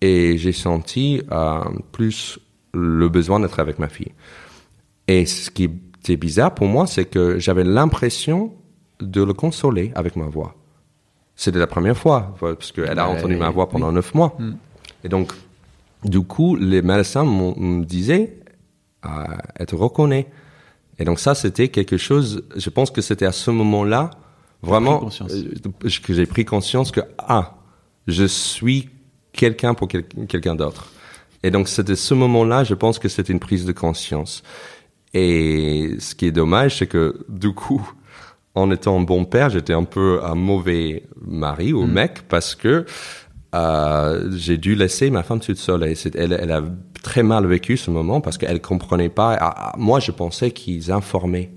Et 0.00 0.36
j'ai 0.38 0.52
senti 0.52 1.22
euh, 1.32 1.60
plus 1.92 2.38
le 2.74 3.08
besoin 3.08 3.40
d'être 3.40 3.60
avec 3.60 3.78
ma 3.78 3.88
fille. 3.88 4.12
Et 5.08 5.24
ce 5.26 5.50
qui 5.50 5.64
était 5.64 6.16
bizarre 6.16 6.54
pour 6.54 6.66
moi, 6.66 6.86
c'est 6.86 7.06
que 7.06 7.38
j'avais 7.38 7.64
l'impression 7.64 8.52
de 9.00 9.22
le 9.22 9.32
consoler 9.32 9.92
avec 9.94 10.16
ma 10.16 10.26
voix. 10.26 10.54
C'était 11.34 11.58
la 11.58 11.66
première 11.66 11.96
fois, 11.96 12.34
parce 12.40 12.72
qu'elle 12.72 12.98
a 12.98 13.08
entendu 13.08 13.36
ma 13.36 13.50
voix 13.50 13.68
pendant 13.68 13.92
neuf 13.92 14.14
mois. 14.14 14.36
Et 15.04 15.08
donc, 15.08 15.32
du 16.04 16.20
coup, 16.22 16.56
les 16.56 16.82
médecins 16.82 17.24
me 17.24 17.84
disaient, 17.84 18.38
euh, 19.04 19.08
elle 19.56 19.66
te 19.66 19.74
reconnaît. 19.76 20.26
Et 20.98 21.04
donc 21.04 21.18
ça, 21.20 21.34
c'était 21.34 21.68
quelque 21.68 21.96
chose, 21.96 22.44
je 22.56 22.70
pense 22.70 22.90
que 22.90 23.00
c'était 23.02 23.26
à 23.26 23.32
ce 23.32 23.50
moment-là, 23.50 24.10
vraiment, 24.62 24.98
conscience. 25.00 25.32
euh, 25.32 25.90
que 26.02 26.14
j'ai 26.14 26.26
pris 26.26 26.44
conscience 26.44 26.90
que, 26.90 27.00
ah, 27.18 27.56
je 28.06 28.24
suis 28.24 28.88
quelqu'un 29.32 29.74
pour 29.74 29.88
quel- 29.88 30.06
quelqu'un 30.28 30.54
d'autre. 30.54 30.90
Et 31.42 31.50
donc 31.50 31.68
c'était 31.68 31.96
ce 31.96 32.14
moment-là, 32.14 32.64
je 32.64 32.74
pense 32.74 32.98
que 32.98 33.08
c'était 33.08 33.32
une 33.32 33.40
prise 33.40 33.64
de 33.66 33.72
conscience. 33.72 34.42
Et 35.12 35.96
ce 35.98 36.14
qui 36.14 36.26
est 36.26 36.32
dommage, 36.32 36.78
c'est 36.78 36.86
que 36.86 37.24
du 37.28 37.52
coup, 37.52 37.86
en 38.54 38.70
étant 38.70 39.00
bon 39.00 39.24
père, 39.26 39.50
j'étais 39.50 39.74
un 39.74 39.84
peu 39.84 40.20
un 40.24 40.34
mauvais 40.34 41.04
mari 41.20 41.72
ou 41.74 41.84
mec 41.86 42.22
parce 42.28 42.54
que 42.54 42.86
euh, 43.56 44.30
j'ai 44.36 44.58
dû 44.58 44.74
laisser 44.74 45.10
ma 45.10 45.22
femme 45.22 45.40
toute 45.40 45.58
seule. 45.58 45.84
Et 45.84 45.94
elle, 46.14 46.32
elle 46.32 46.52
a 46.52 46.62
très 47.02 47.22
mal 47.22 47.46
vécu 47.46 47.76
ce 47.76 47.90
moment 47.90 48.20
parce 48.20 48.38
qu'elle 48.38 48.60
comprenait 48.60 49.08
pas. 49.08 49.36
Ah, 49.40 49.54
ah, 49.56 49.72
moi, 49.78 50.00
je 50.00 50.10
pensais 50.10 50.50
qu'ils 50.50 50.92
informaient 50.92 51.50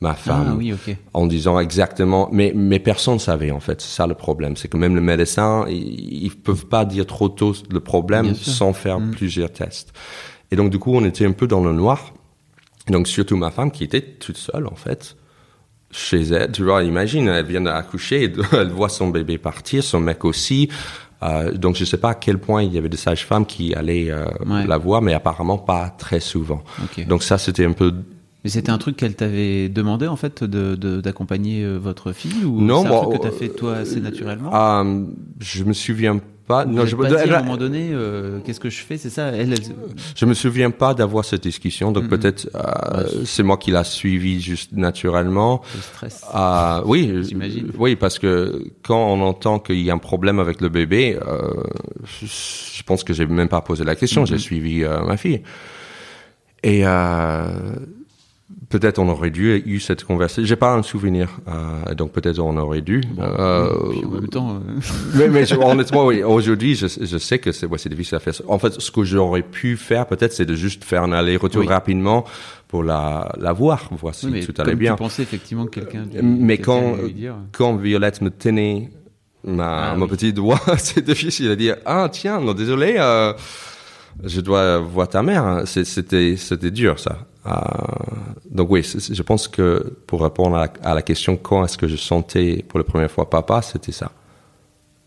ma 0.00 0.14
femme 0.14 0.46
Ah 0.50 0.54
oui, 0.56 0.72
ok. 0.72 0.96
en 1.12 1.26
disant 1.26 1.58
exactement, 1.58 2.28
mais, 2.32 2.52
mais 2.54 2.78
personne 2.78 3.14
ne 3.14 3.18
savait 3.18 3.50
en 3.50 3.60
fait. 3.60 3.80
C'est 3.80 3.94
ça 3.96 4.06
le 4.06 4.14
problème. 4.14 4.56
C'est 4.56 4.68
que 4.68 4.76
même 4.76 4.94
le 4.94 5.00
médecin, 5.00 5.66
ils, 5.68 6.24
ils 6.24 6.30
peuvent 6.30 6.66
pas 6.66 6.84
dire 6.84 7.06
trop 7.06 7.28
tôt 7.28 7.54
le 7.70 7.80
problème 7.80 8.34
sans 8.34 8.72
faire 8.72 8.98
plusieurs 9.12 9.52
tests. 9.52 9.92
Et 10.50 10.56
donc, 10.56 10.70
du 10.70 10.78
coup, 10.78 10.94
on 10.94 11.04
était 11.04 11.26
un 11.26 11.32
peu 11.32 11.46
dans 11.46 11.62
le 11.62 11.72
noir. 11.72 12.12
Donc, 12.88 13.08
surtout 13.08 13.36
ma 13.36 13.50
femme 13.50 13.70
qui 13.70 13.84
était 13.84 14.00
toute 14.00 14.36
seule 14.36 14.66
en 14.66 14.74
fait 14.74 15.16
chez 15.90 16.22
elle. 16.22 16.52
Tu 16.52 16.62
vois, 16.64 16.82
imagine, 16.82 17.28
elle 17.28 17.44
vient 17.44 17.60
d'accoucher, 17.60 18.32
elle 18.52 18.70
voit 18.70 18.88
son 18.88 19.08
bébé 19.08 19.38
partir, 19.38 19.82
son 19.82 20.00
mec 20.00 20.24
aussi. 20.24 20.68
Euh, 21.22 21.52
donc, 21.52 21.76
je 21.76 21.84
sais 21.84 21.98
pas 21.98 22.10
à 22.10 22.14
quel 22.14 22.38
point 22.38 22.62
il 22.62 22.72
y 22.72 22.78
avait 22.78 22.88
des 22.88 22.96
sages-femmes 22.96 23.44
qui 23.46 23.74
allaient 23.74 24.10
euh, 24.10 24.24
Ouais. 24.46 24.66
la 24.66 24.78
voir, 24.78 25.02
mais 25.02 25.12
apparemment 25.12 25.58
pas 25.58 25.90
très 25.90 26.20
souvent. 26.20 26.62
Donc 27.08 27.22
ça, 27.22 27.36
c'était 27.38 27.64
un 27.66 27.72
peu 27.72 27.92
Mais 28.42 28.48
c'était 28.50 28.70
un 28.72 28.78
truc 28.78 28.96
qu'elle 28.96 29.14
t'avait 29.14 29.68
demandé 29.68 30.06
en 30.06 30.16
fait 30.16 30.42
de 30.44 30.74
de- 30.76 31.00
d'accompagner 31.02 31.62
euh, 31.62 31.76
votre 31.76 32.12
fille 32.12 32.44
ou 32.44 32.58
Non, 32.60 32.80
c'est 32.82 32.86
un 32.86 32.90
moi, 32.90 33.00
truc 33.02 33.18
que 33.18 33.22
t'as 33.22 33.30
fait 33.32 33.50
toi 33.50 33.76
assez 33.76 34.00
naturellement? 34.00 34.50
Euh, 34.54 35.04
je 35.40 35.64
me 35.64 35.74
souviens 35.74 36.20
pas. 36.52 36.64
Vous 36.64 36.72
Non, 36.72 36.84
je, 36.86 36.96
pas 36.96 37.08
dit 37.08 37.14
elle- 37.18 37.34
à 37.34 37.38
un 37.38 37.42
moment 37.42 37.56
donné 37.56 37.90
euh, 37.92 38.38
qu'est-ce 38.44 38.60
que 38.64 38.70
je 38.70 38.80
fais 38.88 38.98
c'est 38.98 39.10
ça 39.18 39.28
elle, 39.28 39.52
elle- 39.52 39.74
je 40.20 40.24
me 40.26 40.34
souviens 40.34 40.70
pas 40.70 40.92
d'avoir 40.94 41.24
cette 41.24 41.42
discussion. 41.50 41.92
Donc 41.92 42.08
peut-être 42.08 42.48
euh, 42.54 43.24
c'est 43.24 43.42
moi 43.42 43.56
qui 43.56 43.70
l'a 43.70 43.84
suivi 43.84 44.40
juste 44.40 44.72
naturellement. 44.72 45.62
le 45.74 45.80
stress 45.82 46.24
Euh, 46.34 46.82
oui, 46.86 47.00
J'imagine. 47.28 47.70
oui, 47.78 47.96
parce 47.96 48.18
que 48.18 48.64
quand 48.82 49.02
on 49.14 49.20
entend 49.22 49.58
qu'il 49.58 49.80
y 49.80 49.90
a 49.90 49.94
un 49.94 49.98
problème 50.12 50.38
avec 50.40 50.60
le 50.60 50.68
bébé, 50.68 51.18
euh, 51.26 51.62
je, 52.22 52.82
pense 52.84 53.04
que 53.04 53.12
j'ai 53.12 53.26
même 53.26 53.48
pas 53.48 53.60
posé 53.60 53.84
la 53.84 53.94
question. 53.96 54.24
J'ai 54.26 54.38
suivi 54.38 54.82
euh, 54.84 55.02
ma 55.04 55.16
fille. 55.16 55.42
Et 56.62 56.82
peut-être 58.68 58.98
on 58.98 59.08
aurait 59.08 59.30
dû 59.30 59.62
eu 59.66 59.80
cette 59.80 60.04
conversation. 60.04 60.44
J'ai 60.44 60.56
pas 60.56 60.72
un 60.74 60.82
souvenir, 60.82 61.28
euh, 61.48 61.94
donc 61.94 62.12
peut-être 62.12 62.38
on 62.38 62.56
aurait 62.56 62.80
dû. 62.82 63.02
Euh, 63.18 63.68
Puis 63.90 64.04
en 64.04 64.10
même 64.10 64.28
temps 64.28 64.60
euh, 65.16 65.28
mais, 65.28 65.52
honnêtement, 65.52 66.06
oui. 66.06 66.22
Aujourd'hui, 66.22 66.74
je, 66.76 66.86
je 66.86 67.18
sais 67.18 67.38
que 67.38 67.52
c'est 67.52 67.66
ouais, 67.66 67.78
difficile 67.88 68.16
à 68.16 68.20
faire. 68.20 68.34
En 68.48 68.58
fait, 68.58 68.80
ce 68.80 68.90
que 68.90 69.02
j'aurais 69.04 69.42
pu 69.42 69.76
faire, 69.76 70.06
peut-être, 70.06 70.32
c'est 70.32 70.46
de 70.46 70.54
juste 70.54 70.84
faire 70.84 71.02
un 71.02 71.12
aller-retour 71.12 71.62
Oui. 71.62 71.68
rapidement 71.68 72.24
pour 72.68 72.84
la, 72.84 73.32
la 73.38 73.52
voir, 73.52 73.88
voir 73.92 74.14
si 74.14 74.26
oui, 74.26 74.46
tout 74.46 74.54
allait 74.62 74.76
bien. 74.76 74.92
tu 74.92 74.98
pensais 74.98 75.22
effectivement 75.22 75.66
que 75.66 75.80
quelqu'un 75.80 76.04
Mais 76.22 76.58
quand, 76.58 76.96
dire 77.12 77.34
quand 77.52 77.74
Violette 77.76 78.20
me 78.22 78.30
tenait 78.30 78.90
ma, 79.44 79.90
Ah 79.92 79.96
mon 79.96 80.04
oui. 80.04 80.10
petit 80.12 80.32
doigt, 80.32 80.60
c'est 80.78 81.04
difficile 81.04 81.50
à 81.50 81.56
dire, 81.56 81.76
ah, 81.84 82.08
tiens, 82.12 82.40
non, 82.40 82.54
désolé, 82.54 82.94
euh, 82.98 83.32
je 84.22 84.40
dois 84.40 84.78
voir 84.78 85.08
ta 85.08 85.22
mère. 85.22 85.62
c'était 85.66 86.70
dur, 86.70 86.98
ça. 87.00 87.26
Euh, 87.46 87.50
donc 88.50 88.70
oui, 88.70 88.82
je 88.82 89.22
pense 89.22 89.48
que 89.48 89.96
pour 90.06 90.22
répondre 90.22 90.56
à 90.56 90.66
la, 90.66 90.72
à 90.90 90.94
la 90.94 91.02
question, 91.02 91.36
quand 91.36 91.64
est-ce 91.64 91.78
que 91.78 91.88
je 91.88 91.96
sentais 91.96 92.64
pour 92.68 92.78
la 92.78 92.84
première 92.84 93.10
fois 93.10 93.30
papa, 93.30 93.62
c'était 93.62 93.92
ça, 93.92 94.12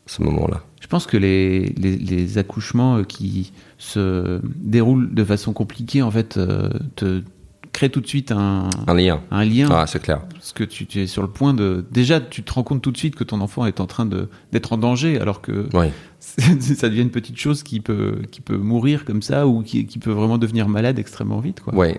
ce 0.05 0.21
moment-là. 0.23 0.63
Je 0.81 0.87
pense 0.87 1.05
que 1.05 1.17
les, 1.17 1.67
les, 1.77 1.95
les 1.97 2.37
accouchements 2.37 2.97
euh, 2.97 3.03
qui 3.03 3.53
se 3.77 4.41
déroulent 4.43 5.13
de 5.13 5.23
façon 5.23 5.53
compliquée, 5.53 6.01
en 6.01 6.11
fait, 6.11 6.37
euh, 6.37 6.69
te 6.95 7.21
créent 7.71 7.89
tout 7.89 8.01
de 8.01 8.07
suite 8.07 8.31
un, 8.31 8.69
Un 8.87 8.93
lien. 8.93 9.21
un 9.31 9.45
lien. 9.45 9.67
Ah, 9.71 9.87
c'est 9.87 10.01
clair. 10.01 10.21
Parce 10.31 10.51
que 10.53 10.63
tu, 10.63 10.85
tu 10.85 11.01
es 11.01 11.07
sur 11.07 11.21
le 11.21 11.27
point 11.29 11.53
de. 11.53 11.85
Déjà, 11.91 12.19
tu 12.19 12.43
te 12.43 12.53
rends 12.53 12.63
compte 12.63 12.81
tout 12.81 12.91
de 12.91 12.97
suite 12.97 13.15
que 13.15 13.23
ton 13.23 13.41
enfant 13.41 13.65
est 13.65 13.79
en 13.79 13.87
train 13.87 14.07
d'être 14.51 14.73
en 14.73 14.77
danger, 14.77 15.19
alors 15.19 15.41
que 15.41 15.67
Oui. 15.73 15.87
ça 16.19 16.89
devient 16.89 17.01
une 17.01 17.09
petite 17.09 17.37
chose 17.37 17.63
qui 17.63 17.79
peut, 17.79 18.21
qui 18.31 18.41
peut 18.41 18.57
mourir 18.57 19.05
comme 19.05 19.21
ça 19.21 19.47
ou 19.47 19.61
qui, 19.63 19.85
qui 19.87 19.99
peut 19.99 20.11
vraiment 20.11 20.37
devenir 20.37 20.67
malade 20.69 20.99
extrêmement 20.99 21.39
vite. 21.39 21.61
Quoi. 21.61 21.73
Oui. 21.75 21.93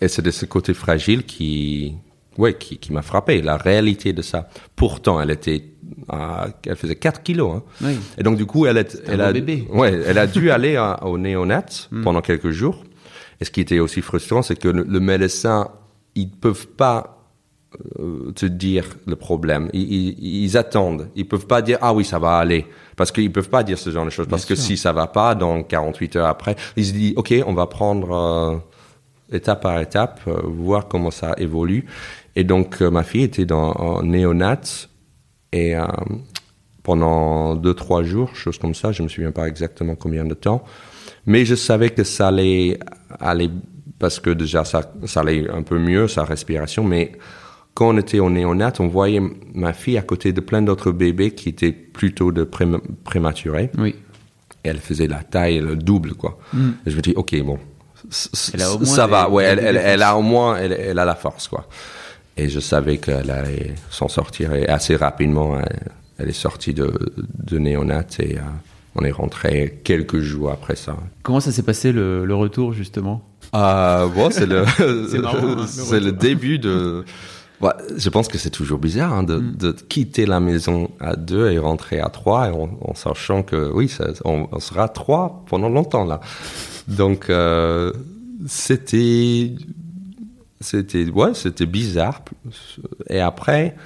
Et 0.00 0.08
c'est 0.08 0.22
de 0.22 0.30
ce 0.30 0.44
côté 0.46 0.72
fragile 0.74 1.24
qui, 1.24 1.94
ouais, 2.38 2.54
qui, 2.54 2.78
qui 2.78 2.92
m'a 2.92 3.02
frappé, 3.02 3.42
la 3.42 3.56
réalité 3.56 4.12
de 4.12 4.22
ça. 4.22 4.48
Pourtant, 4.76 5.20
elle 5.20 5.30
était, 5.30 5.64
à- 6.08 6.48
elle 6.66 6.76
faisait 6.76 6.96
4 6.96 7.22
kilos. 7.22 7.56
Hein. 7.56 7.62
Oui. 7.82 7.98
Et 8.18 8.22
donc, 8.22 8.36
du 8.36 8.46
coup, 8.46 8.66
elle, 8.66 8.78
est, 8.78 9.02
elle, 9.06 9.20
a, 9.20 9.32
bébé. 9.32 9.66
Ouais, 9.70 9.92
elle 10.06 10.18
a 10.18 10.26
dû 10.26 10.50
aller 10.56 10.76
à- 10.76 11.04
au 11.04 11.18
néonat 11.18 11.66
pendant 12.02 12.22
quelques 12.22 12.50
jours. 12.50 12.84
Et 13.40 13.44
ce 13.44 13.50
qui 13.50 13.60
était 13.60 13.78
aussi 13.78 14.00
frustrant, 14.02 14.42
c'est 14.42 14.56
que 14.56 14.68
le, 14.68 14.84
le 14.84 15.00
médecin, 15.00 15.68
ils 16.14 16.30
peuvent 16.30 16.66
pas 16.68 17.16
euh, 18.00 18.32
te 18.32 18.46
dire 18.46 18.84
le 19.06 19.16
problème. 19.16 19.70
Ils, 19.72 19.92
ils, 19.92 20.42
ils 20.44 20.56
attendent. 20.56 21.08
Ils 21.14 21.26
peuvent 21.28 21.46
pas 21.46 21.62
dire 21.62 21.78
ah 21.80 21.94
oui 21.94 22.04
ça 22.04 22.18
va 22.18 22.36
aller 22.36 22.66
parce 22.96 23.12
qu'ils 23.12 23.30
peuvent 23.32 23.48
pas 23.48 23.62
dire 23.62 23.78
ce 23.78 23.90
genre 23.90 24.04
de 24.04 24.10
choses 24.10 24.26
parce 24.28 24.44
que 24.44 24.56
si 24.56 24.76
ça 24.76 24.92
va 24.92 25.06
pas 25.06 25.34
dans 25.36 25.62
48 25.62 26.16
heures 26.16 26.26
après, 26.26 26.56
ils 26.76 26.84
se 26.84 26.92
disent 26.92 27.12
ok 27.16 27.32
on 27.46 27.54
va 27.54 27.66
prendre 27.66 28.10
euh, 28.12 28.56
étape 29.32 29.62
par 29.62 29.80
étape 29.80 30.20
euh, 30.26 30.40
voir 30.44 30.88
comment 30.88 31.10
ça 31.10 31.34
évolue. 31.38 31.86
Et 32.36 32.44
donc 32.44 32.80
euh, 32.80 32.90
ma 32.90 33.02
fille 33.02 33.24
était 33.24 33.46
dans 33.46 33.72
en 33.72 34.02
néonat 34.02 34.60
et 35.52 35.76
euh, 35.76 35.86
pendant 36.82 37.56
deux 37.56 37.74
trois 37.74 38.02
jours 38.02 38.34
chose 38.34 38.58
comme 38.58 38.74
ça, 38.74 38.92
je 38.92 39.02
me 39.02 39.08
souviens 39.08 39.32
pas 39.32 39.46
exactement 39.46 39.94
combien 39.94 40.24
de 40.24 40.34
temps, 40.34 40.64
mais 41.26 41.44
je 41.44 41.54
savais 41.54 41.90
que 41.90 42.04
ça 42.04 42.28
allait 42.28 42.78
aller 43.18 43.50
parce 43.98 44.18
que 44.18 44.30
déjà 44.30 44.64
ça, 44.64 44.92
ça 45.04 45.20
allait 45.20 45.48
un 45.50 45.62
peu 45.62 45.78
mieux 45.78 46.08
sa 46.08 46.24
respiration, 46.24 46.82
mais 46.84 47.12
quand 47.74 47.90
on 47.94 47.98
était 47.98 48.18
au 48.18 48.30
néonat, 48.30 48.72
on 48.80 48.88
voyait 48.88 49.20
ma 49.54 49.72
fille 49.72 49.96
à 49.98 50.02
côté 50.02 50.32
de 50.32 50.40
plein 50.40 50.62
d'autres 50.62 50.90
bébés 50.90 51.32
qui 51.32 51.50
étaient 51.50 51.72
plutôt 51.72 52.32
de 52.32 52.44
prém- 52.44 52.80
prématurés. 53.04 53.70
Oui. 53.78 53.94
Et 54.64 54.68
elle 54.68 54.78
faisait 54.78 55.06
la 55.06 55.22
taille 55.22 55.60
le 55.60 55.76
double, 55.76 56.14
quoi. 56.14 56.38
Et 56.84 56.90
je 56.90 56.96
me 56.96 57.00
dis, 57.00 57.12
ok, 57.14 57.40
bon, 57.42 57.58
Elle 58.54 58.62
a 58.62 58.72
au 58.72 58.78
moins 58.78 58.86
ça 58.86 59.06
va, 59.06 59.28
ouais, 59.28 59.44
elle, 59.44 59.58
des 59.58 59.64
elle, 59.64 59.76
elle 59.76 60.02
a 60.02 60.16
au 60.16 60.22
moins, 60.22 60.56
elle, 60.56 60.72
elle 60.72 60.98
a 60.98 61.04
la 61.04 61.14
force, 61.14 61.48
quoi. 61.48 61.66
Et 62.36 62.48
je 62.48 62.60
savais 62.60 62.98
qu'elle 62.98 63.30
allait 63.30 63.74
s'en 63.90 64.08
sortir 64.08 64.54
et 64.54 64.66
assez 64.66 64.96
rapidement. 64.96 65.58
Elle, 65.58 65.78
elle 66.18 66.28
est 66.28 66.32
sortie 66.32 66.74
de, 66.74 66.92
de 67.42 67.58
néonat 67.58 68.04
et 68.18 68.36
euh, 68.36 68.40
on 68.94 69.04
est 69.04 69.10
rentré 69.10 69.80
quelques 69.84 70.20
jours 70.20 70.50
après 70.50 70.76
ça. 70.76 70.96
Comment 71.22 71.40
ça 71.40 71.50
s'est 71.52 71.62
passé 71.62 71.92
le, 71.92 72.24
le 72.24 72.34
retour 72.34 72.72
justement? 72.72 73.22
Euh, 73.54 74.06
bon, 74.06 74.30
c'est 74.30 74.46
le, 74.46 74.64
C'est 74.76 74.82
hein, 75.24 75.56
le 75.56 75.66
c'est 75.66 76.00
le 76.00 76.12
début 76.12 76.58
de, 76.58 77.04
Ouais, 77.60 77.72
je 77.94 78.08
pense 78.08 78.28
que 78.28 78.38
c'est 78.38 78.48
toujours 78.50 78.78
bizarre 78.78 79.12
hein, 79.12 79.22
de, 79.22 79.36
Mm. 79.36 79.56
de 79.56 79.72
quitter 79.72 80.24
la 80.24 80.40
maison 80.40 80.90
à 80.98 81.14
deux 81.16 81.50
et 81.50 81.58
rentrer 81.58 82.00
à 82.00 82.08
trois, 82.08 82.48
et 82.48 82.50
en, 82.52 82.70
en 82.80 82.94
sachant 82.94 83.42
que 83.42 83.70
oui, 83.74 83.88
ça, 83.88 84.06
on, 84.24 84.46
on 84.50 84.60
sera 84.60 84.88
trois 84.88 85.44
pendant 85.46 85.68
longtemps 85.68 86.04
là. 86.04 86.20
Donc 86.90 87.30
euh, 87.30 87.92
c'était, 88.46 89.52
c'était, 90.60 91.08
ouais, 91.08 91.34
c'était 91.34 91.66
bizarre. 91.66 92.22
Et 93.08 93.20
après, 93.20 93.76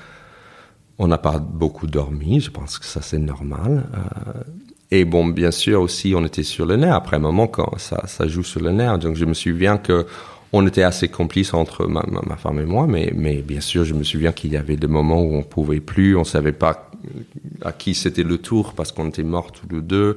on 0.99 1.07
n'a 1.07 1.19
pas 1.19 1.39
beaucoup 1.39 1.87
dormi. 1.87 2.41
Je 2.41 2.51
pense 2.51 2.79
que 2.79 2.87
ça 2.87 3.03
c'est 3.03 3.19
normal. 3.19 3.85
Euh, 3.95 4.43
et 4.91 5.05
bon, 5.05 5.27
bien 5.27 5.51
sûr 5.51 5.81
aussi, 5.81 6.15
on 6.17 6.25
était 6.25 6.43
sur 6.43 6.67
le 6.67 6.77
nerf. 6.77 6.95
Après 6.95 7.17
un 7.17 7.21
moment, 7.21 7.47
quand 7.47 7.79
ça, 7.79 8.03
ça 8.07 8.27
joue 8.27 8.45
sur 8.45 8.61
le 8.61 8.73
nerf. 8.73 8.99
Donc 8.99 9.17
je 9.17 9.25
me 9.25 9.35
souviens 9.35 9.77
que 9.77 10.07
on 10.53 10.65
était 10.67 10.85
assez 10.85 11.09
complices 11.09 11.53
entre 11.53 11.87
ma, 11.87 12.05
ma, 12.07 12.21
ma 12.25 12.37
femme 12.37 12.61
et 12.61 12.65
moi, 12.65 12.87
mais, 12.87 13.13
mais 13.15 13.43
bien 13.43 13.61
sûr, 13.61 13.85
je 13.85 13.93
me 13.93 14.05
souviens 14.05 14.31
qu'il 14.31 14.53
y 14.53 14.57
avait 14.57 14.77
des 14.77 14.87
moments 14.87 15.21
où 15.21 15.35
on 15.35 15.43
pouvait 15.43 15.81
plus, 15.81 16.17
on 16.17 16.23
savait 16.23 16.53
pas 16.53 16.93
à 17.63 17.73
qui 17.73 17.95
c'était 17.95 18.23
le 18.23 18.39
tour 18.39 18.75
parce 18.75 18.93
qu'on 18.93 19.09
était 19.09 19.23
morts 19.23 19.53
tous 19.53 19.75
les 19.75 19.83
deux. 19.83 20.15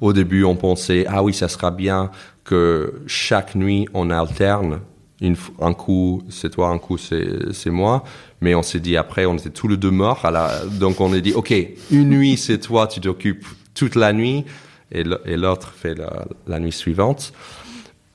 Au 0.00 0.12
début, 0.12 0.44
on 0.44 0.56
pensait 0.56 1.04
ah 1.08 1.22
oui, 1.22 1.34
ça 1.34 1.48
sera 1.48 1.70
bien 1.70 2.10
que 2.44 3.02
chaque 3.06 3.54
nuit 3.54 3.86
on 3.94 4.10
alterne. 4.10 4.80
Un 5.60 5.74
coup 5.74 6.22
c'est 6.30 6.50
toi, 6.50 6.68
un 6.68 6.78
coup 6.78 6.98
c'est 6.98 7.70
moi. 7.70 8.04
Mais 8.40 8.54
on 8.54 8.62
s'est 8.62 8.80
dit 8.80 8.96
après, 8.96 9.26
on 9.26 9.36
était 9.36 9.50
tous 9.50 9.68
les 9.68 9.76
deux 9.76 9.90
morts. 9.90 10.26
Donc 10.78 11.00
on 11.00 11.12
a 11.12 11.20
dit 11.20 11.32
ok, 11.34 11.54
une 11.90 12.10
nuit 12.10 12.36
c'est 12.36 12.58
toi, 12.58 12.86
tu 12.86 13.00
t'occupes 13.00 13.46
toute 13.74 13.94
la 13.94 14.12
nuit 14.12 14.44
et 14.92 15.04
l'autre 15.36 15.72
fait 15.76 15.94
la 16.46 16.58
nuit 16.58 16.72
suivante. 16.72 17.32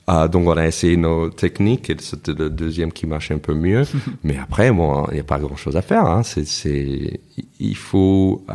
Ah, 0.08 0.28
donc 0.28 0.46
on 0.46 0.56
a 0.56 0.66
essayé 0.66 0.96
nos 0.96 1.30
techniques 1.30 1.90
et 1.90 1.96
c'était 1.98 2.32
le 2.32 2.48
deuxième 2.48 2.92
qui 2.92 3.06
marchait 3.06 3.34
un 3.34 3.38
peu 3.38 3.54
mieux. 3.54 3.82
Mais 4.24 4.38
après, 4.38 4.70
bon, 4.70 5.04
il 5.10 5.14
n'y 5.14 5.20
a 5.20 5.24
pas 5.24 5.38
grand-chose 5.40 5.76
à 5.76 5.82
faire. 5.82 6.06
Hein. 6.06 6.22
C'est, 6.22 6.46
c'est, 6.46 7.20
il 7.58 7.76
faut 7.76 8.44
euh, 8.48 8.54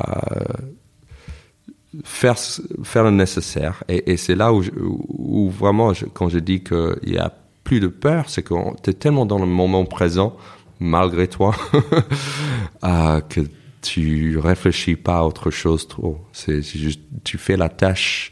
faire 2.03 2.35
faire 2.83 3.03
le 3.03 3.11
nécessaire. 3.11 3.83
Et, 3.89 4.11
et 4.13 4.17
c'est 4.17 4.35
là 4.35 4.53
où, 4.53 4.61
je- 4.61 4.71
où 4.79 5.49
vraiment, 5.49 5.93
je- 5.93 6.05
quand 6.05 6.29
je 6.29 6.39
dis 6.39 6.63
qu'il 6.63 6.95
y 7.13 7.17
a 7.17 7.33
plus 7.63 7.79
de 7.79 7.87
peur, 7.87 8.29
c'est 8.29 8.43
que 8.43 8.53
tu 8.81 8.89
es 8.89 8.93
tellement 8.93 9.25
dans 9.25 9.39
le 9.39 9.45
moment 9.45 9.85
présent, 9.85 10.35
malgré 10.79 11.27
toi, 11.27 11.53
euh, 12.83 13.21
que 13.21 13.41
tu 13.81 14.37
réfléchis 14.37 14.95
pas 14.95 15.17
à 15.19 15.23
autre 15.23 15.51
chose 15.51 15.87
trop. 15.87 16.19
C'est, 16.33 16.61
c'est 16.61 16.79
juste, 16.79 17.01
tu 17.23 17.37
fais 17.37 17.57
la 17.57 17.69
tâche 17.69 18.31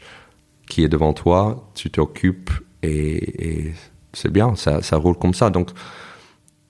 qui 0.68 0.84
est 0.84 0.88
devant 0.88 1.12
toi, 1.12 1.70
tu 1.74 1.90
t'occupes 1.90 2.50
et, 2.82 3.72
c'est 4.12 4.32
bien, 4.32 4.54
ça, 4.56 4.80
roule 4.96 5.16
comme 5.16 5.34
ça. 5.34 5.50
Donc, 5.50 5.70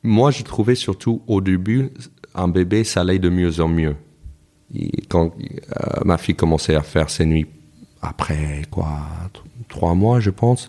moi, 0.02 0.30
je 0.30 0.42
trouvais 0.42 0.74
surtout 0.74 1.22
au 1.26 1.40
début, 1.40 1.90
un 2.34 2.48
bébé, 2.48 2.84
ça 2.84 3.00
allait 3.00 3.18
de 3.18 3.28
mieux 3.28 3.60
en 3.60 3.68
mieux. 3.68 3.96
Quand 5.08 5.32
euh, 5.34 6.00
ma 6.04 6.18
fille 6.18 6.36
commençait 6.36 6.76
à 6.76 6.82
faire 6.82 7.10
ses 7.10 7.26
nuits 7.26 7.46
après 8.02 8.62
quoi, 8.70 9.00
trois 9.68 9.94
mois, 9.94 10.20
je 10.20 10.30
pense, 10.30 10.68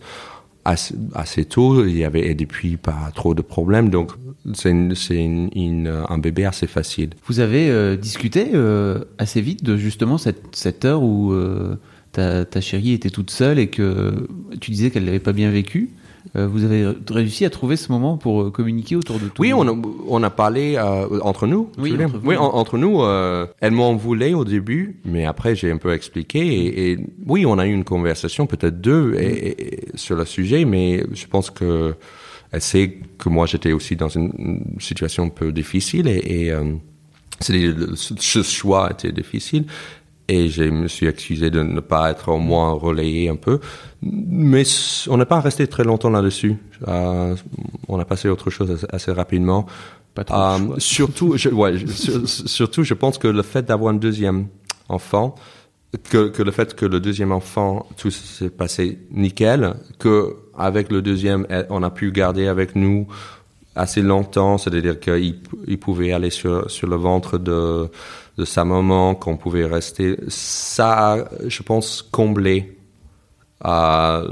assez, 0.66 1.46
tôt, 1.46 1.86
il 1.86 1.98
y 1.98 2.04
avait 2.04 2.28
et 2.28 2.36
depuis 2.36 2.78
pas 2.78 3.12
trop 3.16 3.34
de 3.34 3.42
problèmes. 3.42 3.90
Donc, 3.90 4.12
c'est 4.54 4.72
un 4.72 6.18
bébé 6.18 6.46
assez 6.46 6.68
facile. 6.68 7.12
Vous 7.26 7.40
avez 7.40 7.70
euh, 7.70 7.96
discuté 7.96 8.52
euh, 8.54 9.04
assez 9.18 9.42
vite 9.42 9.64
de 9.64 9.78
justement 9.78 10.18
cette, 10.18 10.56
cette 10.56 10.86
heure 10.86 11.04
où 11.04 11.34
ta, 12.12 12.46
ta 12.46 12.62
chérie 12.62 12.94
était 12.94 13.10
toute 13.10 13.32
seule 13.32 13.60
et 13.60 13.68
que 13.68 14.28
tu 14.60 14.72
disais 14.72 14.92
qu'elle 14.92 15.06
l'avait 15.06 15.20
pas 15.20 15.34
bien 15.34 15.50
vécu. 15.52 15.90
Euh, 16.36 16.48
vous 16.48 16.64
avez 16.64 16.88
réussi 17.10 17.46
à 17.46 17.50
trouver 17.50 17.76
ce 17.76 17.92
moment 17.92 18.16
pour 18.16 18.44
euh, 18.44 18.52
communiquer 18.52 18.96
autour 18.96 19.18
de 19.20 19.26
tout 19.28 19.42
Oui, 19.42 19.54
on 19.54 19.68
a, 19.68 19.76
on 20.08 20.22
a 20.22 20.30
parlé 20.30 20.76
euh, 20.78 21.20
entre 21.22 21.48
nous. 21.48 21.70
Oui, 21.80 21.94
entre 21.94 22.18
vous, 22.20 22.28
oui, 22.30 22.36
oui. 22.36 22.38
en- 22.38 22.54
entre 22.54 22.78
nous. 22.78 23.02
euh, 23.02 23.48
elle 23.60 23.72
m'en 23.72 23.96
voulait 23.96 24.34
au 24.36 24.46
début, 24.46 24.98
mais 25.04 25.26
après 25.26 25.56
j'ai 25.56 25.72
un 25.72 25.78
peu 25.78 25.92
expliqué. 25.94 26.40
Et, 26.40 26.92
et 26.92 27.00
oui, 27.26 27.46
on 27.48 27.58
a 27.58 27.66
eu 27.66 27.74
une 27.74 27.84
conversation, 27.84 28.46
peut-être 28.46 28.80
deux, 28.80 29.16
et, 29.16 29.26
et- 29.26 29.74
et 29.74 29.80
sur 29.96 30.16
le 30.16 30.26
sujet, 30.26 30.64
mais 30.64 31.04
je 31.12 31.26
pense 31.26 31.50
que 31.50 31.96
elle 32.52 32.62
sait 32.62 33.00
que 33.18 33.28
moi 33.30 33.46
j'étais 33.48 33.72
aussi 33.72 33.96
dans 33.96 34.10
une, 34.10 34.76
situation 34.80 35.24
un 35.26 35.30
peu 35.30 35.52
difficile 35.52 36.08
et, 36.08 36.48
et 36.48 36.54
ce 37.40 38.44
choix 38.44 38.92
était 38.92 39.12
difficile. 39.12 39.66
Et 40.34 40.48
je 40.50 40.64
me 40.64 40.88
suis 40.88 41.08
excusé 41.08 41.50
de 41.50 41.62
ne 41.62 41.82
pas 41.82 42.10
être 42.12 42.30
au 42.30 42.38
moins 42.40 42.72
relayé 42.72 43.28
un 43.30 43.36
peu. 43.48 43.60
Mais 44.02 44.64
on 45.10 45.18
n'est 45.18 45.26
pas 45.26 45.42
resté 45.42 45.68
très 45.68 45.84
longtemps 45.84 46.10
là-dessus. 46.18 46.56
Euh, 46.88 47.36
on 47.90 48.00
a 48.00 48.06
passé 48.06 48.28
à 48.30 48.32
autre 48.32 48.50
chose 48.50 48.88
assez, 48.98 49.12
rapidement. 49.12 49.66
Pas 50.14 50.24
trop 50.24 50.38
Euh, 50.38 50.76
surtout, 50.78 51.36
je, 51.36 51.50
ouais, 51.50 51.78
je- 51.78 51.88
sur- 51.88 52.28
surtout, 52.60 52.84
je 52.84 52.94
pense 52.94 53.18
que 53.18 53.28
le 53.28 53.42
fait 53.42 53.64
d'avoir 53.70 53.94
un 53.94 53.98
deuxième 53.98 54.48
enfant, 54.88 55.36
que, 56.10 56.30
que 56.30 56.42
le 56.44 56.52
fait 56.52 56.74
que 56.76 56.86
le 56.86 57.00
deuxième 57.02 57.34
enfant, 57.34 57.86
tout 57.98 58.12
s'est 58.12 58.50
passé 58.50 59.00
nickel, 59.12 59.74
que 60.00 60.36
avec 60.58 60.92
le 60.92 61.02
deuxième, 61.02 61.46
elle- 61.50 61.68
on 61.70 61.84
a 61.84 61.90
pu 61.90 62.12
garder 62.14 62.48
avec 62.48 62.76
nous 62.78 63.08
assez 63.76 64.02
longtemps, 64.02 64.58
c'est-à-dire 64.58 64.98
qu'il 65.00 65.36
il 65.68 65.78
pouvait 65.80 66.12
aller 66.14 66.30
sur, 66.30 66.70
sur 66.72 66.88
le 66.88 66.96
ventre 66.98 67.38
de, 67.38 67.90
de 68.42 68.46
sa 68.46 68.66
maman, 68.66 69.14
qu'on 69.14 69.38
pouvait 69.38 69.66
rester. 69.66 70.18
Ça, 70.28 71.14
a, 71.14 71.26
je 71.48 71.62
pense, 71.62 72.02
comblé 72.02 72.76
à 73.64 74.24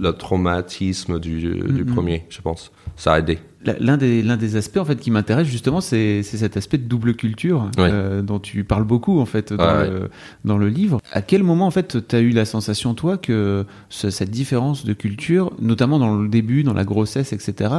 le 0.00 0.12
traumatisme 0.12 1.18
du, 1.20 1.60
du 1.60 1.84
premier, 1.84 2.24
je 2.30 2.40
pense. 2.40 2.72
Ça 2.96 3.12
a 3.12 3.18
aidé. 3.18 3.38
L'un 3.80 3.96
des, 3.96 4.22
l'un 4.22 4.36
des 4.36 4.54
aspects 4.54 4.76
en 4.76 4.84
fait 4.84 5.00
qui 5.00 5.10
m'intéresse 5.10 5.48
justement, 5.48 5.80
c'est 5.80 6.22
c'est 6.22 6.36
cet 6.36 6.56
aspect 6.56 6.78
de 6.78 6.84
double 6.84 7.14
culture 7.14 7.62
Ouais. 7.76 7.88
euh, 7.92 8.22
dont 8.22 8.38
tu 8.38 8.62
parles 8.62 8.84
beaucoup 8.84 9.18
en 9.18 9.26
fait 9.26 9.52
dans, 9.52 9.80
le, 9.80 10.10
dans 10.44 10.56
le 10.58 10.68
livre. 10.68 11.00
À 11.12 11.22
quel 11.22 11.42
moment 11.42 11.66
en 11.66 11.72
fait 11.72 12.06
tu 12.06 12.14
as 12.16 12.20
eu 12.20 12.30
la 12.30 12.44
sensation 12.44 12.94
toi 12.94 13.16
que 13.18 13.64
ce- 13.88 14.10
cette 14.10 14.30
différence 14.30 14.84
de 14.84 14.92
culture, 14.92 15.50
notamment 15.60 15.98
dans 15.98 16.14
le 16.14 16.28
début, 16.28 16.62
dans 16.62 16.72
la 16.72 16.84
grossesse, 16.84 17.32
etc., 17.32 17.72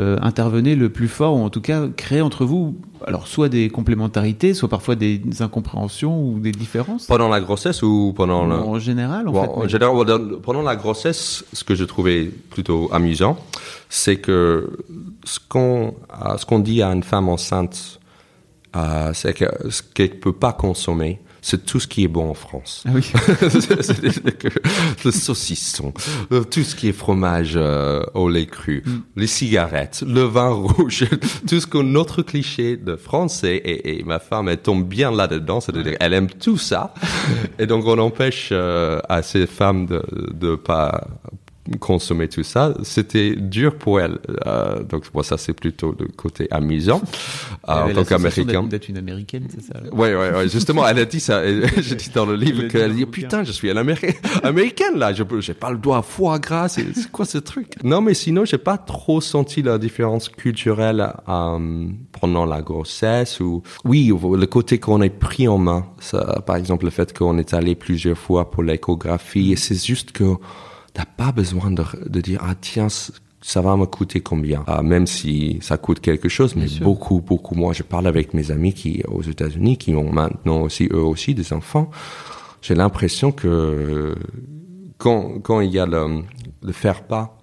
euh, 0.00 0.18
intervenait 0.20 0.76
le 0.76 0.90
plus 0.90 1.08
fort 1.08 1.34
ou 1.36 1.40
en 1.40 1.48
tout 1.48 1.62
cas 1.62 1.88
créait 1.96 2.20
entre 2.20 2.44
vous 2.44 2.76
alors 3.04 3.26
soit 3.26 3.48
des 3.48 3.68
complémentarités, 3.68 4.54
soit 4.54 4.68
parfois 4.68 4.94
des 4.94 5.20
incompréhensions 5.40 6.22
ou 6.24 6.38
des 6.38 6.52
différences? 6.52 7.06
Pendant 7.06 7.28
la 7.28 7.40
grossesse 7.40 7.82
ou 7.82 8.12
pendant 8.14 8.46
le... 8.46 8.54
en 8.54 8.78
général 8.78 9.26
en 9.28 9.32
Bon, 9.32 9.42
fait. 9.42 9.48
en 9.48 9.62
mais- 9.62 9.68
général, 9.68 9.94
pendant 10.42 10.62
la 10.62 10.76
grossesse, 10.76 11.44
ce 11.52 11.64
que 11.64 11.74
je 11.74 11.84
trouvais 11.84 12.30
plutôt 12.50 12.88
amusant, 12.92 13.38
c'est 13.88 14.16
que 14.16 14.70
ce 15.24 15.38
qu'on 15.48 15.94
euh, 16.24 16.36
ce 16.38 16.46
qu'on 16.46 16.58
dit 16.58 16.82
à 16.82 16.88
une 16.88 17.02
femme 17.02 17.28
enceinte, 17.28 18.00
euh, 18.76 19.12
c'est 19.14 19.34
que 19.34 19.46
ce 19.70 19.82
qu'elle 19.82 20.18
peut 20.18 20.32
pas 20.32 20.52
consommer, 20.52 21.20
c'est 21.44 21.66
tout 21.66 21.80
ce 21.80 21.88
qui 21.88 22.04
est 22.04 22.08
bon 22.08 22.30
en 22.30 22.34
France. 22.34 22.84
Ah 22.86 22.90
oui. 22.94 23.02
Que 24.38 24.48
le 25.04 25.10
saucisson, 25.10 25.92
euh, 26.32 26.44
tout 26.44 26.62
ce 26.62 26.74
qui 26.76 26.88
est 26.88 26.92
fromage 26.92 27.54
euh, 27.56 28.02
au 28.14 28.28
lait 28.28 28.46
cru, 28.46 28.82
Mm. 28.86 28.90
les 29.16 29.26
cigarettes, 29.26 30.02
le 30.06 30.22
vin 30.22 30.50
rouge, 30.50 31.04
tout 31.48 31.60
ce 31.60 31.66
que 31.66 31.78
notre 31.78 32.22
cliché 32.22 32.76
de 32.76 32.96
français 32.96 33.56
et, 33.56 33.98
et 33.98 34.04
ma 34.04 34.18
femme 34.20 34.48
elle 34.48 34.58
tombe 34.58 34.86
bien 34.86 35.10
là-dedans, 35.10 35.60
c'est-à-dire 35.60 35.96
elle 36.00 36.14
aime 36.14 36.30
tout 36.30 36.58
ça 36.58 36.94
et 37.58 37.66
donc 37.66 37.86
on 37.86 37.98
empêche 37.98 38.48
euh, 38.52 39.00
à 39.08 39.22
ces 39.22 39.46
femmes 39.46 39.86
de 39.86 40.02
de 40.32 40.54
pas 40.56 41.06
consommer 41.78 42.28
tout 42.28 42.42
ça, 42.42 42.74
c'était 42.82 43.36
dur 43.36 43.76
pour 43.76 44.00
elle. 44.00 44.18
Euh, 44.46 44.82
donc 44.82 45.04
moi 45.14 45.22
ça 45.22 45.38
c'est 45.38 45.52
plutôt 45.52 45.94
le 45.98 46.06
côté 46.08 46.48
amusant 46.50 47.00
euh, 47.68 47.72
en 47.84 47.92
tant 47.94 48.04
qu'américain. 48.04 48.64
d'être- 48.64 48.88
une 48.88 48.98
américaine, 48.98 49.46
c'est 49.48 49.62
ça. 49.62 49.80
Ouais, 49.92 50.14
ouais, 50.14 50.32
ouais. 50.32 50.48
Justement, 50.48 50.86
elle 50.88 50.98
a 50.98 51.04
dit 51.04 51.20
ça. 51.20 51.40
J'ai 51.80 51.94
dit 51.94 52.10
dans 52.12 52.26
le 52.26 52.34
livre 52.34 52.64
qu'elle 52.68 52.94
dit 52.94 53.06
putain, 53.06 53.44
je 53.44 53.52
suis 53.52 53.70
une 53.70 53.76
Améri- 53.78 54.16
américaine 54.42 54.98
là. 54.98 55.12
Je 55.12 55.22
j'ai 55.38 55.54
pas 55.54 55.70
le 55.70 55.78
doigt 55.78 55.98
à 55.98 56.02
foie 56.02 56.38
gras. 56.40 56.68
C'est 56.68 56.84
c'est 56.94 57.10
quoi 57.10 57.24
ce 57.24 57.38
truc? 57.38 57.74
Non, 57.84 58.00
mais 58.00 58.14
sinon, 58.14 58.44
j'ai 58.44 58.58
pas 58.58 58.76
trop 58.78 59.20
senti 59.20 59.62
la 59.62 59.78
différence 59.78 60.28
culturelle 60.28 61.12
euh, 61.28 61.86
pendant 62.20 62.44
la 62.44 62.60
grossesse 62.60 63.38
ou 63.40 63.62
oui, 63.84 64.08
le 64.12 64.46
côté 64.46 64.78
qu'on 64.78 65.00
est 65.00 65.10
pris 65.10 65.46
en 65.46 65.58
main. 65.58 65.86
Ça, 66.00 66.42
par 66.44 66.56
exemple, 66.56 66.84
le 66.86 66.90
fait 66.90 67.16
qu'on 67.16 67.38
est 67.38 67.54
allé 67.54 67.74
plusieurs 67.76 68.18
fois 68.18 68.50
pour 68.50 68.64
l'échographie. 68.64 69.52
Et 69.52 69.56
c'est 69.56 69.84
juste 69.86 70.10
que 70.12 70.24
t'as 70.92 71.04
pas 71.04 71.32
besoin 71.32 71.70
de, 71.70 71.84
de 72.06 72.20
dire 72.20 72.40
ah 72.42 72.54
tiens. 72.60 72.88
Ça 73.44 73.60
va 73.60 73.76
me 73.76 73.86
coûter 73.86 74.20
combien? 74.20 74.62
Ah, 74.68 74.82
Même 74.84 75.08
si 75.08 75.58
ça 75.62 75.76
coûte 75.76 75.98
quelque 75.98 76.28
chose, 76.28 76.54
mais 76.54 76.66
beaucoup, 76.80 77.20
beaucoup 77.20 77.56
moins. 77.56 77.72
Je 77.72 77.82
parle 77.82 78.06
avec 78.06 78.34
mes 78.34 78.52
amis 78.52 78.72
qui 78.72 79.02
aux 79.08 79.22
États-Unis, 79.22 79.78
qui 79.78 79.96
ont 79.96 80.12
maintenant 80.12 80.60
aussi 80.62 80.88
eux 80.92 81.02
aussi 81.02 81.34
des 81.34 81.52
enfants. 81.52 81.90
J'ai 82.60 82.76
l'impression 82.76 83.32
que 83.32 84.14
quand 84.98 85.40
quand 85.42 85.60
il 85.60 85.72
y 85.72 85.80
a 85.80 85.86
le, 85.86 86.22
le 86.62 86.72
faire 86.72 87.02
pas 87.02 87.36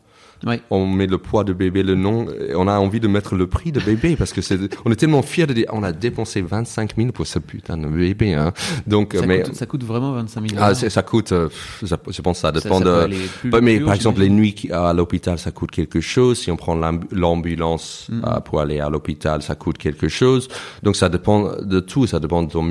Ouais. 0.45 0.62
on 0.69 0.86
met 0.88 1.06
le 1.08 1.17
poids 1.17 1.43
de 1.43 1.52
bébé, 1.54 1.84
le 1.84 1.95
nom, 1.95 2.25
et 2.30 2.56
on 2.56 2.67
a 2.67 2.78
envie 2.80 2.99
de 2.99 3.08
mettre 3.08 3.36
le 3.36 3.47
prix 3.47 3.71
de 3.71 3.80
bébé 3.80 4.15
parce 4.15 4.32
que 4.32 4.41
c'est, 4.41 4.58
on 4.86 4.91
est 4.91 4.95
tellement 4.95 5.21
fiers 5.21 5.45
de 5.47 5.54
dire, 5.54 5.65
on 5.71 5.84
a 5.84 5.91
dépensé 5.91 6.41
25 6.41 6.95
000 6.97 7.12
pour 7.12 7.28
ce 7.28 7.39
putain 7.39 7.78
de 7.78 7.88
bébé, 7.88 8.34
hein. 8.36 8.54
Donc, 8.88 9.15
Ça, 9.19 9.25
mais, 9.25 9.41
coûte, 9.43 9.56
ça 9.56 9.65
coûte 9.65 9.84
vraiment 9.84 10.13
25 10.13 10.49
000 10.52 10.62
ah, 10.63 10.73
ça 10.73 11.04
coûte, 11.04 11.32
euh, 11.34 11.49
ça- 11.86 11.97
je 12.10 12.21
pense 12.21 12.38
que 12.38 12.41
ça 12.41 12.52
dépend 12.52 12.80
ça 12.80 12.86
de. 12.86 13.08
plus- 13.41 13.52
mais 13.62 13.75
plus 13.78 13.86
par 13.86 13.93
haut, 13.93 13.95
exemple, 13.95 14.21
les 14.21 14.30
nuits 14.30 14.56
à 14.71 14.93
l'hôpital, 14.93 15.38
ça 15.38 15.52
coûte 15.52 15.71
quelque 15.71 15.99
chose. 15.99 16.39
Si 16.39 16.49
on 16.52 16.56
prend 16.58 16.75
l'ambu- 16.75 17.08
l'ambulance 17.12 18.08
Mm. 18.10 18.21
euh, 18.25 18.39
pour 18.39 18.62
aller 18.62 18.80
à 18.80 18.89
l'hôpital, 18.89 19.41
ça 19.41 19.56
coûte 19.56 19.78
quelque 19.78 20.08
chose. 20.08 20.47
Donc 20.84 20.95
ça 20.95 21.10
dépend 21.10 21.52
de 21.62 21.80
tout. 21.80 22.08
Ça 22.08 22.19
dépend 22.19 22.43
de 22.43 22.52
ton 22.52 22.63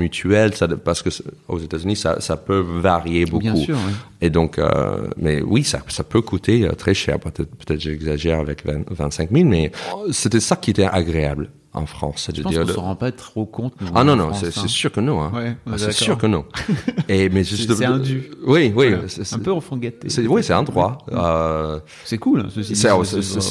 ça, 0.55 0.67
parce 0.67 1.01
que 1.01 1.09
aux 1.47 1.59
États-Unis, 1.59 1.95
ça, 1.95 2.19
ça 2.19 2.37
peut 2.37 2.59
varier 2.59 3.25
beaucoup. 3.25 3.43
Bien 3.43 3.55
sûr, 3.55 3.75
oui. 3.87 3.93
Et 4.21 4.29
donc, 4.29 4.59
euh, 4.59 5.07
mais 5.17 5.41
oui, 5.41 5.63
ça, 5.63 5.79
ça 5.87 6.03
peut 6.03 6.21
coûter 6.21 6.67
très 6.77 6.93
cher. 6.93 7.19
Peut-être, 7.19 7.49
peut-être 7.65 7.79
j'exagère 7.81 8.39
avec 8.39 8.65
20 8.65 8.89
25 8.89 9.31
000, 9.31 9.45
mais 9.47 9.71
euh, 9.93 10.11
c'était 10.11 10.39
ça 10.39 10.55
qui 10.55 10.71
était 10.71 10.85
agréable 10.85 11.49
en 11.71 11.85
France. 11.85 12.31
Je 12.35 12.41
pense 12.41 12.55
qu'on 12.55 12.65
de- 12.65 12.71
s'en 12.73 12.81
rend 12.81 12.95
pas 12.95 13.11
trop 13.11 13.45
compte. 13.45 13.73
ah 13.93 14.03
non, 14.03 14.15
non, 14.15 14.33
c'est 14.33 14.47
hein. 14.57 14.67
sûr 14.67 14.91
que 14.91 14.99
non. 14.99 15.21
Hein. 15.21 15.31
Ouais, 15.35 15.55
Ah, 15.67 15.77
c'est 15.77 15.91
sûr 15.91 16.17
que 16.17 16.25
non. 16.25 16.45
Et 17.09 17.29
mais 17.29 17.43
juste 17.43 17.71
C'est 17.75 17.85
un 17.85 17.99
dû. 17.99 18.31
Oui, 18.43 18.73
oui. 18.75 18.89
Voilà. 18.89 19.07
c'est- 19.07 19.35
Un 19.35 19.39
peu 19.39 19.51
enfant 19.51 19.77
gâté. 19.77 20.07
oui, 20.27 20.43
c'est 20.43 20.53
un 20.53 20.63
droit. 20.63 20.97
Euh, 21.11 21.79
C'est 22.05 22.17
cool, 22.17 22.39
hein. 22.41 22.47
C'est- 22.49 22.87
pas 22.87 23.03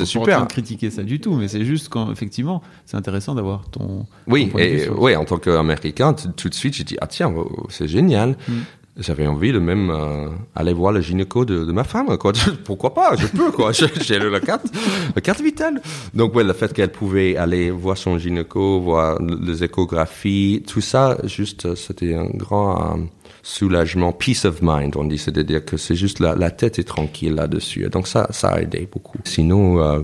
super. 0.04 0.36
train 0.38 0.46
de 0.46 0.50
critiquer 0.52 0.90
ça 0.90 1.04
du 1.04 1.20
tout, 1.20 1.34
mais 1.34 1.46
c'est 1.46 1.64
juste 1.64 1.90
quand, 1.90 2.10
effectivement, 2.10 2.60
c'est 2.86 2.96
intéressant 2.96 3.36
d'avoir 3.36 3.68
ton. 3.70 4.06
oui, 4.26 4.48
ton 4.50 4.58
et 4.58 4.88
oui, 4.88 5.14
en 5.14 5.24
tant 5.24 5.38
qu'Américain, 5.38 6.12
tout 6.12 6.48
de 6.48 6.54
suite, 6.54 6.74
j'ai 6.74 6.84
dit 6.84 6.96
ah 7.00 7.06
tiens, 7.06 7.32
oh, 7.36 7.66
c'est 7.68 7.86
génial. 7.86 8.36
Mm. 8.48 8.52
J'avais 8.98 9.28
envie 9.28 9.52
de 9.52 9.60
même 9.60 9.90
euh, 9.90 10.28
aller 10.56 10.72
voir 10.72 10.92
le 10.92 11.00
gynéco 11.00 11.44
de, 11.44 11.64
de 11.64 11.72
ma 11.72 11.84
femme. 11.84 12.16
Quoi. 12.18 12.32
Pourquoi 12.64 12.92
pas? 12.94 13.14
Je 13.16 13.26
peux 13.28 13.52
quoi. 13.52 13.70
J'ai 13.78 13.86
j'ai 14.00 14.18
la 14.18 14.40
carte, 14.40 14.66
la 15.14 15.20
carte 15.20 15.40
vitale. 15.40 15.80
Donc 16.14 16.34
ouais, 16.34 16.42
le 16.42 16.52
fait 16.52 16.72
qu'elle 16.72 16.90
pouvait 16.90 17.36
aller 17.36 17.70
voir 17.70 17.96
son 17.96 18.18
gynéco, 18.18 18.80
voir 18.80 19.18
les 19.20 19.62
échographies, 19.62 20.64
tout 20.66 20.80
ça, 20.80 21.16
juste, 21.24 21.66
euh, 21.66 21.76
c'était 21.76 22.14
un 22.14 22.26
grand 22.26 22.96
euh, 22.96 23.04
soulagement, 23.42 24.12
peace 24.12 24.44
of 24.44 24.60
mind, 24.62 24.96
on 24.96 25.04
dit, 25.04 25.18
c'est-à-dire 25.18 25.64
que 25.64 25.76
c'est 25.76 25.94
juste 25.94 26.18
la, 26.18 26.34
la 26.34 26.50
tête 26.50 26.78
est 26.78 26.84
tranquille 26.84 27.34
là-dessus. 27.34 27.88
Donc 27.90 28.08
ça, 28.08 28.26
ça 28.30 28.48
a 28.48 28.60
aidé 28.60 28.88
beaucoup. 28.92 29.18
Sinon, 29.24 29.80
euh, 29.80 30.00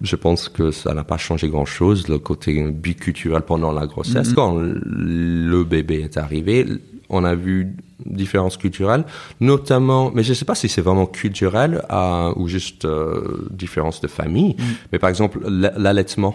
je 0.00 0.16
pense 0.16 0.48
que 0.48 0.70
ça 0.70 0.92
n'a 0.92 1.04
pas 1.04 1.16
changé 1.16 1.48
grand-chose, 1.48 2.08
le 2.08 2.18
côté 2.18 2.62
biculturel 2.70 3.42
pendant 3.42 3.72
la 3.72 3.86
grossesse. 3.86 4.32
Quand 4.34 4.58
le 4.58 5.64
bébé 5.64 6.02
est 6.02 6.18
arrivé, 6.18 6.66
on 7.14 7.24
a 7.24 7.34
vu 7.34 7.76
différences 8.04 8.56
culturelles, 8.56 9.04
notamment, 9.40 10.10
mais 10.14 10.22
je 10.22 10.30
ne 10.30 10.34
sais 10.34 10.44
pas 10.44 10.54
si 10.54 10.68
c'est 10.68 10.82
vraiment 10.82 11.06
culturel 11.06 11.82
euh, 11.90 12.32
ou 12.36 12.48
juste 12.48 12.84
euh, 12.84 13.48
différence 13.50 14.00
de 14.00 14.08
famille, 14.08 14.56
mais 14.90 14.98
par 14.98 15.10
exemple, 15.10 15.38
l'allaitement. 15.48 16.34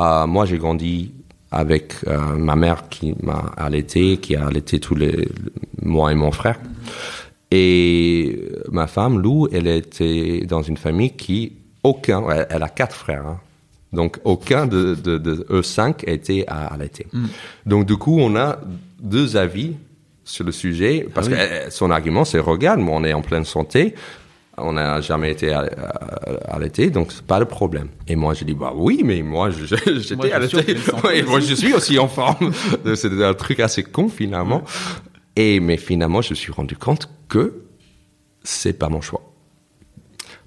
Euh, 0.00 0.26
moi, 0.26 0.44
j'ai 0.44 0.58
grandi 0.58 1.12
avec 1.50 1.94
euh, 2.06 2.36
ma 2.36 2.56
mère 2.56 2.88
qui 2.88 3.14
m'a 3.22 3.52
allaité, 3.56 4.18
qui 4.18 4.36
a 4.36 4.46
allaité 4.46 4.80
tous 4.80 4.94
les 4.94 5.28
moi 5.80 6.12
et 6.12 6.14
mon 6.14 6.32
frère. 6.32 6.58
Et 7.50 8.42
ma 8.70 8.86
femme, 8.88 9.20
Lou, 9.20 9.48
elle 9.52 9.68
était 9.68 10.44
dans 10.46 10.62
une 10.62 10.76
famille 10.76 11.12
qui 11.12 11.52
aucun, 11.82 12.28
elle, 12.28 12.46
elle 12.50 12.62
a 12.62 12.68
quatre 12.68 12.96
frères, 12.96 13.26
hein. 13.26 13.40
donc 13.92 14.18
aucun 14.24 14.66
de, 14.66 14.96
de, 14.96 15.16
de 15.18 15.46
eux 15.50 15.62
cinq 15.62 16.06
a 16.08 16.10
été 16.10 16.46
à 16.48 16.66
allaiter. 16.66 17.06
Donc 17.64 17.86
du 17.86 17.96
coup, 17.96 18.18
on 18.20 18.34
a 18.36 18.58
deux 19.00 19.36
avis 19.36 19.74
sur 20.24 20.44
le 20.44 20.52
sujet 20.52 21.06
parce 21.14 21.28
Ah 21.28 21.30
oui. 21.32 21.36
que 21.36 21.42
euh, 21.42 21.70
son 21.70 21.90
argument, 21.90 22.24
c'est 22.24 22.38
regarde, 22.38 22.80
moi, 22.80 22.96
on 22.96 23.04
est 23.04 23.12
en 23.12 23.22
pleine 23.22 23.44
santé. 23.44 23.94
On 24.58 24.72
n'a 24.72 25.02
jamais 25.02 25.30
été 25.32 25.52
allaité, 26.48 26.88
donc 26.88 27.12
c'est 27.12 27.26
pas 27.26 27.38
le 27.38 27.44
problème. 27.44 27.88
Et 28.08 28.16
moi, 28.16 28.32
j'ai 28.32 28.46
dit, 28.46 28.54
bah 28.54 28.72
oui, 28.74 29.02
mais 29.04 29.20
moi, 29.20 29.50
je- 29.50 29.66
je- 29.66 29.76
j'étais 30.00 30.30
je 30.40 30.46
santé 30.48 30.76
Ouais, 31.04 31.22
moi, 31.24 31.40
je 31.40 31.54
suis 31.54 31.74
aussi 31.74 31.98
en 31.98 32.08
forme. 32.08 32.52
C'était 32.94 33.22
un 33.22 33.34
truc 33.34 33.60
assez 33.60 33.82
con, 33.82 34.08
finalement. 34.08 34.62
Et, 35.36 35.60
mais 35.60 35.76
finalement, 35.76 36.22
je 36.22 36.30
me 36.30 36.34
suis 36.36 36.52
rendu 36.52 36.74
compte 36.74 37.10
que 37.28 37.64
c'est 38.42 38.72
pas 38.72 38.88
mon 38.88 39.02
choix. 39.02 39.20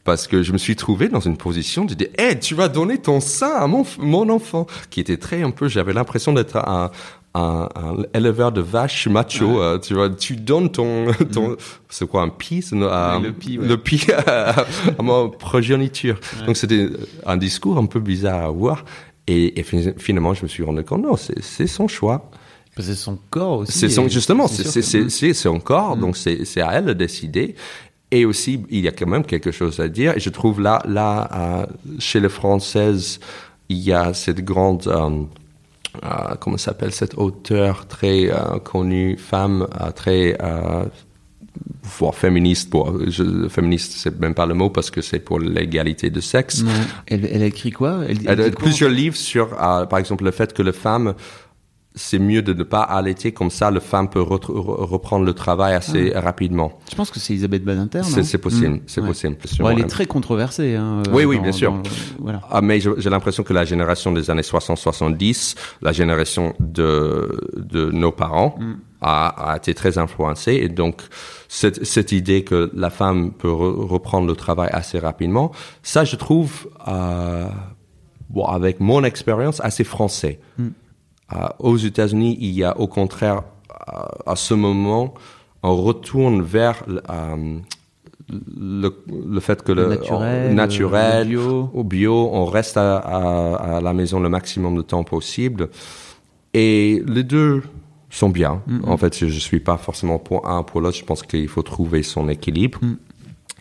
Parce 0.04 0.26
que 0.26 0.42
je 0.42 0.54
me 0.54 0.58
suis 0.58 0.76
trouvé 0.76 1.08
dans 1.08 1.20
une 1.20 1.38
position 1.38 1.86
de 1.86 1.94
dire, 1.94 2.08
hey, 2.18 2.40
tu 2.40 2.56
vas 2.56 2.68
donner 2.68 2.98
ton 2.98 3.20
sein 3.20 3.52
à 3.54 3.68
mon, 3.68 3.86
mon 4.00 4.30
enfant, 4.30 4.66
qui 4.90 5.02
était 5.02 5.18
très 5.18 5.44
un 5.44 5.52
peu, 5.52 5.68
j'avais 5.68 5.94
l'impression 5.94 6.34
d'être 6.34 6.56
un, 6.58 6.90
un, 7.36 7.70
un 7.76 7.98
éleveur 8.14 8.52
de 8.52 8.62
vaches 8.62 9.08
macho, 9.08 9.62
euh, 9.62 9.78
tu 9.80 9.94
vois, 9.94 10.10
tu 10.10 10.36
donnes 10.36 10.72
ton, 10.72 11.08
ton, 11.32 11.56
c'est 11.90 12.08
quoi, 12.08 12.24
un 12.24 12.30
pis, 12.30 12.66
euh, 12.74 13.20
le 13.20 13.32
pis, 13.34 13.60
ouais. 13.60 13.68
le 13.68 13.78
pis 13.78 14.08
à, 14.12 14.66
à 14.98 15.02
mon 15.02 15.30
progéniture. 15.30 16.20
Donc 16.46 16.58
c'était 16.58 16.90
un 17.26 17.38
discours 17.38 17.78
un 17.78 17.86
peu 17.86 18.00
bizarre 18.00 18.40
à 18.42 18.46
avoir. 18.46 18.84
Et, 19.28 19.60
et 19.60 19.64
fin- 19.64 19.94
finalement, 19.98 20.34
je 20.34 20.42
me 20.44 20.48
suis 20.48 20.64
rendu 20.64 20.84
compte, 20.84 21.04
non, 21.04 21.16
c'est, 21.16 21.68
son 21.68 21.88
choix. 21.88 22.32
C'est 22.78 22.96
son 22.96 23.20
corps 23.30 23.60
aussi. 23.60 23.74
C'est 23.78 23.90
son, 23.90 24.08
justement, 24.08 24.48
c'est 24.48 25.34
son 25.34 25.60
corps, 25.60 25.98
donc 25.98 26.16
c'est 26.18 26.46
c'est 26.46 26.62
à 26.62 26.72
elle 26.74 26.86
de 26.86 26.94
décider. 26.94 27.56
Et 28.12 28.26
aussi, 28.26 28.64
il 28.72 28.80
y 28.80 28.88
a 28.88 28.92
quand 28.92 29.06
même 29.06 29.24
quelque 29.24 29.52
chose 29.52 29.80
à 29.80 29.88
dire. 29.88 30.18
Et 30.18 30.20
je 30.20 30.30
trouve 30.32 30.62
là, 30.62 30.82
là, 30.88 31.30
euh, 31.32 31.66
chez 32.00 32.20
les 32.20 32.30
Françaises, 32.30 33.20
il 33.68 33.78
y 33.78 33.94
a 33.94 34.16
cette 34.16 34.44
grande, 34.44 34.88
euh, 34.88 35.10
euh, 36.04 36.36
comment 36.40 36.58
s'appelle 36.58 36.94
cette 36.94 37.18
auteure 37.18 37.88
très 37.88 38.32
euh, 38.32 38.60
connue, 38.60 39.18
femme 39.18 39.68
euh, 39.82 39.92
très 39.92 40.38
euh, 40.42 40.86
voire 41.84 42.16
féministe. 42.16 42.70
Bon, 42.70 43.00
je, 43.08 43.48
féministe, 43.50 43.94
c'est 43.98 44.20
même 44.20 44.36
pas 44.36 44.46
le 44.46 44.54
mot 44.54 44.70
parce 44.70 44.92
que 44.92 45.02
c'est 45.02 45.20
pour 45.20 45.40
l'égalité 45.40 46.10
de 46.10 46.22
sexe. 46.22 46.64
Elle, 47.08 47.26
elle 47.26 47.42
a 47.42 47.48
écrit 47.48 47.72
quoi? 47.72 48.02
Elle, 48.08 48.30
a 48.30 48.36
quoi? 48.36 48.52
plusieurs 48.52 48.92
livres 48.92 49.16
sur, 49.16 49.50
par 49.56 49.98
exemple, 49.98 50.24
le 50.24 50.32
fait 50.32 50.54
que 50.54 50.62
les 50.62 50.74
femmes, 50.74 51.16
c'est 51.96 52.20
mieux 52.20 52.42
de 52.44 52.54
ne 52.54 52.64
pas 52.64 52.82
allaiter, 52.84 53.32
comme 53.32 53.50
ça, 53.50 53.72
le 53.72 53.80
femme 53.80 54.10
peut 54.10 54.22
re- 54.22 54.40
reprendre 54.46 55.26
le 55.26 55.34
travail 55.34 55.74
assez 55.74 56.12
rapidement. 56.12 56.72
Je 56.90 56.96
pense 56.96 57.10
que 57.10 57.20
c'est 57.20 57.34
Elisabeth 57.34 57.64
Badinter. 57.66 58.02
C'est 58.04 58.24
c'est 58.24 58.38
possible, 58.38 58.82
c'est 58.86 59.02
Ouais. 59.02 59.08
possible. 59.08 59.38
Bon, 59.60 59.70
elle 59.70 59.80
est 59.80 59.88
très 59.88 60.06
controversée. 60.06 60.76
Hein, 60.76 61.02
Oui, 61.12 61.26
oui, 61.26 61.38
dans- 61.38 61.44
bien 61.44 61.52
sûr. 61.52 61.74
voilà. 62.20 62.42
Ah, 62.52 62.62
mais 62.62 62.80
j'ai 62.80 63.10
l'impression 63.10 63.44
que 63.44 63.54
la 63.54 63.66
génération 63.66 64.12
des 64.12 64.30
années 64.30 64.44
60-70, 64.44 65.56
la 65.82 65.92
génération 65.92 66.54
de, 66.60 67.42
de 67.58 67.90
nos 67.92 68.12
parents, 68.12 68.56
a, 69.02 69.52
a 69.54 69.58
été 69.58 69.74
très 69.74 69.98
influencée. 69.98 70.54
Et 70.62 70.70
donc, 70.70 71.02
cette, 71.48 71.86
cette 71.86 72.12
idée 72.12 72.44
que 72.44 72.70
la 72.76 72.90
femme 72.90 73.32
peut 73.32 73.48
re- 73.50 73.88
reprendre 73.88 74.28
le 74.28 74.36
travail 74.36 74.70
assez 74.74 75.00
rapidement, 75.00 75.52
ça, 75.84 76.04
je 76.06 76.16
trouve, 76.18 76.68
euh, 76.88 77.48
bon, 78.30 78.46
avec 78.46 78.80
mon 78.80 79.04
expérience, 79.04 79.60
assez 79.62 79.84
français. 79.86 80.40
Euh, 80.60 80.68
aux 81.60 81.78
États-Unis, 81.78 82.38
il 82.40 82.52
y 82.52 82.64
a 82.64 82.78
au 82.80 82.88
contraire, 82.88 83.44
euh, 83.90 84.02
à 84.26 84.36
ce 84.36 84.54
moment, 84.54 85.14
on 85.64 85.76
retourne 85.76 86.42
vers 86.42 86.84
euh, 87.10 87.58
le, 88.58 88.90
le 89.28 89.40
fait 89.40 89.62
que 89.64 89.72
Le 89.72 89.84
le, 89.84 89.90
naturel, 89.90 90.54
naturel, 90.56 91.30
le 91.30 91.36
bio. 91.38 91.70
au 91.74 91.84
bio, 91.84 92.30
on 92.32 92.46
reste 92.46 92.78
à, 92.78 92.98
à- 92.98 93.78
à 93.78 93.82
la 93.82 93.94
maison 93.94 94.20
le 94.20 94.30
maximum 94.30 94.76
de 94.76 94.82
temps 94.82 95.04
possible. 95.04 95.70
Et 96.54 97.04
les 97.08 97.24
deux 97.24 97.64
sont 98.10 98.30
bien. 98.30 98.62
En 98.86 98.98
fait, 98.98 99.16
je, 99.18 99.28
je 99.28 99.40
suis 99.40 99.60
pas 99.60 99.78
forcément 99.78 100.18
pour 100.18 100.48
un 100.50 100.64
pour 100.64 100.82
l'autre. 100.82 100.98
Je 100.98 101.06
pense 101.06 101.22
qu'il 101.24 101.48
faut 101.48 101.62
trouver 101.62 102.02
son 102.04 102.28
équilibre. 102.30 102.80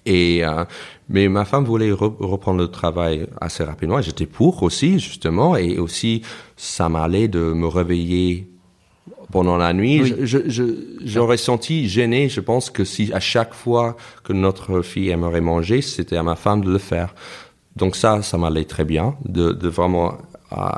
Et 0.09 0.45
euh, 0.45 0.65
mais 1.11 1.29
ma 1.29 1.45
femme 1.45 1.65
voulait 1.65 1.91
re- 1.93 2.17
reprendre 2.19 2.59
le 2.59 2.69
travail 2.69 3.27
assez 3.41 3.63
rapidement. 3.65 4.01
J'étais 4.01 4.27
pour 4.27 4.63
aussi 4.63 4.99
justement, 4.99 5.55
et 5.57 5.79
aussi 5.79 6.23
ça 6.57 6.89
m'allait 6.89 7.29
de 7.29 7.41
me 7.53 7.67
réveiller 7.67 8.49
pendant 9.31 9.57
la 9.59 9.73
nuit. 9.75 10.01
Oui. 10.03 10.15
Je- 10.21 10.25
je- 10.25 10.49
je- 10.49 10.75
J'aurais 11.05 11.37
senti 11.37 11.89
gêné. 11.89 12.29
Je 12.29 12.41
pense 12.41 12.71
que 12.71 12.85
si 12.85 13.13
à 13.13 13.21
chaque 13.21 13.53
fois 13.55 13.97
que 14.25 14.33
notre 14.33 14.81
fille 14.83 15.11
aimerait 15.11 15.41
manger, 15.43 15.83
c'était 15.83 16.17
à 16.17 16.23
ma 16.23 16.37
femme 16.37 16.65
de 16.65 16.71
le 16.73 16.79
faire. 16.79 17.15
Donc 17.77 17.95
ça, 17.95 18.23
ça 18.23 18.39
m'allait 18.39 18.65
très 18.65 18.85
bien 18.85 19.15
de, 19.25 19.53
de 19.53 19.69
vraiment 19.69 20.19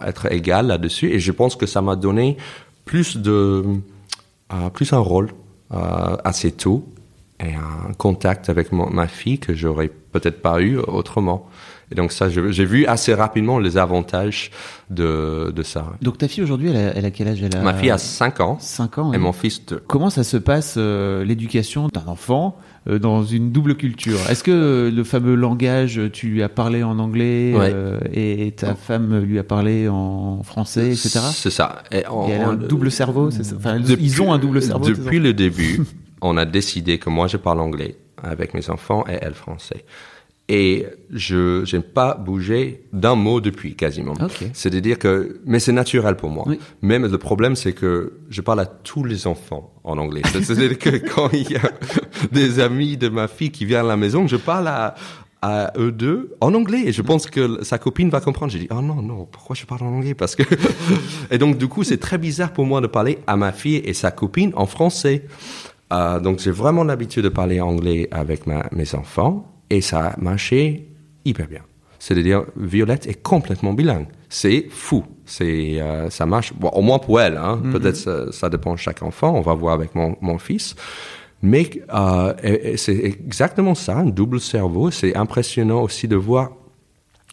être 0.05 0.31
égal 0.33 0.67
là-dessus. 0.67 1.11
Et 1.13 1.21
je 1.21 1.33
pense 1.33 1.55
que 1.57 1.67
ça 1.67 1.81
m'a 1.81 1.95
donné 1.97 2.37
plus 2.85 3.17
de 3.17 3.65
euh, 4.53 4.69
plus 4.75 4.93
un 4.93 4.99
rôle 4.99 5.31
euh, 5.73 6.17
assez 6.25 6.51
tôt 6.51 6.85
et 7.43 7.55
un 7.55 7.93
contact 7.95 8.49
avec 8.49 8.73
mon- 8.73 8.91
ma 8.91 9.07
fille 9.09 9.39
que 9.39 9.55
j'aurais 9.55 9.89
peut-être 10.13 10.43
pas 10.43 10.61
eu 10.61 10.77
autrement. 10.79 11.49
Et 11.93 11.97
donc 11.97 12.13
ça, 12.13 12.29
j'ai 12.29 12.65
vu 12.65 12.87
assez 12.87 13.15
rapidement 13.15 13.59
les 13.59 13.77
avantages 13.77 14.53
de, 14.91 15.51
de 15.55 15.63
ça. 15.65 15.87
Donc 16.03 16.19
ta 16.19 16.29
fille 16.29 16.43
aujourd'hui, 16.45 16.69
elle, 16.71 16.77
a- 16.77 16.97
elle 16.97 17.05
a 17.05 17.11
quel 17.11 17.27
âge? 17.29 17.43
Elle 17.43 17.57
a 17.57 17.63
Ma 17.63 17.75
fille 17.75 17.91
a 17.91 17.99
5 17.99 18.41
ans 18.41 18.59
5 18.61 18.99
ans. 18.99 19.13
et 19.13 19.19
mon 19.19 19.33
fils 19.33 19.65
2. 19.67 19.83
Comment 19.89 20.09
ça 20.11 20.23
se 20.23 20.37
passe 20.37 20.75
euh, 20.77 21.25
l'éducation 21.25 21.89
d'un 21.89 22.07
enfant 22.07 22.57
euh, 22.89 23.01
dans 23.01 23.25
une 23.25 23.51
double 23.51 23.75
culture? 23.75 24.19
Est-ce 24.29 24.45
que 24.45 24.53
euh, 24.53 24.91
le 24.93 25.03
fameux 25.03 25.35
langage, 25.35 26.01
tu 26.13 26.29
lui 26.29 26.45
as 26.45 26.49
parlé 26.49 26.85
en 26.85 26.99
anglais 27.01 27.55
Ouais. 27.57 27.75
et 28.13 28.53
ta 28.57 28.77
femme 28.77 29.19
lui 29.19 29.41
a 29.41 29.45
parlé 29.45 29.89
en 29.89 30.45
français, 30.45 30.89
etc. 30.93 31.19
C'est 31.33 31.51
ça. 31.51 31.83
Et 31.91 32.05
elle 32.29 32.41
a 32.43 32.49
un 32.51 32.55
double 32.55 32.93
cerveau, 32.93 33.33
c'est 33.33 33.43
ça? 33.45 33.57
Enfin, 33.57 33.79
ils- 33.79 34.23
ont 34.23 34.33
un 34.33 34.39
double 34.39 34.63
cerveau. 34.63 34.87
Depuis 34.87 35.19
le 35.19 35.33
début, 35.35 35.81
on 36.21 36.37
a 36.37 36.45
décidé 36.45 36.99
que 36.99 37.11
moi 37.11 37.27
je 37.27 37.37
parle 37.37 37.61
anglais 37.61 37.97
avec 38.23 38.55
mes 38.55 38.71
enfants 38.71 39.05
et 39.09 39.19
elle 39.21 39.35
français. 39.35 39.85
Et 40.53 40.85
je 41.11 41.77
n'ai 41.77 41.83
pas 41.83 42.15
bougé 42.15 42.83
d'un 42.93 43.15
mot 43.15 43.41
depuis 43.41 43.77
quasiment. 43.77 44.15
Ok. 44.21 44.47
C'est-à-dire 44.53 44.99
que, 44.99 45.41
mais 45.47 45.61
c'est 45.61 45.71
naturel 45.71 46.17
pour 46.17 46.29
moi. 46.29 46.43
Oui. 46.49 46.59
Même 46.83 47.07
le 47.07 47.19
problème, 47.19 47.55
c'est 47.55 47.73
que 47.73 48.15
je 48.31 48.41
parle 48.41 48.59
à 48.59 48.67
tous 48.67 49.05
les 49.05 49.29
enfants 49.29 49.73
en 49.85 49.97
anglais. 49.97 50.23
C'est-à-dire 50.33 50.77
que 50.77 50.97
quand 51.09 51.31
il 51.33 51.53
y 51.53 51.57
a 51.57 51.71
des 52.33 52.59
amis 52.59 52.97
de 52.97 53.09
ma 53.09 53.29
fille 53.29 53.53
qui 53.53 53.65
viennent 53.65 53.85
à 53.85 53.89
la 53.89 53.97
maison, 53.97 54.27
je 54.27 54.35
parle 54.35 54.67
à, 54.67 54.97
à 55.41 55.73
eux 55.79 55.93
deux 55.93 56.35
en 56.41 56.53
anglais 56.55 56.83
et 56.85 56.93
je 56.93 57.03
pense 57.03 57.27
que 57.29 57.63
sa 57.63 57.79
copine 57.79 58.11
va 58.11 58.21
comprendre. 58.21 58.51
J'ai 58.51 58.59
dit, 58.59 58.69
oh 58.71 58.83
non, 58.83 59.03
non, 59.03 59.27
pourquoi 59.31 59.55
je 59.55 59.65
parle 59.67 59.83
en 59.83 59.95
anglais? 59.95 60.15
Parce 60.15 60.35
que, 60.35 60.43
et 61.31 61.39
donc, 61.39 61.59
du 61.59 61.69
coup, 61.69 61.85
c'est 61.85 61.99
très 61.99 62.19
bizarre 62.19 62.53
pour 62.53 62.67
moi 62.67 62.81
de 62.81 62.89
parler 62.89 63.21
à 63.29 63.37
ma 63.37 63.53
fille 63.53 63.77
et 63.85 63.95
sa 63.95 64.11
copine 64.11 64.51
en 64.57 64.67
français. 64.67 65.27
Euh, 65.93 66.21
donc, 66.21 66.39
j'ai 66.39 66.51
vraiment 66.51 66.85
l'habitude 66.85 67.25
de 67.25 67.29
parler 67.29 67.61
anglais 67.61 68.09
avec 68.11 68.47
ma, 68.47 68.67
mes 68.73 68.95
enfants 68.95 69.47
et 69.69 69.81
ça 69.81 70.09
a 70.09 70.21
marché 70.21 70.89
hyper 71.25 71.49
bien. 71.49 71.63
C'est-à-dire, 71.99 72.45
Violette 72.57 73.07
est 73.07 73.23
complètement 73.23 73.75
bilingue. 73.75 74.07
C'est 74.29 74.69
fou. 74.71 75.05
C'est, 75.27 75.81
euh, 75.81 76.09
ça 76.09 76.25
marche, 76.27 76.55
bon, 76.55 76.69
au 76.69 76.81
moins 76.81 76.99
pour 76.99 77.21
elle, 77.21 77.37
hein. 77.37 77.61
Peut-être 77.73 77.97
ça, 77.97 78.33
ça 78.33 78.49
dépend 78.49 78.73
de 78.73 78.79
chaque 78.79 79.03
enfant. 79.03 79.35
On 79.35 79.43
va 79.43 79.55
voir 79.55 79.75
avec 79.75 79.95
mon, 79.95 80.17
mon 80.21 80.39
fils. 80.39 80.75
Mais 81.43 81.69
euh, 81.93 82.33
c'est 82.77 82.97
exactement 82.97 83.75
ça, 83.75 83.97
un 83.97 84.07
double 84.07 84.41
cerveau. 84.41 84.91
C'est 84.91 85.17
impressionnant 85.17 85.83
aussi 85.83 86.09
de 86.09 86.17
voir 86.17 86.53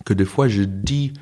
que 0.06 0.14
des 0.14 0.26
fois 0.26 0.48
je 0.48 0.64
dis 0.64 1.14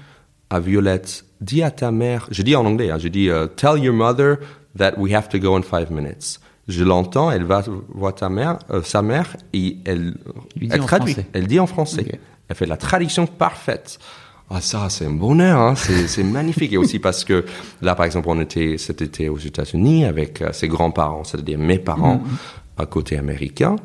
à 0.49 0.59
Violette, 0.59 1.25
dis 1.41 1.63
à 1.63 1.71
ta 1.71 1.91
mère, 1.91 2.27
je 2.29 2.41
dis 2.43 2.55
en 2.55 2.65
anglais, 2.65 2.91
hein, 2.91 2.99
je 2.99 3.07
dis 3.07 3.29
tell 3.55 3.79
your 3.83 3.93
mother 3.93 4.37
that 4.77 4.93
we 4.97 5.13
have 5.13 5.29
to 5.29 5.39
go 5.39 5.55
in 5.55 5.63
five 5.63 5.89
minutes. 5.89 6.39
Je 6.67 6.83
l'entends, 6.83 7.29
elle 7.29 7.43
va 7.43 7.63
voir 7.89 8.15
ta 8.15 8.29
mère, 8.29 8.57
euh, 8.71 8.81
sa 8.81 9.01
mère, 9.01 9.37
et 9.53 9.77
elle, 9.85 10.15
elle 10.59 10.79
traduit, 10.81 11.13
français. 11.13 11.29
elle 11.33 11.47
dit 11.47 11.59
en 11.59 11.67
français. 11.67 12.19
Elle 12.47 12.55
fait 12.55 12.65
la 12.65 12.77
traduction 12.77 13.27
parfaite. 13.27 13.99
Ah 14.49 14.61
ça, 14.61 14.89
c'est 14.89 15.05
un 15.05 15.11
bonheur, 15.11 15.59
hein. 15.59 15.75
c'est 15.75 16.07
c'est 16.07 16.23
magnifique. 16.23 16.73
Et 16.73 16.77
aussi 16.77 16.99
parce 16.99 17.23
que 17.23 17.45
là, 17.81 17.95
par 17.95 18.05
exemple, 18.05 18.29
on 18.29 18.39
était 18.39 18.77
cet 18.77 19.01
été 19.01 19.29
aux 19.29 19.37
États-Unis 19.37 20.05
avec 20.05 20.41
euh, 20.41 20.51
ses 20.53 20.67
grands-parents, 20.67 21.23
c'est-à-dire 21.23 21.57
mes 21.59 21.79
parents, 21.79 22.21
à 22.77 22.85
côté 22.85 23.17
américain. 23.17 23.75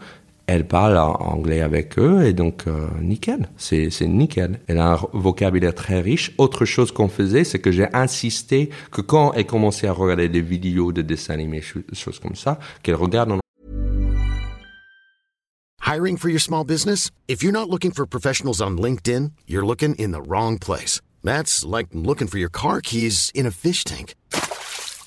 Elle 0.52 0.66
parle 0.66 0.98
anglais 0.98 1.60
avec 1.60 1.96
eux 1.96 2.24
et 2.26 2.32
donc 2.32 2.64
euh, 2.66 2.88
nickel, 3.00 3.48
c'est 3.56 3.88
nickel. 4.02 4.58
Elle 4.66 4.78
a 4.78 4.94
un 4.94 4.98
vocabulaire 5.12 5.72
très 5.76 6.00
riche. 6.00 6.32
Autre 6.38 6.64
chose 6.64 6.90
qu'on 6.90 7.06
faisait, 7.06 7.44
c'est 7.44 7.60
que 7.60 7.70
j'ai 7.70 7.86
insisté 7.94 8.70
que 8.90 9.00
quand 9.00 9.32
elle 9.34 9.46
commençait 9.46 9.86
à 9.86 9.92
regarder 9.92 10.28
des 10.28 10.40
vidéos 10.40 10.90
de 10.90 11.02
dessins 11.02 11.34
animés, 11.34 11.60
cho- 11.60 11.82
choses 11.92 12.18
comme 12.18 12.34
ça, 12.34 12.58
qu'elle 12.82 12.96
regarde 12.96 13.30
en 13.30 13.38
Hiring 15.86 16.16
for 16.16 16.28
your 16.30 16.40
small 16.40 16.64
business? 16.64 17.12
If 17.28 17.44
you're 17.44 17.52
not 17.52 17.68
looking 17.70 17.92
for 17.92 18.04
professionals 18.04 18.60
on 18.60 18.76
LinkedIn, 18.76 19.30
you're 19.46 19.64
looking 19.64 19.94
in 20.00 20.10
the 20.10 20.20
wrong 20.28 20.58
place. 20.58 21.00
That's 21.22 21.64
like 21.64 21.86
looking 21.94 22.26
for 22.26 22.38
your 22.38 22.50
car 22.50 22.80
keys 22.80 23.30
in 23.36 23.46
a 23.46 23.52
fish 23.52 23.84
tank. 23.84 24.14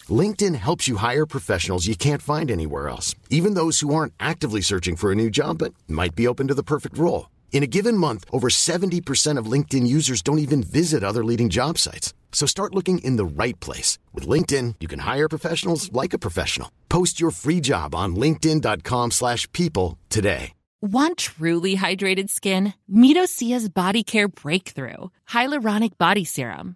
LinkedIn 0.09 0.55
helps 0.55 0.87
you 0.87 0.97
hire 0.97 1.25
professionals 1.25 1.87
you 1.87 1.95
can't 1.95 2.21
find 2.21 2.51
anywhere 2.51 2.89
else, 2.89 3.15
even 3.29 3.53
those 3.53 3.79
who 3.79 3.95
aren't 3.95 4.13
actively 4.19 4.59
searching 4.59 4.97
for 4.97 5.11
a 5.11 5.15
new 5.15 5.29
job 5.29 5.59
but 5.59 5.73
might 5.87 6.15
be 6.15 6.27
open 6.27 6.47
to 6.49 6.53
the 6.53 6.63
perfect 6.73 6.97
role. 6.97 7.29
In 7.53 7.63
a 7.63 7.67
given 7.67 7.95
month, 7.95 8.25
over 8.31 8.49
70% 8.49 9.37
of 9.37 9.45
LinkedIn 9.45 9.87
users 9.87 10.21
don't 10.21 10.45
even 10.47 10.61
visit 10.63 11.03
other 11.03 11.23
leading 11.23 11.49
job 11.49 11.77
sites. 11.77 12.13
So 12.33 12.45
start 12.45 12.75
looking 12.75 12.97
in 12.97 13.15
the 13.15 13.25
right 13.25 13.57
place. 13.61 13.99
With 14.11 14.27
LinkedIn, 14.27 14.75
you 14.81 14.89
can 14.89 14.99
hire 14.99 15.29
professionals 15.29 15.93
like 15.93 16.13
a 16.13 16.19
professional. 16.19 16.69
Post 16.89 17.21
your 17.21 17.31
free 17.31 17.61
job 17.61 17.95
on 17.95 18.15
linkedin.com/people 18.15 19.11
slash 19.11 19.47
people 19.53 19.97
today. 20.09 20.53
Want 20.81 21.17
truly 21.17 21.77
hydrated 21.77 22.29
skin? 22.29 22.73
Meet 22.89 23.15
Osea's 23.15 23.69
Body 23.69 24.03
Care 24.03 24.27
Breakthrough 24.27 25.07
Hyaluronic 25.29 25.97
Body 25.97 26.25
Serum. 26.25 26.75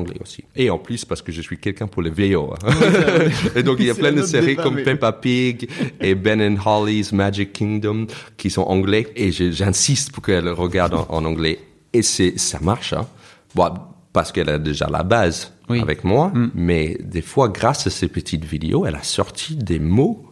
Anglais 0.00 0.18
aussi. 0.22 0.44
Et 0.54 0.70
en 0.70 0.78
plus, 0.78 1.04
parce 1.04 1.22
que 1.22 1.32
je 1.32 1.40
suis 1.40 1.58
quelqu'un 1.58 1.86
pour 1.86 2.02
les 2.02 2.10
VO. 2.10 2.52
hein. 2.54 2.72
et 3.56 3.62
donc, 3.62 3.76
il 3.80 3.86
y 3.86 3.90
a 3.90 3.94
plein 3.94 4.12
de 4.12 4.22
séries 4.22 4.48
débat, 4.48 4.62
comme 4.62 4.74
mais- 4.76 4.82
Peppa 4.84 5.12
Pig 5.12 5.68
et 6.00 6.14
Ben 6.14 6.40
and 6.40 6.56
Holly's 6.64 7.12
Magic 7.12 7.52
Kingdom 7.52 8.06
qui 8.36 8.50
sont 8.50 8.62
anglais. 8.62 9.08
Et 9.16 9.32
j'insiste 9.32 10.12
pour 10.12 10.22
qu'elle 10.22 10.48
regarde 10.48 10.94
en, 10.94 11.06
en 11.08 11.24
anglais. 11.24 11.58
Et 11.92 12.02
c'est, 12.02 12.38
ça 12.38 12.58
marche, 12.60 12.92
hein. 12.92 13.06
Bon, 13.54 13.70
parce 14.12 14.32
qu'elle 14.32 14.48
a 14.50 14.58
déjà 14.58 14.86
la 14.90 15.02
base 15.02 15.52
Oui. 15.68 15.80
avec 15.80 16.04
moi. 16.04 16.32
Mais 16.54 16.98
des 17.02 17.22
fois, 17.22 17.48
grâce 17.48 17.86
à 17.86 17.90
ces 17.90 18.08
petites 18.08 18.44
vidéos, 18.44 18.84
elle 18.86 18.94
a 18.96 19.02
sorti 19.02 19.56
des 19.56 19.78
mots 19.78 20.25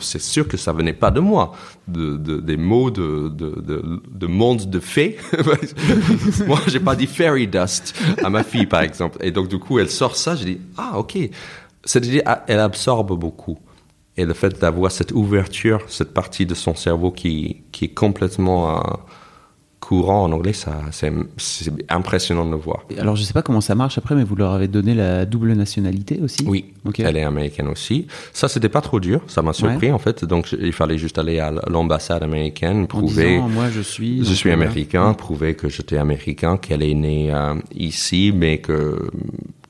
c'est 0.00 0.20
sûr 0.20 0.48
que 0.48 0.56
ça 0.56 0.72
venait 0.72 0.92
pas 0.92 1.10
de 1.10 1.20
moi, 1.20 1.52
de, 1.88 2.16
de- 2.16 2.40
des 2.40 2.56
mots 2.56 2.90
de, 2.90 3.28
de 3.28 4.26
monde 4.26 4.68
de 4.68 4.80
fées. 4.80 5.16
moi, 6.46 6.58
j'ai 6.66 6.80
pas 6.80 6.96
dit 6.96 7.06
fairy 7.06 7.46
dust 7.46 7.94
à 8.22 8.30
ma 8.30 8.42
fille, 8.42 8.66
par 8.66 8.82
exemple. 8.82 9.18
Et 9.22 9.30
donc, 9.30 9.48
du 9.48 9.58
coup, 9.58 9.78
elle 9.78 9.90
sort 9.90 10.16
ça, 10.16 10.36
je 10.36 10.44
dis, 10.44 10.60
ah, 10.76 10.98
ok. 10.98 11.18
C'est-à-dire, 11.84 12.22
ah, 12.26 12.44
elle 12.46 12.60
absorbe 12.60 13.18
beaucoup. 13.18 13.58
Et 14.16 14.24
le 14.24 14.34
fait 14.34 14.60
d'avoir 14.60 14.90
cette 14.90 15.12
ouverture, 15.12 15.80
cette 15.88 16.12
partie 16.12 16.44
de 16.46 16.54
son 16.54 16.74
cerveau 16.74 17.10
qui, 17.10 17.62
qui 17.72 17.86
est 17.86 17.94
complètement 17.94 18.78
euh, 18.78 18.82
courant 19.90 20.22
en 20.22 20.30
anglais, 20.30 20.52
ça, 20.52 20.82
c'est, 20.92 21.12
c'est 21.36 21.72
impressionnant 21.90 22.46
de 22.46 22.52
le 22.52 22.56
voir. 22.56 22.84
Alors 22.96 23.16
je 23.16 23.24
sais 23.24 23.32
pas 23.32 23.42
comment 23.42 23.60
ça 23.60 23.74
marche 23.74 23.98
après, 23.98 24.14
mais 24.14 24.22
vous 24.22 24.36
leur 24.36 24.52
avez 24.52 24.68
donné 24.68 24.94
la 24.94 25.26
double 25.26 25.52
nationalité 25.54 26.20
aussi 26.22 26.44
Oui, 26.46 26.66
Ok. 26.84 27.00
elle 27.00 27.16
est 27.16 27.24
américaine 27.24 27.66
aussi. 27.66 28.06
Ça, 28.32 28.46
c'était 28.46 28.68
pas 28.68 28.82
trop 28.82 29.00
dur, 29.00 29.20
ça 29.26 29.42
m'a 29.42 29.52
surpris 29.52 29.90
en 29.90 29.98
fait. 29.98 30.24
Donc, 30.24 30.54
il 30.58 30.72
fallait 30.72 30.96
juste 30.96 31.18
aller 31.18 31.40
à 31.40 31.50
l'ambassade 31.68 32.22
américaine, 32.22 32.82
En 32.82 32.86
prouver. 32.86 33.30
disant, 33.34 33.48
moi 33.48 33.68
je 33.68 33.80
suis. 33.80 34.24
Je 34.24 34.32
suis 34.32 34.52
américain, 34.52 35.12
prouver 35.12 35.54
que 35.56 35.68
j'étais 35.68 35.96
américain, 35.96 36.56
qu'elle 36.56 36.84
est 36.84 36.94
née 36.94 37.34
euh, 37.34 37.54
ici, 37.74 38.32
mais 38.32 38.58
que, 38.58 39.10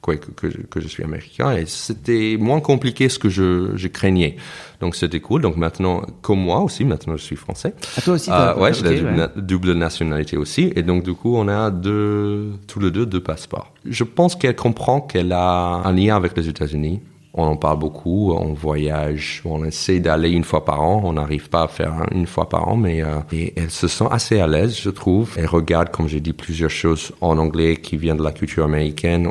que, 0.03 0.13
que, 0.13 0.51
je- 0.51 0.59
que 0.63 0.81
je 0.81 0.89
suis 0.89 1.05
américain. 1.05 1.53
Et 1.57 1.65
c'était 1.67 2.37
moins 2.39 2.61
compliqué 2.61 3.09
ce 3.09 3.19
que 3.19 3.29
je, 3.29 3.73
je 3.77 3.89
craignais. 3.89 4.37
Donc 4.81 4.97
c'était 4.97 5.21
cool. 5.21 5.43
Donc 5.43 5.57
maintenant, 5.57 6.03
comme 6.23 6.41
moi 6.41 6.61
aussi, 6.61 6.85
maintenant 6.85 7.17
je 7.17 7.23
suis 7.23 7.37
français. 7.37 7.75
Ah, 7.97 8.01
toi 8.01 8.15
aussi, 8.15 8.31
Euh, 8.31 8.55
ouais, 8.57 8.73
j'ai 8.73 8.83
la 8.83 8.91
double, 8.95 9.07
ouais. 9.07 9.17
na- 9.17 9.29
double 9.37 9.73
nationalité 9.75 10.37
aussi. 10.37 10.73
Et 10.75 10.83
donc 10.83 11.03
du 11.05 11.13
coup, 11.15 11.37
on 11.37 11.49
a 11.49 11.71
deux, 11.71 12.53
tous 12.67 12.81
les 12.81 12.91
deux 12.91 13.05
deux 13.07 13.23
passeports. 13.23 13.73
Je 13.85 14.05
pense 14.05 14.37
qu'elle 14.37 14.57
comprend 14.57 15.01
qu'elle 15.01 15.33
a 15.33 15.83
un 15.85 15.93
lien 15.93 16.17
avec 16.17 16.37
les 16.37 16.49
États-Unis. 16.49 17.01
On 17.33 17.45
en 17.45 17.57
parle 17.57 17.79
beaucoup, 17.79 18.33
on 18.33 18.55
voyage, 18.55 19.41
on 19.45 19.65
essaie 19.65 20.01
d'aller 20.01 20.31
une 20.31 20.43
fois 20.43 20.65
par 20.65 20.81
an. 20.83 21.03
On 21.05 21.13
n'arrive 21.13 21.49
pas 21.49 21.63
à 21.63 21.69
faire 21.69 21.93
un- 21.93 22.07
une 22.13 22.27
fois 22.27 22.49
par 22.49 22.67
an, 22.67 22.77
mais 22.77 23.05
euh, 23.05 23.19
et 23.33 23.53
elle 23.57 23.71
se 23.71 23.87
sent 23.87 24.07
assez 24.11 24.41
à 24.41 24.49
l'aise, 24.49 24.77
je 24.81 24.91
trouve. 24.91 25.35
Elle 25.37 25.47
regarde, 25.47 25.91
comme 25.91 26.09
j'ai 26.09 26.19
dit, 26.19 26.33
plusieurs 26.33 26.71
choses 26.71 27.13
en 27.21 27.39
anglais 27.39 27.77
qui 27.77 27.97
viennent 27.99 28.17
de 28.17 28.25
la 28.25 28.33
culture 28.33 28.65
américaine. 28.65 29.31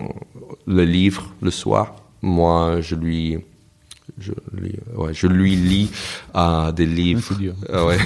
Le 0.70 0.84
livre 0.86 1.34
le 1.42 1.50
soir, 1.52 1.96
moi, 2.22 2.80
je 2.80 2.94
lui 2.96 3.40
je, 4.20 4.34
lui- 4.54 4.76
ouais, 4.96 5.14
je 5.14 5.28
lui 5.28 5.56
lis 5.56 5.90
euh, 6.36 6.72
des 6.72 6.86
livres. 6.86 7.22
c'est 7.28 7.38
dur. 7.38 7.54
Ah 7.72 7.86
ouais. 7.86 7.98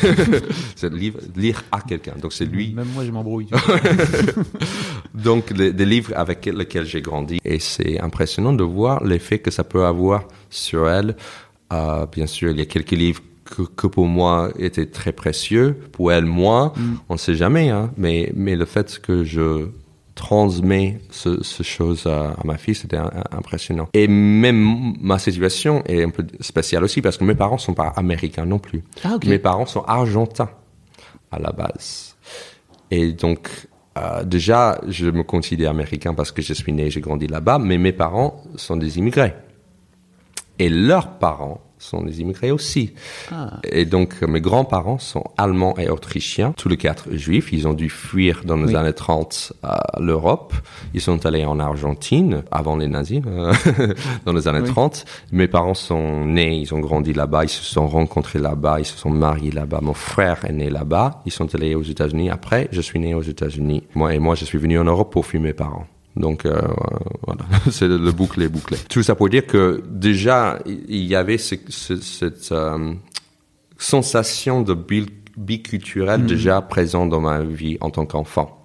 livre, 0.92 1.20
lire 1.36 1.64
à 1.72 1.82
quelqu'un. 1.82 2.14
Donc 2.22 2.34
c'est 2.34 2.46
lui. 2.46 2.74
Même 2.74 2.88
moi 2.94 3.04
je 3.06 3.12
m'embrouille. 3.12 3.48
Donc 5.14 5.54
des 5.54 5.86
livres 5.86 6.14
avec 6.16 6.46
lesquels 6.46 6.86
j'ai 6.86 7.02
grandi. 7.02 7.40
Et 7.46 7.60
c'est 7.60 8.00
impressionnant 8.00 8.54
de 8.54 8.64
voir 8.64 9.04
l'effet 9.04 9.40
que 9.40 9.52
ça 9.52 9.64
peut 9.64 9.86
avoir 9.86 10.26
sur 10.50 10.88
elle. 10.90 11.16
Euh, 11.72 12.06
bien 12.06 12.28
sûr, 12.28 12.52
il 12.52 12.58
y 12.58 12.62
a 12.62 12.66
quelques 12.66 12.92
livres 12.92 13.22
que, 13.46 13.64
que 13.64 13.88
pour 13.88 14.06
moi 14.08 14.52
étaient 14.60 14.86
très 14.86 15.12
précieux. 15.12 15.76
Pour 15.92 16.12
elle, 16.12 16.26
moins. 16.26 16.74
On 17.10 17.14
ne 17.14 17.20
sait 17.20 17.36
jamais. 17.36 17.70
Hein. 17.70 17.92
Mais, 17.98 18.32
mais 18.36 18.56
le 18.56 18.66
fait 18.66 19.00
que 19.00 19.24
je 19.24 19.68
transmets 20.24 21.02
ce, 21.10 21.44
ce 21.44 21.64
chose 21.64 22.08
à, 22.08 22.32
à 22.32 22.42
ma 22.46 22.58
fille, 22.58 22.76
c'était 22.76 23.02
impressionnant. 23.32 23.90
Et 23.94 24.08
même 24.08 24.96
ma 25.02 25.20
situation 25.20 25.84
est 25.86 26.02
un 26.02 26.12
peu 26.12 26.26
spéciale 26.40 26.86
aussi 26.86 27.02
parce 27.02 27.18
que 27.18 27.26
mes 27.26 27.36
parents 27.36 27.58
sont 27.58 27.74
pas 27.74 27.90
américains 27.98 28.46
non 28.46 28.58
plus. 28.58 28.84
Ah. 29.04 29.18
Mes 29.26 29.38
parents 29.38 29.66
sont 29.66 29.84
argentins 29.86 30.50
à 31.30 31.40
la 31.40 31.52
base. 31.52 32.16
Et 32.90 33.12
donc, 33.12 33.50
euh, 33.98 34.24
déjà, 34.24 34.80
je 34.88 35.08
me 35.08 35.24
considère 35.24 35.72
américain 35.72 36.14
parce 36.14 36.32
que 36.32 36.42
je 36.42 36.54
suis 36.54 36.72
né, 36.72 36.90
j'ai 36.90 37.02
grandi 37.02 37.28
là-bas, 37.28 37.60
mais 37.60 37.78
mes 37.78 37.92
parents 37.92 38.42
sont 38.56 38.78
des 38.78 38.98
immigrés. 39.00 39.34
Et 40.58 40.70
leurs 40.70 41.18
parents 41.18 41.60
sont 41.84 42.02
des 42.04 42.22
immigrés 42.22 42.52
aussi. 42.52 42.94
Ah. 43.32 43.60
Et 43.64 43.86
donc, 43.86 44.22
mes 44.22 44.42
grands-parents 44.42 45.00
sont 45.00 45.24
allemands 45.38 45.76
et 45.78 45.90
autrichiens, 45.90 46.54
tous 46.58 46.70
les 46.70 46.78
quatre 46.78 47.14
juifs. 47.14 47.52
Ils 47.52 47.68
ont 47.68 47.74
dû 47.74 47.90
fuir 47.90 48.42
dans 48.46 48.56
les 48.58 48.68
Oui. 48.70 48.76
années 48.76 48.94
30 48.94 49.54
à 49.64 50.00
l'Europe. 50.00 50.54
Ils 50.94 51.02
sont 51.02 51.26
allés 51.26 51.46
en 51.46 51.60
Argentine 51.60 52.44
avant 52.52 52.76
les 52.78 52.88
nazis, 52.88 53.22
euh, 53.26 53.54
dans 54.26 54.34
les 54.34 54.48
années 54.48 54.62
Oui. 54.62 54.70
30. 54.70 55.06
Mes 55.32 55.48
parents 55.48 55.74
sont 55.74 56.26
nés, 56.26 56.56
ils 56.58 56.74
ont 56.74 56.80
grandi 56.80 57.14
là-bas, 57.14 57.44
ils 57.44 57.50
se 57.50 57.64
sont 57.64 57.88
rencontrés 57.88 58.40
là-bas, 58.40 58.80
ils 58.80 58.86
se 58.86 58.98
sont 58.98 59.10
mariés 59.10 59.52
là-bas. 59.52 59.80
Mon 59.82 59.94
frère 59.94 60.46
est 60.46 60.54
né 60.54 60.70
là-bas. 60.70 61.22
Ils 61.26 61.32
sont 61.32 61.54
allés 61.54 61.76
aux 61.76 61.84
États-Unis. 61.84 62.30
Après, 62.30 62.68
je 62.72 62.82
suis 62.82 63.00
né 63.00 63.14
aux 63.14 63.22
États-Unis. 63.22 63.84
Moi 63.96 64.14
et 64.14 64.20
moi, 64.20 64.36
je 64.36 64.46
suis 64.46 64.58
venu 64.58 64.80
en 64.80 64.84
Europe 64.86 65.12
pour 65.12 65.26
fuir 65.26 65.42
mes 65.42 65.54
parents. 65.54 65.86
Donc 66.16 66.46
euh, 66.46 66.62
voilà, 67.26 67.42
c'est 67.72 67.88
le, 67.88 68.08
est 68.08 68.48
bouclé. 68.48 68.78
Tout 68.90 69.02
ça 69.04 69.16
pour 69.16 69.30
dire 69.30 69.46
que 69.48 69.84
déjà 69.90 70.60
il 70.66 71.04
y 71.06 71.16
avait 71.16 71.38
ce- 71.38 71.56
ce- 71.70 71.96
cette 72.02 72.52
euh, 72.52 72.94
sensation 73.78 74.62
de 74.62 74.74
bi- 74.74 75.08
biculturel 75.38 76.26
déjà 76.26 76.62
présent 76.62 77.06
dans 77.06 77.20
ma 77.22 77.42
vie 77.42 77.78
en 77.82 77.90
tant 77.90 78.06
qu'enfant. 78.06 78.60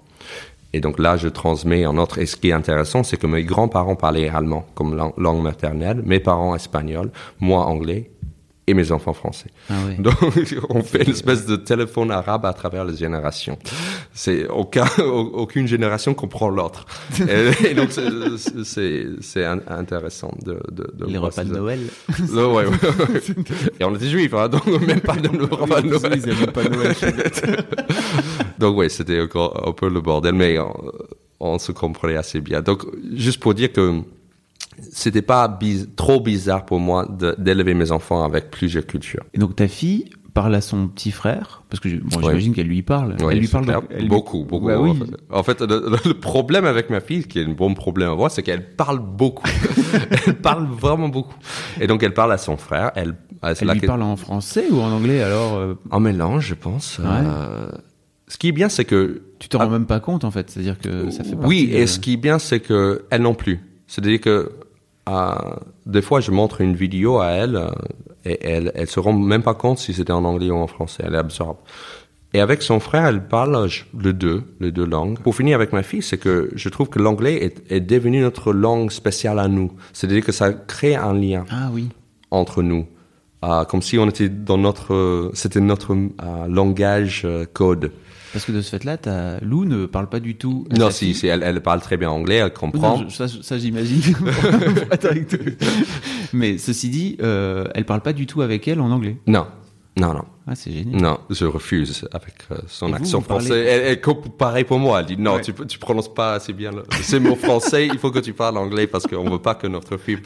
Et 0.75 0.81
donc 0.81 0.99
là, 0.99 1.17
je 1.17 1.29
transmets 1.29 1.87
en 1.87 1.97
autre. 1.97 2.19
Et 2.19 2.27
ce 2.27 2.37
qui 2.37 2.51
est 2.51 2.53
intéressant, 2.53 3.03
c'est 3.03 3.17
que 3.17 3.27
mes 3.27 3.43
grands-parents 3.43 3.97
parlaient 3.97 4.29
allemand 4.29 4.67
comme 4.75 4.95
lang- 4.95 5.15
langue 5.17 5.43
maternelle, 5.43 6.03
mes 6.05 6.21
parents 6.21 6.55
espagnol, 6.55 7.11
moi 7.41 7.65
anglais 7.65 8.11
et 8.69 8.75
mes 8.75 8.93
enfants 8.93 9.15
français. 9.15 9.51
Ah. 9.71 9.75
Donc, 9.99 10.15
on 10.69 10.83
fait 10.83 11.05
une 11.05 11.11
espèce 11.13 11.47
de 11.47 11.57
téléphone 11.57 12.11
arabe 12.11 12.45
à 12.45 12.53
travers 12.53 12.85
les 12.85 12.97
générations. 12.97 13.59
C'est 14.13 14.47
aucun, 14.49 14.87
aucune 15.03 15.67
génération 15.67 16.13
comprend 16.15 16.49
l'autre. 16.51 16.85
Et, 17.29 17.71
et 17.71 17.75
donc, 17.75 17.91
c'est- 17.91 19.45
intéressant 19.69 20.35
de, 20.45 20.59
de, 20.71 20.91
de 20.95 21.07
Les 21.07 21.19
repas 21.19 21.45
de. 21.45 21.53
Noël. 21.53 21.81
Ouais, 22.33 22.45
ouais, 22.45 22.67
ouais. 22.67 23.21
Et 23.81 23.85
on 23.85 23.95
était 23.95 24.09
juifs, 24.09 24.35
hein, 24.35 24.49
donc 24.49 24.67
même 24.67 25.01
pas 25.01 25.17
de 25.17 25.29
repas 25.29 25.81
de 25.81 25.89
Noël. 25.89 26.21
Ils. 27.03 27.57
Donc 28.59 28.77
oui, 28.77 28.91
c'était 28.91 29.21
un 29.21 29.73
peu 29.73 29.89
le 29.89 30.01
bordel, 30.01 30.35
mais 30.35 30.59
on, 30.59 30.75
on 31.41 31.59
se 31.59 31.73
comprenait 31.73 32.17
assez 32.17 32.41
bien. 32.41 32.61
Donc 32.61 32.85
juste 33.15 33.41
pour 33.41 33.55
dire 33.55 33.73
que 33.73 34.01
c'était 34.93 35.23
pas 35.23 35.49
biz- 35.49 35.89
trop 35.97 36.21
bizarre 36.21 36.65
pour 36.67 36.81
moi 36.81 37.07
d'élever 37.39 37.75
mes 37.75 37.91
enfants 37.93 38.25
avec 38.25 38.51
plusieurs 38.51 38.87
cultures. 38.87 39.25
Et 39.35 39.39
donc 39.39 39.57
ta 39.57 39.69
fille 39.69 40.11
parle 40.35 40.55
à 40.55 40.61
son 40.61 40.87
petit 40.87 41.11
frère, 41.11 41.63
parce 41.69 41.81
que 41.81 41.89
bon, 41.89 42.21
j'imagine 42.21 42.55
qu'elle 42.55 42.69
lui 42.69 42.83
parle. 42.83 43.17
Oui, 43.21 43.27
elle 43.33 43.41
lui 43.41 43.49
parle 43.49 43.67
donc- 43.67 43.85
elle 43.91 44.07
beaucoup, 44.09 44.45
beaucoup. 44.45 44.67
Ouais, 44.67 44.75
en 44.75 44.83
oui. 44.83 44.97
fait. 44.97 45.17
En 45.35 45.43
fait, 45.43 45.61
le, 45.63 45.97
le 46.05 46.15
problème 46.15 46.65
avec 46.65 46.91
ma 46.91 47.01
fille, 47.01 47.25
qui 47.25 47.41
est 47.41 47.45
un 47.45 47.49
bon 47.53 47.75
problème 47.75 48.11
à 48.11 48.15
voir, 48.15 48.31
c'est 48.31 48.43
qu'elle 48.45 48.75
parle 48.77 49.01
beaucoup. 49.01 49.43
elle 50.27 50.35
parle 50.35 50.67
vraiment 50.69 51.09
beaucoup. 51.09 51.35
Et 51.81 51.87
donc 51.89 52.03
elle 52.05 52.15
parle 52.15 52.33
à 52.33 52.39
son 52.39 52.57
frère. 52.57 52.93
Elle, 52.95 53.15
elle, 53.43 53.81
parle 53.81 54.03
en 54.03 54.17
français 54.17 54.67
ou 54.71 54.81
en 54.81 54.91
anglais 54.93 55.23
alors 55.23 55.57
euh, 55.57 55.75
en 55.91 55.99
mélange, 56.01 56.47
je 56.47 56.55
pense. 56.55 57.01
Euh, 57.01 57.69
ce 58.29 58.37
qui 58.37 58.49
est 58.49 58.53
bien, 58.53 58.69
c'est 58.69 58.85
que 58.85 59.23
Tu 59.41 59.49
te 59.49 59.57
rends 59.57 59.71
même 59.71 59.87
pas 59.87 59.99
compte 60.01 60.25
en 60.25 60.31
fait, 60.31 60.51
c'est-à-dire 60.51 60.79
que 60.79 61.11
ça 61.11 61.25
fait 61.25 61.33
partie 61.33 61.47
Oui, 61.49 61.67
de- 61.69 61.77
et 61.79 61.87
ce 61.89 61.99
qui 61.99 62.13
est 62.15 62.17
bien, 62.17 62.39
c'est 62.39 62.61
que 62.61 63.05
elle 63.11 63.23
non 63.23 63.35
plus. 63.35 63.61
C'est-à-dire 63.89 64.21
que 64.21 64.53
des 65.87 66.03
fois, 66.03 66.21
je 66.21 66.31
montre 66.31 66.61
une 66.61 66.75
vidéo 66.75 67.19
à 67.19 67.29
elle 67.29 67.57
euh, 67.57 67.71
et 68.25 68.39
elle, 68.43 68.73
elle 68.75 68.89
se 68.89 69.01
rend 69.01 69.13
même 69.13 69.43
pas 69.43 69.55
compte 69.55 69.79
si 69.79 69.93
c'était 69.95 70.13
en 70.13 70.25
anglais 70.25 70.51
ou 70.51 70.57
en 70.57 70.67
français. 70.67 71.05
Elle 71.07 71.15
absorbe. 71.17 71.57
Et 72.35 72.41
avec 72.41 72.61
son 72.63 72.79
frère, 72.79 73.07
elle 73.07 73.27
parle 73.27 73.69
les 73.99 74.13
deux, 74.13 74.43
les 74.61 74.71
deux 74.71 74.85
langues. 74.85 75.19
Pour 75.21 75.35
finir 75.35 75.55
avec 75.55 75.73
ma 75.73 75.83
fille, 75.83 76.03
c'est 76.03 76.19
que 76.19 76.51
je 76.55 76.69
trouve 76.69 76.91
que 76.91 76.99
l'anglais 76.99 77.37
est, 77.43 77.73
est 77.73 77.81
devenu 77.81 78.21
notre 78.21 78.53
langue 78.53 78.91
spéciale 78.91 79.39
à 79.39 79.49
nous. 79.49 79.73
C'est-à-dire 79.95 80.25
que 80.25 80.33
ça 80.33 80.53
crée 80.53 80.95
un 80.95 81.15
lien 81.15 81.47
Ah 81.51 81.71
oui. 81.73 81.89
entre 82.31 82.63
nous. 82.63 82.87
Euh, 83.45 83.65
comme 83.65 83.83
si 83.83 83.99
on 83.99 84.09
était 84.09 84.29
dans 84.29 84.59
notre, 84.59 85.31
c'était 85.33 85.61
notre 85.61 85.95
euh, 85.95 86.47
langage 86.49 87.23
euh, 87.25 87.47
code. 87.51 87.93
Parce 88.39 88.47
que 88.47 88.53
de 88.53 88.61
ce 88.61 88.71
fait-là, 88.71 88.97
ta 88.97 89.41
Lou 89.41 89.65
ne 89.65 89.87
parle 89.87 90.09
pas 90.09 90.21
du 90.21 90.37
tout. 90.37 90.65
Non, 90.79 90.93
si, 90.93 91.19
elle, 91.27 91.43
elle 91.43 91.61
parle 91.61 91.81
très 91.81 91.97
bien 91.97 92.09
anglais, 92.09 92.37
elle 92.37 92.53
comprend. 92.53 92.99
Non, 92.99 93.09
je- 93.09 93.13
ça, 93.17 93.27
ça, 93.27 93.59
j'imagine. 93.59 94.01
Mais 96.33 96.57
ceci 96.57 96.89
dit, 96.89 97.17
euh, 97.21 97.65
elle 97.75 97.85
parle 97.85 98.01
pas 98.01 98.13
du 98.13 98.27
tout 98.27 98.41
avec 98.41 98.69
elle 98.69 98.81
en 98.81 98.93
anglais. 98.93 99.17
Non, 99.27 99.49
non, 99.99 100.15
non. 100.15 100.25
Ah, 100.51 100.55
c'est 100.55 100.73
génial. 100.73 101.01
Non, 101.01 101.19
je 101.29 101.45
refuse 101.45 102.09
avec 102.13 102.35
euh, 102.51 102.57
son 102.69 102.89
vous, 102.89 102.95
accent 102.95 103.19
vous 103.19 103.25
français. 103.25 103.59
Elle, 103.67 103.99
elle 104.07 104.15
pareil 104.39 104.65
pour 104.65 104.79
moi. 104.79 105.01
Elle 105.01 105.07
dit 105.07 105.17
non, 105.19 105.35
Ouais. 105.35 105.41
tu, 105.43 105.53
tu 105.67 105.79
prononces 105.79 106.13
pas 106.13 106.35
assez 106.35 106.53
bien 106.55 106.71
le- 106.71 106.85
ces 107.03 107.21
mots 107.21 107.37
français. 107.37 107.87
Il 107.87 107.99
faut 107.99 108.11
que 108.11 108.19
tu 108.21 108.33
parles 108.33 108.57
anglais 108.57 108.87
parce 108.87 109.07
qu'on 109.07 109.29
veut 109.29 109.39
pas 109.41 109.55
que 109.55 109.67
notre 109.67 109.97
fille 109.99 110.19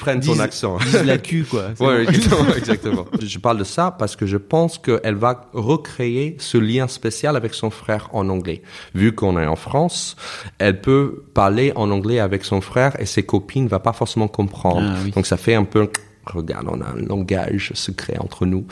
prenne 0.00 0.20
ton 0.20 0.32
Dise- 0.32 0.40
accent. 0.40 0.78
Dise 0.78 1.04
la 1.04 1.18
cul, 1.18 1.44
quoi. 1.48 1.66
C'est 1.76 1.84
Ouais, 1.84 2.02
exactement, 2.02 2.54
exactement. 2.56 3.04
Je 3.22 3.38
parle 3.38 3.58
de 3.58 3.64
ça 3.64 3.90
parce 3.96 4.16
que 4.16 4.26
je 4.26 4.36
pense 4.36 4.78
qu'elle 4.78 5.14
va 5.14 5.48
recréer 5.52 6.36
ce 6.40 6.58
lien 6.58 6.88
spécial 6.88 7.36
avec 7.36 7.54
son 7.54 7.70
frère 7.70 8.08
en 8.12 8.28
anglais. 8.28 8.62
Vu 8.94 9.12
qu'on 9.14 9.38
est 9.38 9.46
en 9.46 9.56
France, 9.56 10.16
elle 10.58 10.80
peut 10.80 11.24
parler 11.34 11.72
en 11.76 11.90
anglais 11.90 12.18
avec 12.18 12.44
son 12.44 12.60
frère 12.60 13.00
et 13.00 13.06
ses 13.06 13.22
copines 13.22 13.64
ne 13.64 13.68
va 13.68 13.78
pas 13.78 13.92
forcément 13.92 14.28
comprendre. 14.28 14.92
Ah, 14.96 14.98
oui. 15.04 15.10
Donc 15.12 15.26
ça 15.26 15.36
fait 15.36 15.54
un 15.54 15.64
peu, 15.64 15.88
regarde, 16.26 16.66
on 16.70 16.80
a 16.80 16.86
un 16.88 16.96
langage 17.06 17.70
secret 17.74 18.16
entre 18.18 18.46
nous. 18.46 18.66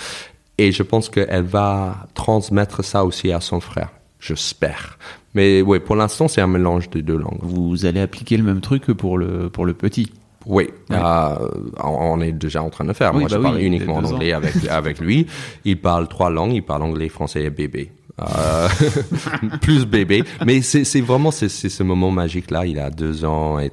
Et 0.60 0.72
je 0.72 0.82
pense 0.82 1.08
qu'elle 1.08 1.42
va 1.44 2.06
transmettre 2.14 2.84
ça 2.84 3.04
aussi 3.04 3.32
à 3.32 3.40
son 3.40 3.60
frère. 3.60 3.88
J'espère. 4.20 4.98
Mais 5.34 5.62
oui, 5.62 5.78
pour 5.80 5.96
l'instant, 5.96 6.28
c'est 6.28 6.42
un 6.42 6.46
mélange 6.46 6.90
des 6.90 7.00
deux 7.02 7.16
langues. 7.16 7.38
Vous 7.40 7.86
allez 7.86 8.00
appliquer 8.00 8.36
le 8.36 8.42
même 8.42 8.60
truc 8.60 8.84
que 8.84 8.92
pour 8.92 9.16
le, 9.16 9.48
pour 9.48 9.64
le 9.64 9.72
petit. 9.72 10.12
Oui, 10.44 10.68
Ouais. 10.90 10.96
euh, 10.98 11.48
on 11.82 12.20
est 12.20 12.32
déjà 12.32 12.62
en 12.62 12.68
train 12.68 12.84
de 12.84 12.88
le 12.88 12.94
faire. 12.94 13.12
Oui, 13.14 13.20
Moi, 13.20 13.28
bah 13.30 13.36
je 13.38 13.42
parle 13.42 13.56
oui, 13.56 13.62
uniquement 13.64 13.96
en 13.96 14.04
anglais 14.04 14.32
avec, 14.32 14.54
avec 14.70 14.98
lui. 15.00 15.26
Il 15.64 15.80
parle 15.80 16.08
trois 16.08 16.28
langues. 16.30 16.52
Il 16.52 16.62
parle 16.62 16.82
anglais, 16.82 17.08
français 17.08 17.42
et 17.44 17.50
bébé. 17.50 17.92
Euh, 18.20 18.68
plus 19.62 19.86
bébé. 19.86 20.24
Mais 20.44 20.60
c'est 20.60 21.00
vraiment 21.00 21.30
c'est 21.30 21.48
ce 21.48 21.82
moment 21.82 22.10
magique 22.10 22.50
là. 22.50 22.66
Il 22.66 22.78
a 22.78 22.90
deux 22.90 23.24
ans 23.24 23.58
et 23.58 23.70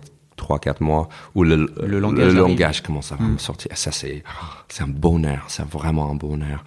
trois 0.47 0.59
quatre 0.67 0.81
mois 0.89 1.05
où 1.35 1.43
le, 1.43 1.55
Le 1.93 1.99
langage 1.99 2.27
arrive. 2.33 2.37
langage 2.47 2.77
commence 2.87 3.11
à 3.11 3.17
me 3.21 3.37
sortir. 3.37 3.71
Ça 3.75 3.91
c'est 3.99 4.23
c'est 4.73 4.83
un 4.87 4.93
bonheur. 5.07 5.43
C'est 5.53 5.67
vraiment 5.77 6.05
un 6.13 6.15
bonheur. 6.27 6.59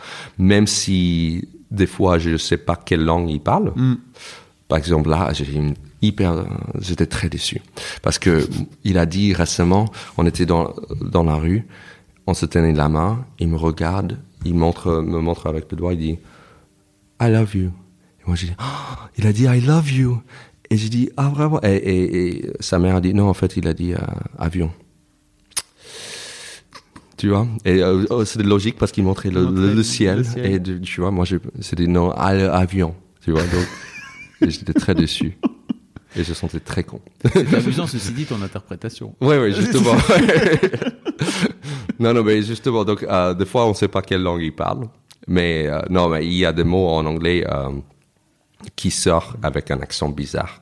Même 0.53 0.67
si 0.67 1.49
des 1.81 1.87
fois 1.95 2.19
je 2.25 2.31
ne 2.31 2.37
sais 2.49 2.59
pas 2.69 2.77
quelle 2.87 3.05
langue 3.11 3.31
il 3.31 3.41
parle. 3.53 3.69
Par 4.69 4.79
exemple, 4.83 5.09
là, 5.15 5.21
j'ai 5.33 5.53
une 5.65 5.75
hyper, 6.01 6.31
j'étais 6.87 7.07
très 7.17 7.29
déçu 7.37 7.59
parce 8.05 8.19
que 8.25 8.35
il 8.85 8.97
a 8.99 9.07
dit 9.17 9.33
récemment, 9.45 9.85
on 10.19 10.25
était 10.33 10.47
dans 10.53 10.65
dans 11.17 11.25
la 11.33 11.37
rue, 11.45 11.61
on 12.31 12.35
se 12.41 12.47
tenait 12.47 12.73
la 12.85 12.89
main, 12.89 13.13
il 13.43 13.49
me 13.49 13.57
regarde, 13.69 14.13
il 14.45 14.55
montre 14.65 14.87
me 15.15 15.21
montre 15.29 15.45
avec 15.53 15.65
le 15.73 15.77
doigt, 15.81 15.93
il 15.97 16.01
dit 16.09 16.19
I 17.25 17.29
love 17.37 17.53
you. 17.61 17.71
Et 18.21 18.25
moi 18.27 18.37
j'ai 18.39 18.49
dit 18.51 18.57
Ah, 18.59 19.09
il 19.19 19.25
a 19.27 19.33
dit 19.39 19.45
I 19.57 19.61
love 19.73 19.91
you. 20.01 20.13
Et 20.71 20.77
j'ai 20.77 20.89
dit 20.89 21.11
ah 21.17 21.29
vraiment 21.29 21.61
et, 21.63 21.75
et- 21.75 22.37
et 22.47 22.51
sa 22.61 22.79
mère 22.79 22.97
a 22.97 23.01
dit 23.01 23.13
non 23.13 23.29
en 23.29 23.35
fait 23.35 23.57
il 23.57 23.67
a 23.67 23.75
dit 23.75 23.93
euh, 23.93 23.99
avion. 24.39 24.71
Tu 27.17 27.29
vois? 27.29 27.47
Et 27.65 27.83
euh, 27.83 28.05
oh, 28.11 28.25
c'était 28.25 28.45
logique 28.45 28.77
parce 28.79 28.93
qu'il 28.93 29.05
montrait 29.05 29.31
le, 29.31 29.43
montrait 29.43 29.61
le- 29.61 29.69
le 29.69 29.75
le 29.75 29.83
ciel, 29.83 30.25
ciel. 30.25 30.47
et 30.47 30.63
tu 30.81 31.01
vois 31.01 31.11
moi 31.11 31.25
j'ai- 31.25 31.41
c'était 31.61 31.87
non 31.87 32.13
ah, 32.17 32.29
avion. 32.57 32.95
Tu 33.23 33.33
vois 33.33 33.43
donc 33.43 33.67
et 34.41 34.51
j'étais 34.51 34.73
très 34.73 34.95
déçu. 34.95 35.37
Et 36.17 36.25
je 36.25 36.33
sentais 36.35 36.59
très 36.61 36.83
con. 36.83 37.01
C'est 37.33 37.55
amusant, 37.55 37.87
ceci 37.87 38.13
dit, 38.13 38.25
ton 38.25 38.43
interprétation. 38.43 39.15
Oui, 39.21 39.37
oui, 39.37 39.55
justement. 39.55 39.93
non, 42.01 42.13
non, 42.15 42.25
mais 42.25 42.43
justement, 42.43 42.85
donc, 42.85 43.05
euh, 43.05 43.33
des 43.33 43.47
fois, 43.47 43.65
on 43.67 43.69
ne 43.69 43.75
sait 43.75 43.87
pas 43.87 44.03
quelle 44.03 44.23
langue 44.23 44.43
il 44.43 44.53
parle. 44.53 44.89
Mais 45.29 45.69
euh, 45.69 45.79
non, 45.89 46.09
mais 46.09 46.27
il 46.27 46.33
y 46.33 46.45
a 46.45 46.53
des 46.53 46.65
mots 46.65 46.89
en 46.89 47.07
anglais 47.07 47.47
euh, 47.49 47.69
qui 48.77 48.91
sortent 48.91 49.37
avec 49.43 49.71
un 49.71 49.81
accent 49.81 50.09
bizarre. 50.09 50.61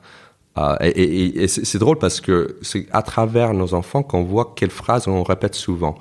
Euh, 0.57 0.75
et 0.81 1.47
c'est 1.47 1.77
drôle 1.77 1.97
parce 1.99 2.19
que 2.21 2.57
c'est 2.61 2.87
à 2.91 3.01
travers 3.01 3.53
nos 3.53 3.73
enfants 3.73 4.03
qu'on 4.03 4.23
voit 4.23 4.53
quelles 4.55 4.71
phrases 4.71 5.07
on 5.07 5.23
répète 5.23 5.55
souvent. 5.55 5.97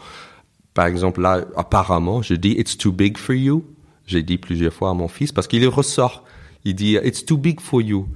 Par 0.74 0.86
exemple, 0.86 1.20
là, 1.20 1.44
apparemment, 1.56 2.22
je 2.22 2.34
dis 2.34 2.52
It's 2.52 2.76
too 2.76 2.92
big 2.92 3.18
for 3.18 3.34
you. 3.34 3.64
J'ai 4.06 4.22
dit 4.22 4.38
plusieurs 4.38 4.72
fois 4.72 4.90
à 4.90 4.94
mon 4.94 5.08
fils 5.08 5.32
parce 5.32 5.46
qu'il 5.46 5.66
ressort. 5.68 6.24
Il 6.64 6.74
dit 6.74 6.96
It's 6.96 7.24
too 7.24 7.36
big 7.36 7.60
for 7.60 7.82
you. 7.82 8.08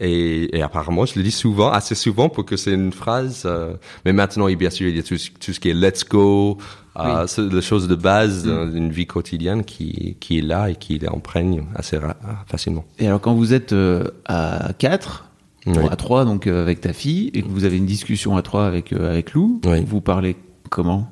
Et, 0.00 0.62
apparemment, 0.62 1.06
je 1.06 1.16
le 1.16 1.24
dis 1.24 1.32
souvent, 1.32 1.70
assez 1.70 1.96
souvent, 1.96 2.28
pour 2.28 2.44
que 2.44 2.56
c'est 2.56 2.72
une 2.72 2.92
phrase. 2.92 3.42
euh, 3.46 3.74
mais 4.04 4.12
maintenant, 4.12 4.46
bien 4.46 4.70
sûr, 4.70 4.86
il 4.86 4.96
y 4.96 5.00
a 5.00 5.02
tout, 5.02 5.16
tout 5.40 5.52
ce 5.52 5.58
qui 5.58 5.70
est 5.70 5.74
Let's 5.74 6.04
go, 6.04 6.58
euh, 6.98 7.26
c'est 7.26 7.42
les 7.42 7.62
choses 7.62 7.88
de 7.88 7.94
base 7.94 8.46
Mm. 8.46 8.72
d'une 8.72 8.90
vie 8.90 9.06
quotidienne 9.06 9.64
qui, 9.64 10.16
qui 10.20 10.38
est 10.38 10.42
là 10.42 10.70
et 10.70 10.74
qui 10.76 10.98
l'imprègne 10.98 11.64
assez 11.74 11.98
facilement. 12.46 12.84
Et 12.98 13.06
alors, 13.06 13.20
quand 13.20 13.34
vous 13.34 13.52
êtes 13.54 13.72
euh, 13.72 14.04
à 14.26 14.72
4, 14.78 15.24
Oui. 15.66 15.74
à 15.90 15.96
3, 15.96 16.24
donc 16.24 16.46
euh, 16.46 16.62
avec 16.62 16.80
ta 16.80 16.92
fille, 16.92 17.30
et 17.34 17.42
que 17.42 17.48
vous 17.48 17.64
avez 17.64 17.76
une 17.76 17.86
discussion 17.86 18.36
à 18.36 18.42
3 18.42 18.64
avec, 18.66 18.92
euh, 18.92 19.10
avec 19.10 19.32
Lou, 19.32 19.60
Oui. 19.66 19.84
vous 19.86 20.00
parlez 20.00 20.36
comment? 20.70 21.10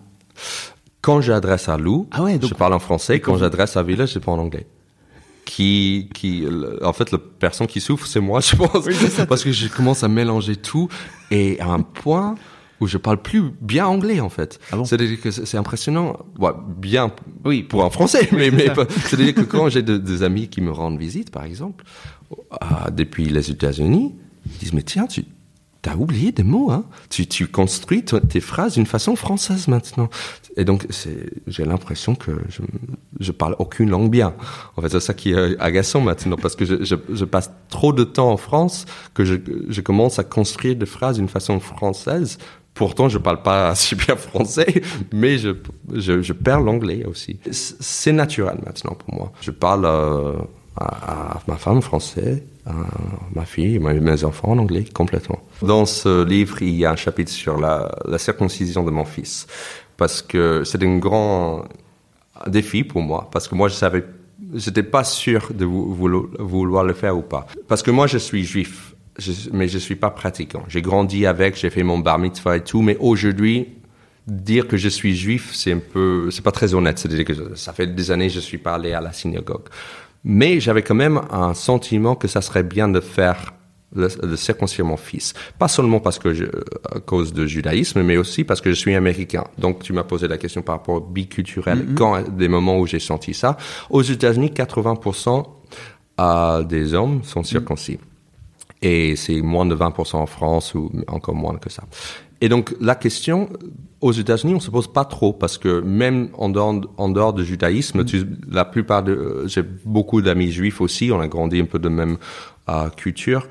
Quand 1.03 1.20
j'adresse 1.20 1.68
à 1.68 1.76
Lou, 1.76 2.09
Ah 2.11 2.22
ouais, 2.22 2.39
donc- 2.39 2.51
je 2.51 2.55
parle 2.55 2.72
en 2.74 2.78
français. 2.80 3.20
quand 3.20 3.26
Quand 3.26 3.32
vous- 3.34 3.41
j'adresse 3.45 3.76
à 3.76 3.82
Village, 3.82 4.12
je 4.14 4.18
parle 4.18 4.41
en 4.41 4.43
anglais. 4.45 4.66
Qui, 5.45 6.09
qui, 6.12 6.45
en 6.82 6.93
fait, 6.93 7.12
la 7.12 7.18
personne 7.18 7.68
qui 7.68 7.80
souffre, 7.80 8.05
c'est 8.09 8.18
moi, 8.18 8.41
je 8.41 8.57
pense. 8.57 8.84
Parce 9.28 9.45
que 9.45 9.53
je 9.53 9.68
commence 9.68 10.03
à 10.03 10.09
mélanger 10.09 10.57
tout 10.57 10.89
et 11.30 11.61
à 11.61 11.68
un 11.68 11.82
point 11.82 12.34
où 12.80 12.86
je 12.86 12.98
parle 12.98 13.20
plus 13.22 13.42
bien 13.60 13.86
anglais 13.86 14.20
en 14.20 14.28
fait. 14.28 14.58
Ah 14.72 14.76
bon 14.76 14.84
C'est-à-dire 14.84 15.20
que 15.20 15.30
c'est 15.30 15.56
impressionnant, 15.56 16.16
ouais, 16.38 16.50
bien 16.76 17.10
Oui, 17.44 17.62
pour 17.62 17.84
un 17.84 17.90
Français, 17.90 18.28
mais, 18.32 18.50
c'est-à-dire 19.06 19.34
que 19.34 19.40
quand 19.42 19.68
j'ai 19.68 19.82
de- 19.82 19.96
des 19.98 20.22
amis 20.22 20.48
qui 20.48 20.60
me 20.60 20.70
rendent 20.70 20.98
visite, 20.98 21.30
par 21.30 21.44
exemple, 21.44 21.84
ah, 22.60 22.90
depuis 22.90 23.24
les 23.26 23.50
États-Unis, 23.50 24.14
ils 24.46 24.58
disent 24.58 24.72
mais 24.72 24.82
tiens, 24.82 25.06
tu 25.06 25.24
as 25.88 25.96
oublié 25.96 26.32
des 26.32 26.42
mots, 26.42 26.72
hein 26.72 26.84
tu, 27.10 27.28
tu 27.28 27.46
construis 27.46 28.04
tes 28.04 28.40
phrases 28.40 28.74
d'une 28.74 28.86
façon 28.86 29.14
française 29.14 29.68
maintenant. 29.68 30.08
Et 30.56 30.64
donc 30.64 30.84
j'ai 31.46 31.64
l'impression 31.64 32.16
que 32.16 32.32
je, 32.48 32.62
je 33.20 33.30
parle 33.30 33.54
aucune 33.60 33.90
langue 33.90 34.10
bien. 34.10 34.34
En 34.76 34.82
fait, 34.82 34.88
c'est 34.88 34.98
ça 34.98 35.14
qui 35.14 35.30
est 35.32 35.56
agaçant 35.60 36.00
maintenant 36.00 36.34
parce 36.36 36.56
que 36.56 36.64
je, 36.64 36.82
je, 36.84 36.96
je 37.14 37.24
passe 37.24 37.52
trop 37.68 37.92
de 37.92 38.02
temps 38.02 38.32
en 38.32 38.36
France 38.36 38.84
que 39.14 39.24
je, 39.24 39.36
je 39.68 39.80
commence 39.80 40.18
à 40.18 40.24
construire 40.24 40.74
des 40.74 40.86
phrases 40.86 41.18
d'une 41.18 41.28
façon 41.28 41.60
française. 41.60 42.38
Pourtant, 42.76 43.08
je 43.08 43.18
parle 43.18 43.42
pas 43.42 43.74
si 43.82 43.94
bien 43.96 44.16
français, 44.16 44.82
mais 45.12 45.38
je, 45.38 45.50
je, 45.92 46.32
perds 46.32 46.60
l'anglais 46.60 47.04
aussi. 47.04 47.40
C'est 47.50 48.12
naturel 48.12 48.58
maintenant 48.64 48.94
pour 48.94 49.12
moi. 49.14 49.32
Je 49.40 49.50
parle 49.50 49.86
euh, 49.86 50.34
à, 50.76 51.32
à 51.36 51.42
ma 51.48 51.56
femme 51.56 51.82
français, 51.82 52.44
à 52.66 52.72
ma 53.34 53.44
fille, 53.44 53.78
mes, 53.78 53.98
mes 54.00 54.24
enfants 54.24 54.50
en 54.50 54.58
anglais 54.58 54.84
complètement. 54.92 55.40
Dans 55.62 55.86
ce 55.86 56.24
livre, 56.24 56.62
il 56.62 56.74
y 56.74 56.84
a 56.84 56.90
un 56.90 56.96
chapitre 56.96 57.32
sur 57.32 57.58
la, 57.58 57.90
circoncision 58.18 58.84
de 58.84 58.90
mon 58.90 59.04
fils, 59.04 59.46
parce 59.96 60.20
que 60.20 60.62
c'est 60.64 60.82
un 60.82 60.98
grand 60.98 61.64
défi 62.46 62.84
pour 62.84 63.00
moi, 63.02 63.28
parce 63.32 63.48
que 63.48 63.54
moi 63.54 63.68
je 63.68 63.74
savais, 63.74 64.04
j'étais 64.54 64.82
pas 64.82 65.04
sûr 65.04 65.50
de 65.54 65.64
vou- 65.64 65.94
vouloir, 65.94 66.24
vouloir 66.38 66.84
le 66.84 66.92
faire 66.92 67.16
ou 67.16 67.22
pas, 67.22 67.46
parce 67.68 67.82
que 67.82 67.90
moi 67.90 68.06
je 68.06 68.18
suis 68.18 68.44
juif, 68.44 68.86
je- 69.18 69.50
mais 69.52 69.68
je 69.68 69.78
suis 69.78 69.96
pas 69.96 70.10
pratiquant. 70.10 70.64
J'ai 70.68 70.82
grandi 70.82 71.26
avec, 71.26 71.56
j'ai 71.56 71.70
fait 71.70 71.82
mon 71.82 71.98
bar 71.98 72.18
mitzvah 72.18 72.56
et 72.56 72.64
tout, 72.64 72.82
mais 72.82 72.96
aujourd'hui 73.00 73.68
dire 74.26 74.66
que 74.66 74.76
je 74.76 74.88
suis 74.88 75.14
juif, 75.16 75.50
c'est 75.54 75.72
un 75.72 75.78
peu, 75.78 76.30
c'est 76.30 76.42
pas 76.42 76.50
très 76.52 76.74
honnête. 76.74 76.98
C'est-à-dire 76.98 77.24
que 77.24 77.54
ça 77.54 77.72
fait 77.72 77.86
des 77.86 78.10
années 78.10 78.26
que 78.28 78.34
je 78.34 78.40
suis 78.40 78.58
pas 78.58 78.74
allé 78.74 78.92
à 78.92 79.00
la 79.00 79.12
synagogue. 79.12 79.64
Mais 80.24 80.58
j'avais 80.58 80.82
quand 80.82 80.96
même 80.96 81.20
un 81.30 81.54
sentiment 81.54 82.16
que 82.16 82.26
ça 82.26 82.40
serait 82.40 82.64
bien 82.64 82.88
de 82.88 83.00
faire 83.00 83.52
de 83.94 84.36
circoncire 84.36 84.84
mon 84.84 84.96
fils. 84.96 85.32
Pas 85.60 85.68
seulement 85.68 86.00
parce 86.00 86.18
que 86.18 86.34
je, 86.34 86.44
à 86.92 86.98
cause 87.00 87.32
du 87.32 87.48
judaïsme, 87.48 88.02
mais 88.02 88.16
aussi 88.16 88.42
parce 88.42 88.60
que 88.60 88.68
je 88.70 88.74
suis 88.74 88.94
américain. 88.96 89.44
Donc 89.58 89.82
tu 89.84 89.92
m'as 89.92 90.02
posé 90.02 90.26
la 90.28 90.36
question 90.38 90.60
par 90.60 90.74
rapport 90.74 90.96
au 90.96 91.00
biculturel. 91.00 91.86
Quand 91.94 92.20
des 92.36 92.48
moments 92.48 92.78
où 92.80 92.86
j'ai 92.86 92.98
senti 92.98 93.32
ça, 93.32 93.56
aux 93.88 94.02
États-Unis, 94.02 94.50
80% 94.50 95.44
euh, 96.20 96.62
des 96.64 96.94
hommes 96.94 97.22
sont 97.22 97.44
circoncis. 97.44 97.98
Et 98.82 99.16
c'est 99.16 99.40
moins 99.42 99.66
de 99.66 99.74
20% 99.74 100.16
en 100.16 100.26
France 100.26 100.74
ou 100.74 100.90
encore 101.08 101.34
moins 101.34 101.56
que 101.56 101.70
ça. 101.70 101.84
Et 102.42 102.48
donc 102.50 102.74
la 102.80 102.94
question 102.94 103.48
aux 104.02 104.12
États-Unis, 104.12 104.54
on 104.54 104.60
se 104.60 104.70
pose 104.70 104.92
pas 104.92 105.06
trop 105.06 105.32
parce 105.32 105.56
que 105.56 105.80
même 105.80 106.28
en 106.34 106.50
dehors, 106.50 106.74
en 106.98 107.08
dehors 107.08 107.32
du 107.32 107.44
judaïsme, 107.44 108.04
tu- 108.04 108.26
la 108.50 108.66
plupart 108.66 109.02
de, 109.02 109.44
j'ai 109.46 109.62
beaucoup 109.62 110.20
d'amis 110.20 110.50
juifs 110.52 110.80
aussi, 110.82 111.10
on 111.10 111.20
a 111.20 111.28
grandi 111.28 111.58
un 111.60 111.64
peu 111.64 111.78
de 111.78 111.88
même 111.88 112.18
euh, 112.68 112.90
culture. 112.90 113.48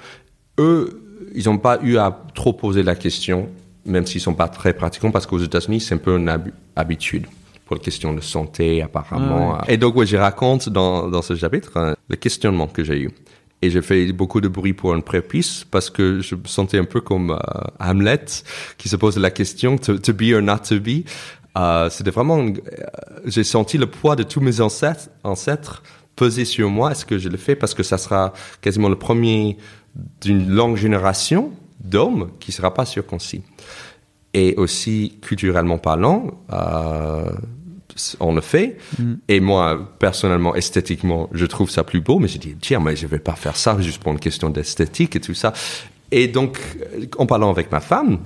Eux, 0.60 1.02
ils 1.34 1.46
n'ont 1.46 1.58
pas 1.58 1.80
eu 1.82 1.98
à 1.98 2.16
trop 2.36 2.54
poser 2.54 2.84
la 2.84 2.94
question, 2.96 3.50
même 3.86 4.06
s'ils 4.06 4.22
sont 4.22 4.36
pas 4.36 4.48
très 4.48 4.74
pratiquants, 4.74 5.12
parce 5.12 5.26
qu'aux 5.26 5.40
États-Unis, 5.40 5.80
c'est 5.82 5.96
un 5.96 5.98
peu 5.98 6.18
une 6.18 6.30
habi- 6.30 6.52
habitude 6.76 7.26
pour 7.66 7.76
les 7.78 7.82
questions 7.82 8.14
de 8.14 8.22
santé, 8.22 8.84
apparemment. 8.84 9.58
Et 9.68 9.78
donc, 9.78 9.96
ouais, 9.96 10.06
je 10.06 10.18
raconte 10.18 10.70
dans, 10.70 11.10
dans 11.10 11.24
ce 11.24 11.36
chapitre 11.36 11.72
euh, 11.78 11.94
le 12.08 12.16
questionnement 12.16 12.68
que 12.68 12.84
j'ai 12.84 13.00
eu. 13.02 13.10
Et 13.66 13.72
j'ai 13.72 13.82
fait 13.82 14.12
beaucoup 14.12 14.42
de 14.42 14.48
bruit 14.48 14.74
pour 14.74 14.94
une 14.94 15.02
prépice 15.02 15.66
parce 15.72 15.90
que 15.90 16.22
je 16.22 16.36
me 16.36 16.46
sentais 16.46 16.78
un 16.78 16.86
peu 16.86 17.02
comme 17.02 17.32
euh, 17.32 17.38
Hamlet 17.80 18.24
qui 18.78 18.90
se 18.90 18.96
pose 18.96 19.18
la 19.18 19.32
question 19.32 19.80
to, 19.80 20.14
be 20.14 20.34
or 20.36 20.44
not 20.44 20.60
to 20.70 20.80
be. 20.80 21.04
Euh, 21.58 21.90
C'était 21.90 22.12
vraiment, 22.12 22.46
euh, 22.46 22.52
j'ai 23.26 23.44
senti 23.44 23.80
le 23.80 23.88
poids 23.88 24.16
de 24.16 24.22
tous 24.22 24.40
mes 24.40 24.62
ancêtres, 24.62 25.10
ancêtres 25.24 25.82
peser 26.16 26.46
sur 26.46 26.70
moi. 26.70 26.92
Est-ce 26.92 27.08
que 27.08 27.18
je 27.18 27.28
le 27.28 27.38
fais? 27.38 27.56
Parce 27.56 27.74
que 27.74 27.82
ça 27.82 27.98
sera 27.98 28.34
quasiment 28.62 28.88
le 28.88 29.00
premier 29.00 29.58
d'une 30.22 30.48
longue 30.48 30.78
génération 30.78 31.52
d'hommes 31.80 32.30
qui 32.40 32.52
sera 32.52 32.72
pas 32.72 32.86
circoncis. 32.86 33.42
Et 34.36 34.54
aussi 34.58 35.18
culturellement 35.24 35.80
parlant, 35.80 36.40
on 38.20 38.34
le 38.34 38.42
fait. 38.42 38.78
Et 39.28 39.40
moi, 39.40 39.96
personnellement, 40.00 40.56
esthétiquement, 40.56 41.30
je 41.32 41.46
trouve 41.46 41.70
ça 41.70 41.84
plus 41.84 42.02
beau. 42.02 42.20
Mais 42.20 42.28
j'ai 42.28 42.40
dit, 42.40 42.56
tiens, 42.60 42.80
mais 42.80 42.96
je 42.96 43.08
vais 43.08 43.20
pas 43.20 43.36
faire 43.36 43.56
ça 43.56 43.80
juste 43.80 44.02
pour 44.02 44.12
une 44.12 44.20
question 44.20 44.50
d'esthétique 44.50 45.16
et 45.16 45.22
tout 45.22 45.34
ça. 45.34 45.54
Et 46.12 46.28
donc, 46.28 46.60
euh, 46.94 47.06
en 47.18 47.26
parlant 47.26 47.50
avec 47.50 47.72
ma 47.72 47.80
femme, 47.80 48.20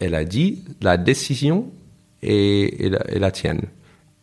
elle 0.00 0.14
a 0.14 0.24
dit, 0.24 0.64
la 0.80 0.96
décision 0.96 1.70
est, 2.22 2.84
est 2.84 2.88
la, 2.90 3.10
est 3.10 3.18
la 3.18 3.30
tienne 3.30 3.62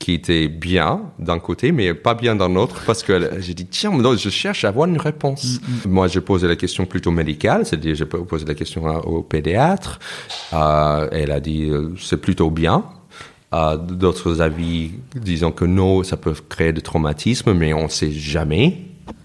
qui 0.01 0.13
était 0.13 0.47
bien 0.47 1.03
d'un 1.19 1.37
côté, 1.37 1.71
mais 1.71 1.93
pas 1.93 2.15
bien 2.15 2.35
d'un 2.35 2.55
autre, 2.55 2.81
parce 2.87 3.03
que 3.03 3.39
j'ai 3.39 3.53
dit, 3.53 3.67
tiens, 3.67 3.91
non, 3.91 4.17
je 4.17 4.29
cherche 4.29 4.65
à 4.65 4.69
avoir 4.69 4.87
une 4.87 4.97
réponse. 4.97 5.61
Moi, 5.87 6.07
j'ai 6.07 6.21
posé 6.21 6.47
la 6.47 6.55
question 6.55 6.85
plutôt 6.85 7.11
médicale, 7.11 7.65
c'est-à-dire, 7.65 7.93
j'ai 7.93 8.05
posé 8.05 8.45
la 8.45 8.55
question 8.55 8.83
au 8.83 9.21
pédiatre. 9.21 9.99
Euh, 10.53 11.07
elle 11.11 11.31
a 11.31 11.39
dit, 11.39 11.69
euh, 11.69 11.93
c'est 11.99 12.17
plutôt 12.17 12.49
bien. 12.49 12.83
Euh, 13.53 13.77
D'autres 13.77 14.41
avis 14.41 14.91
disant 15.15 15.51
que 15.51 15.65
non, 15.65 16.03
ça 16.03 16.17
peut 16.17 16.33
créer 16.49 16.71
des 16.71 16.81
traumatismes, 16.81 17.53
mais 17.53 17.73
on 17.73 17.89
sait 17.89 18.11
jamais. 18.11 18.77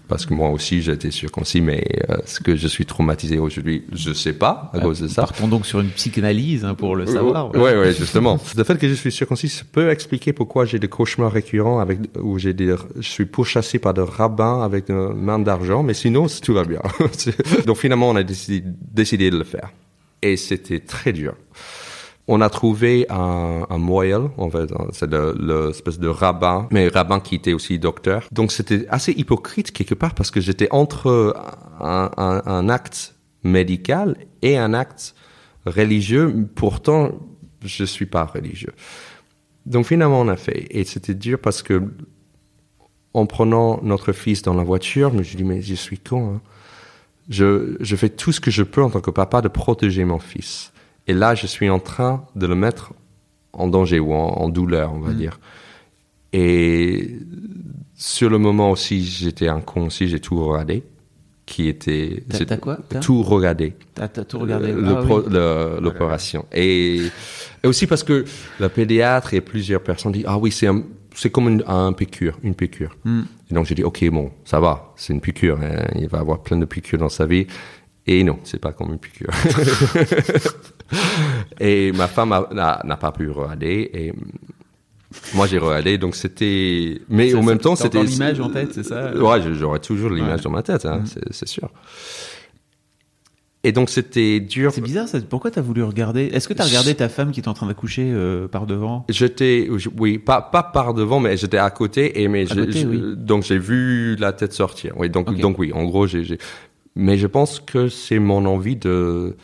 Parce 0.07 0.25
que 0.25 0.33
moi 0.33 0.49
aussi, 0.49 0.81
j'étais 0.81 1.11
circoncis, 1.11 1.59
mais 1.59 1.83
euh, 2.09 2.17
ce 2.25 2.39
que 2.39 2.55
je 2.55 2.67
suis 2.67 2.85
traumatisé 2.85 3.39
aujourd'hui, 3.39 3.83
je 3.91 4.13
sais 4.13 4.31
pas 4.31 4.71
à 4.73 4.79
cause 4.79 5.01
de 5.01 5.07
ça. 5.09 5.23
Partons 5.23 5.49
donc 5.49 5.65
sur 5.65 5.81
une 5.81 5.89
psychanalyse 5.89 6.63
hein, 6.63 6.75
pour 6.75 6.95
le 6.95 7.05
savoir. 7.05 7.51
Oui, 7.53 7.71
oui, 7.75 7.93
justement. 7.93 8.39
le 8.55 8.63
fait 8.63 8.77
que 8.77 8.87
je 8.87 8.93
suis 8.93 9.11
circoncis 9.11 9.63
peut 9.69 9.89
expliquer 9.89 10.31
pourquoi 10.31 10.65
j'ai 10.65 10.79
des 10.79 10.87
cauchemars 10.87 11.31
récurrents 11.31 11.79
avec, 11.79 11.99
où 12.21 12.39
j'ai 12.39 12.53
des, 12.53 12.73
je 12.95 13.07
suis 13.07 13.25
pourchassé 13.25 13.79
par 13.79 13.93
des 13.93 14.01
rabbins 14.01 14.61
avec 14.63 14.87
des 14.87 14.93
mains 14.93 15.39
d'argent, 15.39 15.83
mais 15.83 15.93
sinon, 15.93 16.27
tout 16.41 16.53
va 16.53 16.63
bien. 16.63 16.81
Donc 17.65 17.77
finalement, 17.77 18.09
on 18.09 18.15
a 18.15 18.23
décidé, 18.23 18.63
décidé 18.65 19.29
de 19.29 19.37
le 19.37 19.43
faire. 19.43 19.71
Et 20.21 20.37
c'était 20.37 20.79
très 20.79 21.11
dur. 21.11 21.35
On 22.29 22.41
a 22.41 22.49
trouvé 22.49 23.05
un, 23.09 23.65
un 23.69 23.77
moelle, 23.77 24.29
en 24.37 24.49
fait, 24.49 24.69
c'est 24.91 25.09
le- 25.09 25.33
l'espèce 25.69 25.97
de 25.97 26.09
rabbin, 26.09 26.67
mais 26.71 26.89
rabbin 26.89 27.19
qui 27.21 27.35
était 27.35 27.53
aussi 27.53 27.79
docteur. 27.79 28.27
Donc 28.33 28.51
c'était 28.51 28.85
assez 28.89 29.13
hypocrite 29.13 29.71
quelque 29.71 29.95
part 29.95 30.13
parce 30.13 30.29
que 30.29 30.41
j'étais 30.41 30.67
entre 30.71 31.35
un, 31.79 32.11
un- 32.17 32.41
un 32.45 32.67
acte 32.69 33.15
médical 33.43 34.17
et 34.41 34.57
un 34.57 34.73
acte 34.73 35.15
religieux. 35.65 36.49
Pourtant, 36.55 37.11
je 37.63 37.85
suis 37.85 38.05
pas 38.05 38.25
religieux. 38.25 38.73
Donc 39.65 39.85
finalement, 39.85 40.19
on 40.19 40.27
a 40.27 40.35
fait. 40.37 40.67
Et 40.71 40.83
c'était 40.83 41.13
dur 41.15 41.39
parce 41.39 41.63
que 41.63 41.81
en 43.13 43.25
prenant 43.25 43.79
notre 43.83 44.11
fils 44.11 44.41
dans 44.41 44.53
la 44.53 44.63
voiture, 44.63 45.11
je 45.11 45.17
me 45.17 45.23
suis 45.23 45.37
dit, 45.37 45.43
mais 45.45 45.61
je 45.61 45.75
suis 45.75 45.97
con. 45.97 46.35
hein. 46.35 46.41
Je, 47.29 47.75
je 47.79 47.95
fais 47.95 48.09
tout 48.09 48.31
ce 48.31 48.39
que 48.39 48.51
je 48.51 48.63
peux 48.63 48.81
en 48.83 48.89
tant 48.89 49.01
que 49.01 49.11
papa 49.11 49.41
de 49.41 49.47
protéger 49.49 50.05
mon 50.05 50.19
fils. 50.19 50.71
Et 51.07 51.13
là, 51.13 51.35
je 51.35 51.47
suis 51.47 51.69
en 51.69 51.79
train 51.79 52.25
de 52.35 52.45
le 52.47 52.55
mettre 52.55 52.93
en 53.53 53.67
danger 53.67 53.99
ou 53.99 54.13
en, 54.13 54.27
en 54.43 54.49
douleur, 54.49 54.93
on 54.93 54.99
va 54.99 55.13
dire. 55.13 55.39
Et 56.33 57.17
sur 57.95 58.29
le 58.29 58.37
moment 58.37 58.71
aussi, 58.71 59.03
j'étais 59.03 59.47
un 59.47 59.61
con 59.61 59.87
aussi, 59.87 60.07
j'ai 60.07 60.19
tout 60.19 60.43
regardé. 60.43 60.83
Qui 61.45 61.69
était. 61.69 62.25
T'as- 62.45 62.57
quoi 62.57 62.77
T'as 62.89 62.99
Tout 62.99 63.23
regardé. 63.23 63.73
T'as 63.95 64.09
tout 64.09 64.37
regardé 64.37 64.73
Le- 64.73 64.83
Ah 64.85 64.99
le 64.99 65.05
pro- 65.05 65.21
oui. 65.25 65.81
l'opération. 65.81 66.45
Et, 66.51 67.03
et 67.63 67.67
aussi 67.67 67.87
parce 67.87 68.03
que 68.03 68.25
la 68.59 68.67
pédiatre 68.67 69.33
et 69.33 69.39
plusieurs 69.39 69.81
personnes 69.81 70.11
disent 70.11 70.25
ah 70.27 70.37
oui 70.37 70.51
c'est 70.51 70.67
un- 70.67 70.83
c'est 71.15 71.29
comme 71.29 71.47
une, 71.47 71.63
un 71.65 71.93
piqûre, 71.93 72.37
une 72.43 72.53
piqûre. 72.53 72.97
Hmm. 73.05 73.21
Et 73.49 73.53
donc 73.53 73.65
j'ai 73.65 73.75
dit 73.75 73.83
ok 73.85 74.09
bon 74.11 74.29
ça 74.43 74.59
va, 74.59 74.91
c'est 74.97 75.13
une 75.13 75.21
piqûre, 75.21 75.57
hein, 75.63 75.85
il 75.95 76.09
va 76.09 76.19
avoir 76.19 76.43
plein 76.43 76.57
de 76.57 76.65
piqûres 76.65 76.99
dans 76.99 77.07
sa 77.07 77.25
vie. 77.25 77.47
Et 78.09 78.23
non, 78.23 78.39
c'est 78.43 78.59
pas 78.59 78.71
comme 78.71 78.93
une 78.93 78.99
piqûre. 78.99 79.29
et 81.59 81.91
ma 81.91 82.07
femme 82.07 82.29
n'a 82.51 82.97
pas 82.97 83.11
pu 83.11 83.29
regarder 83.29 83.89
et 83.93 84.13
moi 85.33 85.47
j'ai 85.47 85.57
regardé 85.57 85.97
donc 85.97 86.15
c'était 86.15 86.99
mais 87.09 87.31
Ça, 87.31 87.37
en 87.37 87.43
même 87.43 87.57
temps 87.59 87.75
c'était 87.75 88.03
l'image 88.03 88.39
en 88.39 88.49
tête, 88.49 88.73
c'est 88.73 88.83
ça? 88.83 89.13
Ouais, 89.15 89.41
j'aurais 89.53 89.79
toujours 89.79 90.09
l'image 90.09 90.39
Ouais. 90.39 90.43
dans 90.43 90.51
ma 90.51 90.63
tête, 90.63 90.85
hein, 90.85 91.03
c'est- 91.31 91.47
sûr. 91.47 91.69
Et 93.63 93.71
donc 93.73 93.89
c'était 93.89 94.39
dur. 94.39 94.71
C'est 94.71 94.79
bizarre, 94.81 95.09
ça. 95.09 95.19
pourquoi 95.19 95.51
t'as 95.51 95.61
voulu 95.61 95.83
regarder? 95.83 96.25
Est-ce 96.27 96.47
que 96.47 96.53
t'as 96.53 96.63
regardé 96.63 96.95
ta 96.95 97.09
femme 97.09 97.31
qui 97.31 97.41
est 97.41 97.47
en 97.49 97.53
train 97.53 97.67
d'accoucher 97.67 98.09
euh, 98.13 98.47
par 98.47 98.65
devant? 98.65 99.05
J'étais, 99.09 99.67
oui, 99.97 100.19
pas, 100.19 100.41
pas 100.41 100.63
par 100.63 100.93
devant, 100.93 101.19
mais 101.19 101.35
j'étais 101.35 101.57
à 101.57 101.69
côté 101.69 102.21
et 102.21 102.29
mais 102.29 102.49
À 102.49 102.55
côté, 102.55 102.85
oui. 102.85 103.01
donc 103.17 103.43
j'ai 103.43 103.57
vu 103.57 104.15
la 104.17 104.31
tête 104.31 104.53
sortir. 104.53 104.93
Oui, 104.95 105.09
donc 105.09 105.35
donc 105.39 105.59
oui, 105.59 105.73
en 105.73 105.83
gros 105.83 106.07
j'ai- 106.07 106.37
mais 106.97 107.17
je 107.17 107.27
pense 107.27 107.59
que 107.59 107.87
c'est 107.89 108.19
mon 108.19 108.45
envie 108.45 108.75
de 108.75 109.35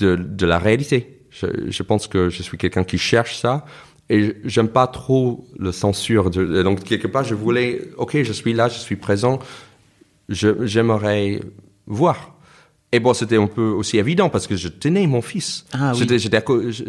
de, 0.00 0.16
de 0.16 0.46
la 0.46 0.58
réalité. 0.58 1.20
Je, 1.30 1.46
je 1.68 1.82
pense 1.82 2.06
que 2.08 2.28
je 2.30 2.42
suis 2.42 2.58
quelqu'un 2.58 2.84
qui 2.84 2.98
cherche 2.98 3.36
ça 3.38 3.64
et 4.08 4.34
j'aime 4.44 4.68
pas 4.68 4.86
trop 4.86 5.46
le 5.58 5.70
censure. 5.72 6.30
De, 6.30 6.62
donc 6.62 6.82
quelque 6.84 7.06
part 7.08 7.24
je 7.24 7.34
voulais, 7.34 7.82
ok, 7.96 8.22
je 8.22 8.32
suis 8.32 8.52
là, 8.52 8.68
je 8.68 8.78
suis 8.78 8.96
présent, 8.96 9.38
j'aimerais 10.28 11.40
voir. 11.86 12.32
Et 12.92 13.00
bon, 13.00 13.12
c'était 13.14 13.36
un 13.36 13.48
peu 13.48 13.62
aussi 13.70 13.98
évident 13.98 14.28
parce 14.30 14.46
que 14.46 14.56
je 14.56 14.68
tenais 14.68 15.06
mon 15.06 15.20
fils. 15.20 15.66
Ah 15.72 15.92
oui. 15.92 15.98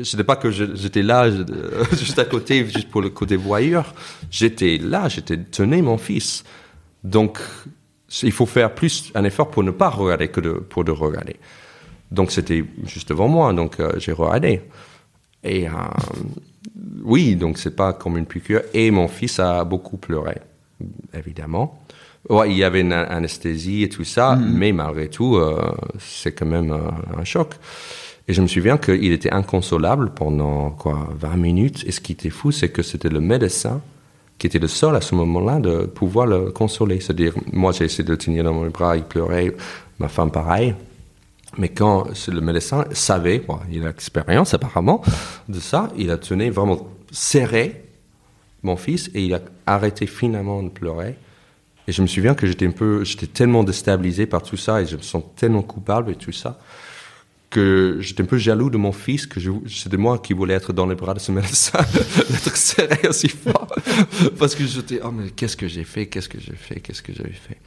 C'était 0.03 0.23
pas 0.23 0.35
que 0.35 0.51
j'étais 0.51 1.01
là 1.01 1.29
je- 1.31 1.43
juste 1.97 2.19
à 2.19 2.25
côté, 2.25 2.65
juste 2.67 2.89
pour 2.89 3.01
le 3.01 3.09
côté 3.09 3.35
voyeur. 3.35 3.93
J'étais 4.29 4.77
là, 4.77 5.09
j'étais 5.09 5.37
tenais 5.37 5.81
mon 5.81 5.97
fils. 5.97 6.43
Donc, 7.03 7.39
il 8.23 8.31
faut 8.31 8.45
faire 8.45 8.73
plus 8.73 9.11
un 9.15 9.23
effort 9.23 9.49
pour 9.49 9.63
ne 9.63 9.71
pas 9.71 9.89
regarder 9.89 10.29
que 10.29 10.39
de, 10.39 10.51
pour 10.51 10.83
de 10.83 10.91
regarder. 10.91 11.35
Donc, 12.11 12.31
c'était 12.31 12.63
juste 12.85 13.09
devant 13.09 13.27
moi, 13.27 13.51
donc 13.53 13.79
euh, 13.79 13.91
j'ai 13.97 14.13
regardé. 14.13 14.61
Et 15.43 15.67
euh, 15.67 15.71
oui, 17.03 17.35
donc 17.35 17.57
c'est 17.57 17.75
pas 17.75 17.93
comme 17.93 18.17
une 18.17 18.25
piqûre. 18.25 18.61
Et 18.73 18.91
mon 18.91 19.07
fils 19.07 19.39
a 19.39 19.63
beaucoup 19.65 19.97
pleuré, 19.97 20.37
évidemment. 21.13 21.83
Ouais, 22.29 22.49
il 22.51 22.57
y 22.57 22.63
avait 22.63 22.81
une 22.81 22.93
anesthésie 22.93 23.83
et 23.83 23.89
tout 23.89 24.03
ça, 24.03 24.35
mais 24.35 24.71
malgré 24.73 25.09
tout, 25.09 25.35
euh, 25.35 25.71
c'est 25.99 26.33
quand 26.33 26.45
même 26.45 26.75
un 27.17 27.23
choc. 27.23 27.55
Et 28.27 28.33
je 28.33 28.41
me 28.41 28.47
souviens 28.47 28.77
qu'il 28.77 29.13
était 29.13 29.31
inconsolable 29.31 30.13
pendant 30.13 30.71
quoi 30.71 31.09
20 31.17 31.37
minutes. 31.37 31.83
Et 31.87 31.91
ce 31.91 32.01
qui 32.01 32.11
était 32.11 32.29
fou, 32.29 32.51
c'est 32.51 32.69
que 32.69 32.83
c'était 32.83 33.09
le 33.09 33.21
médecin 33.21 33.81
qui 34.37 34.47
était 34.47 34.59
le 34.59 34.67
seul 34.67 34.95
à 34.95 35.01
ce 35.01 35.15
moment-là 35.15 35.59
de 35.59 35.85
pouvoir 35.85 36.27
le 36.27 36.51
consoler. 36.51 36.99
C'est-à-dire, 36.99 37.33
moi 37.51 37.71
j'ai 37.71 37.85
essayé 37.85 38.03
de 38.03 38.11
le 38.11 38.17
tenir 38.17 38.43
dans 38.43 38.53
mon 38.53 38.67
bras, 38.69 38.95
il 38.95 39.03
pleurait, 39.03 39.55
ma 39.99 40.07
femme 40.07 40.31
pareil. 40.31 40.75
Mais 41.57 41.69
quand 41.69 42.07
le 42.27 42.41
médecin 42.41 42.85
savait, 42.91 43.43
il 43.71 43.83
a 43.83 43.87
l'expérience 43.87 44.53
apparemment 44.53 45.01
de 45.49 45.59
ça, 45.59 45.89
il 45.97 46.11
a 46.11 46.17
tenu 46.17 46.49
vraiment 46.49 46.87
serré 47.11 47.83
mon 48.63 48.75
fils 48.75 49.09
et 49.13 49.23
il 49.23 49.33
a 49.33 49.41
arrêté 49.65 50.05
finalement 50.05 50.61
de 50.61 50.69
pleurer. 50.69 51.15
Et 51.87 51.91
je 51.91 52.01
me 52.01 52.07
souviens 52.07 52.35
que 52.35 52.45
j'étais 52.45 52.67
un 52.67 52.71
peu, 52.71 53.03
j'étais 53.05 53.27
tellement 53.27 53.63
déstabilisé 53.63 54.25
par 54.25 54.43
tout 54.43 54.57
ça 54.57 54.81
et 54.81 54.85
je 54.85 54.97
me 54.97 55.01
sens 55.01 55.23
tellement 55.35 55.61
coupable 55.61 56.11
et 56.11 56.15
tout 56.15 56.33
ça 56.33 56.59
que 57.49 57.97
j'étais 58.01 58.23
un 58.23 58.25
peu 58.25 58.37
jaloux 58.37 58.69
de 58.69 58.77
mon 58.77 58.91
fils 58.91 59.25
que 59.25 59.39
c'était 59.67 59.97
moi 59.97 60.19
qui 60.19 60.33
voulais 60.33 60.53
être 60.53 60.73
dans 60.73 60.85
les 60.85 60.95
bras 60.95 61.13
de 61.13 61.19
ce 61.19 61.31
médecin, 61.31 61.79
d'être 62.29 62.57
serré 62.57 63.07
aussi 63.07 63.29
fort 63.29 63.67
parce 64.39 64.53
que 64.53 64.65
j'étais 64.65 64.99
oh 65.03 65.11
mais 65.11 65.29
qu'est-ce 65.29 65.55
que 65.55 65.67
j'ai 65.67 65.85
fait, 65.85 66.07
qu'est-ce 66.07 66.27
que 66.27 66.39
j'ai 66.39 66.55
fait, 66.55 66.79
qu'est-ce 66.81 67.01
que 67.01 67.13
j'avais 67.13 67.31
fait? 67.31 67.57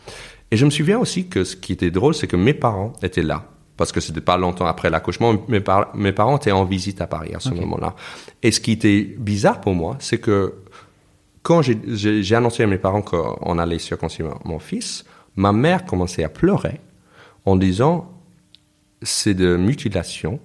Et 0.50 0.56
je 0.56 0.64
me 0.66 0.70
souviens 0.70 0.98
aussi 0.98 1.28
que 1.28 1.44
ce 1.44 1.56
qui 1.56 1.72
était 1.72 1.90
drôle, 1.90 2.14
c'est 2.14 2.26
que 2.26 2.36
mes 2.36 2.54
parents 2.54 2.92
étaient 3.02 3.22
là 3.22 3.48
parce 3.76 3.92
que 3.92 4.00
c'était 4.00 4.20
pas 4.20 4.36
longtemps 4.36 4.66
après 4.66 4.90
l'accouchement. 4.90 5.42
Mes, 5.48 5.60
par- 5.60 5.96
mes 5.96 6.12
parents 6.12 6.36
étaient 6.36 6.52
en 6.52 6.66
visite 6.66 7.00
à 7.00 7.06
Paris 7.06 7.34
à 7.34 7.40
ce 7.40 7.48
moment-là. 7.48 7.96
Et 8.42 8.50
ce 8.52 8.60
qui 8.60 8.72
était 8.72 9.14
bizarre 9.18 9.62
pour 9.62 9.74
moi, 9.74 9.96
c'est 10.00 10.18
que 10.18 10.56
quand 11.42 11.62
j'ai 11.62 12.34
annoncé 12.34 12.62
à 12.62 12.66
mes 12.66 12.76
parents 12.76 13.00
qu'on 13.00 13.58
allait 13.58 13.78
circoncire 13.78 14.34
mon 14.44 14.58
fils, 14.58 15.06
ma 15.36 15.52
mère 15.52 15.86
commençait 15.86 16.24
à 16.24 16.28
pleurer 16.28 16.78
en 17.46 17.56
disant 17.56 18.09
c'est 19.02 19.34
de 19.34 19.56
mutilation. 19.56 20.40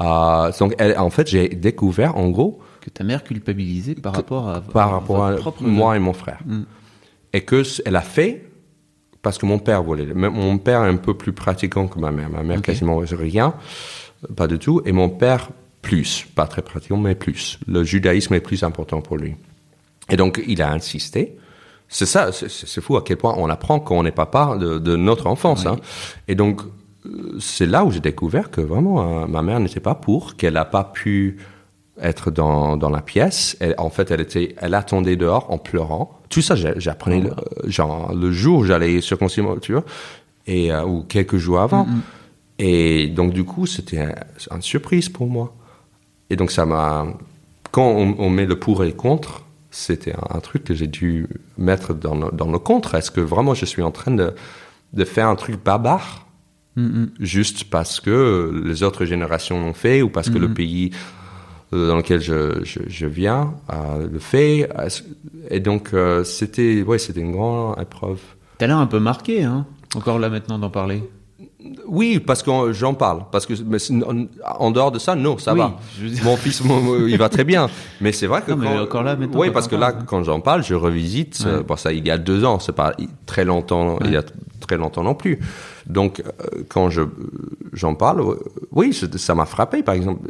Euh, 0.00 0.50
donc, 0.58 0.74
elle- 0.78 0.98
en 0.98 1.10
fait, 1.10 1.28
j'ai 1.28 1.48
découvert 1.48 2.16
en 2.16 2.30
gros 2.30 2.60
Que 2.80 2.90
ta 2.90 3.04
mère 3.04 3.22
culpabilisée 3.22 3.94
par 3.94 4.14
rapport 4.14 4.48
à 4.48 4.60
par 4.60 4.90
rapport 4.90 5.24
à 5.24 5.32
propre 5.36 5.62
moi 5.62 5.96
et 5.96 6.00
mon 6.00 6.12
frère. 6.12 6.40
Et 7.32 7.42
que 7.42 7.62
elle 7.86 7.96
a 7.96 8.00
fait 8.02 8.44
parce 9.22 9.38
que 9.38 9.46
mon 9.46 9.58
père 9.60 9.82
voulait. 9.82 10.12
Mon 10.12 10.58
père 10.58 10.84
est 10.84 10.88
un 10.88 10.96
peu 10.96 11.14
plus 11.14 11.32
pratiquant 11.32 11.86
que 11.86 11.98
ma 12.00 12.10
mère. 12.10 12.28
Ma 12.30 12.42
mère 12.42 12.60
quasiment 12.62 12.96
rien, 12.98 13.54
pas 14.36 14.48
du 14.48 14.58
tout. 14.58 14.82
Et 14.84 14.92
mon 14.92 15.08
père 15.08 15.50
plus, 15.80 16.26
pas 16.34 16.46
très 16.46 16.62
pratiquant, 16.62 16.96
mais 16.96 17.14
plus. 17.14 17.58
Le 17.68 17.84
judaïsme 17.84 18.34
est 18.34 18.40
plus 18.40 18.64
important 18.64 19.00
pour 19.00 19.16
lui. 19.16 19.36
Et 20.08 20.16
donc 20.16 20.42
il 20.46 20.60
a 20.62 20.72
insisté. 20.72 21.36
C'est 21.88 22.06
ça, 22.06 22.32
c'est- 22.32 22.80
fou 22.80 22.96
à 22.96 23.04
quel 23.04 23.18
point 23.18 23.34
on 23.36 23.48
apprend 23.50 23.78
quand 23.78 23.96
on 23.98 24.02
n'est 24.02 24.10
papa 24.12 24.56
de, 24.58 24.78
de 24.78 24.96
notre 24.96 25.26
enfance. 25.26 25.66
hein. 25.66 25.76
Et 26.26 26.34
donc 26.34 26.62
c'est 27.40 27.66
là 27.66 27.84
où 27.84 27.90
j'ai 27.90 28.00
découvert 28.00 28.50
que 28.50 28.60
vraiment 28.60 29.22
euh, 29.22 29.26
ma 29.26 29.42
mère 29.42 29.58
n'était 29.60 29.80
pas 29.80 29.94
pour, 29.94 30.36
qu'elle 30.36 30.54
n'a 30.54 30.64
pas 30.64 30.84
pu 30.84 31.38
être 32.00 32.30
dans, 32.30 32.76
dans 32.76 32.90
la 32.90 33.00
pièce. 33.02 33.56
Elle, 33.60 33.74
en 33.78 33.90
fait, 33.90 34.10
elle 34.10 34.20
était, 34.20 34.54
elle 34.58 34.74
attendait 34.74 35.16
dehors 35.16 35.50
en 35.52 35.58
pleurant. 35.58 36.18
Tout 36.28 36.40
ça, 36.42 36.54
j'ai- 36.54 36.74
j'apprenais 36.78 37.20
le- 37.20 37.30
euh, 37.30 37.34
genre 37.66 38.14
le 38.14 38.30
jour 38.32 38.60
où 38.60 38.64
j'allais 38.64 39.00
circoncire 39.00 39.44
ma 39.44 39.50
voiture 39.50 39.82
et 40.46 40.72
euh, 40.72 40.84
ou 40.84 41.02
quelques 41.02 41.36
jours 41.36 41.60
avant. 41.60 41.86
Et 42.58 43.08
donc 43.08 43.32
du 43.32 43.44
coup, 43.44 43.66
c'était 43.66 44.00
un- 44.00 44.14
une 44.54 44.62
surprise 44.62 45.08
pour 45.08 45.26
moi. 45.26 45.54
Et 46.30 46.36
donc 46.36 46.50
ça 46.50 46.64
m'a, 46.64 47.06
quand 47.72 47.86
on, 47.86 48.14
on 48.18 48.30
met 48.30 48.46
le 48.46 48.58
pour 48.58 48.82
et 48.84 48.86
le 48.86 48.92
contre, 48.94 49.44
c'était 49.70 50.12
un, 50.14 50.36
un 50.36 50.40
truc 50.40 50.64
que 50.64 50.74
j'ai 50.74 50.86
dû 50.86 51.26
mettre 51.58 51.94
dans 51.94 52.14
le, 52.14 52.30
dans 52.32 52.50
le 52.50 52.58
contre. 52.58 52.94
Est-ce 52.94 53.10
que 53.10 53.20
vraiment 53.20 53.54
je 53.54 53.64
suis 53.66 53.82
en 53.82 53.90
train 53.90 54.12
de, 54.12 54.34
de 54.92 55.04
faire 55.04 55.26
un 55.28 55.36
truc 55.36 55.62
barbare 55.62 56.26
juste 57.20 57.64
parce 57.64 58.00
que 58.00 58.50
les 58.64 58.82
autres 58.82 59.04
générations 59.04 59.60
l'ont 59.60 59.74
fait 59.74 60.02
ou 60.02 60.08
parce 60.08 60.30
que 60.30 60.38
le 60.38 60.52
pays 60.54 60.90
euh, 61.74 61.88
dans 61.88 61.96
lequel 61.96 62.20
je, 62.20 62.62
je, 62.64 62.80
je 62.86 63.06
viens 63.06 63.54
euh, 63.72 64.06
le 64.10 64.18
fait. 64.18 64.68
Et 65.50 65.60
donc 65.60 65.90
euh, 65.94 66.24
c'était, 66.24 66.82
ouais, 66.82 66.98
une 66.98 67.32
grande 67.32 67.80
épreuve. 67.80 68.20
T'as 68.58 68.66
l'air 68.66 68.78
un 68.78 68.86
peu 68.86 69.00
marqué, 69.00 69.42
hein 69.42 69.66
Encore 69.94 70.18
là 70.18 70.28
maintenant 70.30 70.58
d'en 70.58 70.70
parler. 70.70 71.02
Oui, 71.86 72.18
parce 72.18 72.42
que 72.42 72.50
j'en 72.72 72.94
parle. 72.94 73.24
Parce 73.30 73.46
que 73.46 73.54
mais 73.66 73.78
en, 74.58 74.70
dehors 74.72 74.90
de 74.92 74.98
ça, 74.98 75.14
non, 75.14 75.38
ça 75.38 75.52
Oui, 75.52 75.60
va. 75.60 75.76
je 76.00 76.22
Mon 76.24 76.36
fils, 76.36 76.62
mon- 76.64 77.06
il 77.06 77.16
va 77.16 77.28
très 77.28 77.44
bien. 77.44 77.68
Mais 78.00 78.12
c'est 78.12 78.26
vrai 78.26 78.42
que 78.42 78.50
Non, 78.50 78.56
mais 78.56 78.66
quand, 78.66 78.82
encore 78.82 79.02
là, 79.04 79.14
maintenant, 79.16 79.38
oui, 79.40 79.50
parce 79.50 79.68
que 79.68 79.76
là, 79.76 79.94
hein. 79.96 80.04
quand 80.06 80.24
j'en 80.24 80.40
parle, 80.40 80.64
je 80.64 80.74
revisite. 80.74 81.42
euh, 81.46 81.62
bon, 81.62 81.76
ça, 81.76 81.92
il 81.92 82.04
y 82.06 82.10
a 82.10 82.18
deux 82.18 82.44
ans, 82.44 82.58
c'est 82.58 82.74
pas 82.74 82.94
très 83.26 83.44
longtemps. 83.44 83.98
Il 84.04 84.10
y 84.10 84.16
a 84.16 84.24
très 84.60 84.76
longtemps 84.76 85.04
non 85.04 85.14
plus. 85.14 85.38
Donc, 85.86 86.20
euh, 86.20 86.62
quand 86.68 86.90
je 86.90 87.02
j'en 87.72 87.94
parle, 87.94 88.20
euh, 88.20 88.34
oui, 88.70 88.92
je- 88.92 89.18
ça 89.18 89.34
m'a 89.34 89.46
frappé. 89.46 89.82
Par 89.82 89.94
exemple, 89.94 90.28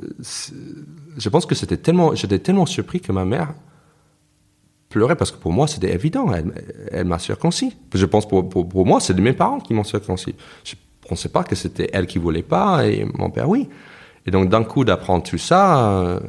je 1.18 1.28
pense 1.28 1.44
que 1.46 1.54
c'était 1.54 1.76
tellement, 1.76 2.14
j'étais 2.14 2.38
tellement 2.38 2.66
surpris 2.66 3.00
que 3.00 3.12
ma 3.12 3.24
mère 3.24 3.54
pleurait 4.88 5.16
parce 5.16 5.30
que 5.30 5.38
pour 5.38 5.52
moi 5.52 5.66
c'était 5.66 5.92
évident. 5.92 6.32
Elle, 6.32 6.52
elle 6.90 7.06
m'a 7.06 7.18
circoncis. 7.18 7.74
Je 7.94 8.04
pense 8.06 8.28
pour, 8.28 8.48
pour, 8.48 8.68
pour 8.68 8.86
moi 8.86 9.00
c'est 9.00 9.14
de 9.14 9.22
mes 9.22 9.32
parents 9.32 9.58
qui 9.60 9.72
m'ont 9.74 9.84
circoncis. 9.84 10.34
Je 10.64 10.74
pensais 11.08 11.28
pas 11.30 11.44
que 11.44 11.54
c'était 11.54 11.88
elle 11.92 12.06
qui 12.06 12.18
voulait 12.18 12.42
pas 12.42 12.86
et 12.86 13.04
mon 13.14 13.30
père 13.30 13.48
oui. 13.48 13.68
Et 14.26 14.30
donc 14.30 14.48
d'un 14.50 14.64
coup 14.64 14.84
d'apprendre 14.84 15.24
tout 15.24 15.38
ça, 15.38 15.90
euh, 15.98 16.20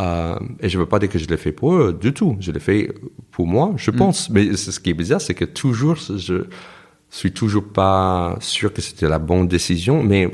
euh, 0.00 0.38
et 0.60 0.68
je 0.68 0.78
veux 0.78 0.86
pas 0.86 0.98
dire 0.98 1.08
que 1.08 1.18
je 1.18 1.26
l'ai 1.26 1.36
fait 1.38 1.52
pour 1.52 1.74
eux 1.74 1.92
du 1.98 2.12
tout. 2.12 2.36
Je 2.40 2.50
l'ai 2.52 2.60
fait 2.60 2.92
pour 3.30 3.46
moi, 3.46 3.72
je 3.76 3.90
pense. 3.90 4.28
Mais 4.28 4.54
ce 4.56 4.78
qui 4.78 4.90
est 4.90 4.94
bizarre, 4.94 5.20
c'est 5.20 5.34
que 5.34 5.44
toujours 5.46 5.96
je 5.96 6.44
suis 7.10 7.32
toujours 7.32 7.64
pas 7.72 8.36
sûr 8.40 8.72
que 8.72 8.82
c'était 8.82 9.08
la 9.08 9.18
bonne 9.18 9.48
décision. 9.48 10.02
Mais 10.02 10.30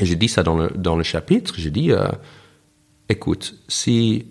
j'ai 0.00 0.16
dit 0.16 0.28
ça 0.28 0.42
dans 0.42 0.56
le 0.56 0.70
dans 0.76 0.96
le 0.96 1.02
chapitre. 1.02 1.54
J'ai 1.58 1.70
dit 1.70 1.92
euh, 1.92 2.06
écoute, 3.08 3.54
si 3.68 4.26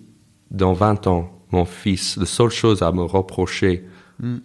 dans 0.50 0.72
20 0.72 1.06
ans, 1.06 1.30
mon 1.50 1.64
fils, 1.64 2.16
la 2.16 2.26
seule 2.26 2.50
chose 2.50 2.82
à 2.82 2.90
me 2.92 3.02
reprocher 3.02 3.84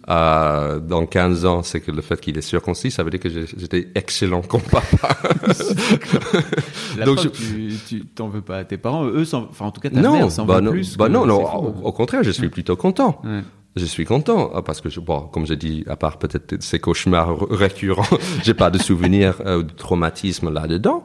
euh, 0.08 0.78
dans 0.78 1.04
15 1.06 1.44
ans, 1.46 1.62
c'est 1.64 1.80
que 1.80 1.90
le 1.90 2.00
fait 2.02 2.20
qu'il 2.20 2.38
est 2.38 2.42
circoncis, 2.42 2.90
ça 2.92 3.02
veut 3.02 3.10
dire 3.10 3.18
que 3.20 3.28
j'étais 3.28 3.88
excellent 3.96 4.42
comme 4.42 4.60
papa. 4.62 5.08
Donc, 7.04 7.16
preuve, 7.16 7.32
je- 7.34 7.76
tu 7.88 8.04
t'en 8.06 8.28
veux 8.28 8.40
pas 8.42 8.58
à 8.58 8.64
tes 8.64 8.76
parents. 8.76 9.04
Eux, 9.06 9.24
enfin 9.34 9.66
en 9.66 9.70
tout 9.72 9.80
cas 9.80 9.90
ta 9.90 10.00
non, 10.00 10.12
mère 10.12 10.30
s'en 10.30 10.44
bah 10.46 10.56
veut 10.56 10.60
non, 10.62 10.70
plus. 10.70 10.96
bah 10.96 11.08
non, 11.08 11.28
au, 11.28 11.74
au 11.86 11.92
contraire, 11.92 12.22
je 12.22 12.30
suis 12.30 12.48
plutôt 12.48 12.76
content. 12.76 13.20
Ouais. 13.24 13.40
Je 13.76 13.84
suis 13.86 14.04
content 14.04 14.52
ah, 14.54 14.62
parce 14.62 14.80
que, 14.80 14.88
je, 14.88 15.00
bon, 15.00 15.22
comme 15.22 15.46
je 15.46 15.54
dis, 15.54 15.84
à 15.88 15.96
part 15.96 16.18
peut-être 16.18 16.62
ces 16.62 16.78
cauchemars 16.78 17.36
récurrents, 17.50 18.16
j'ai 18.44 18.54
pas 18.54 18.70
de 18.70 18.78
souvenirs 18.78 19.34
euh, 19.44 19.62
de 19.64 19.72
traumatisme 19.72 20.52
là-dedans. 20.52 21.02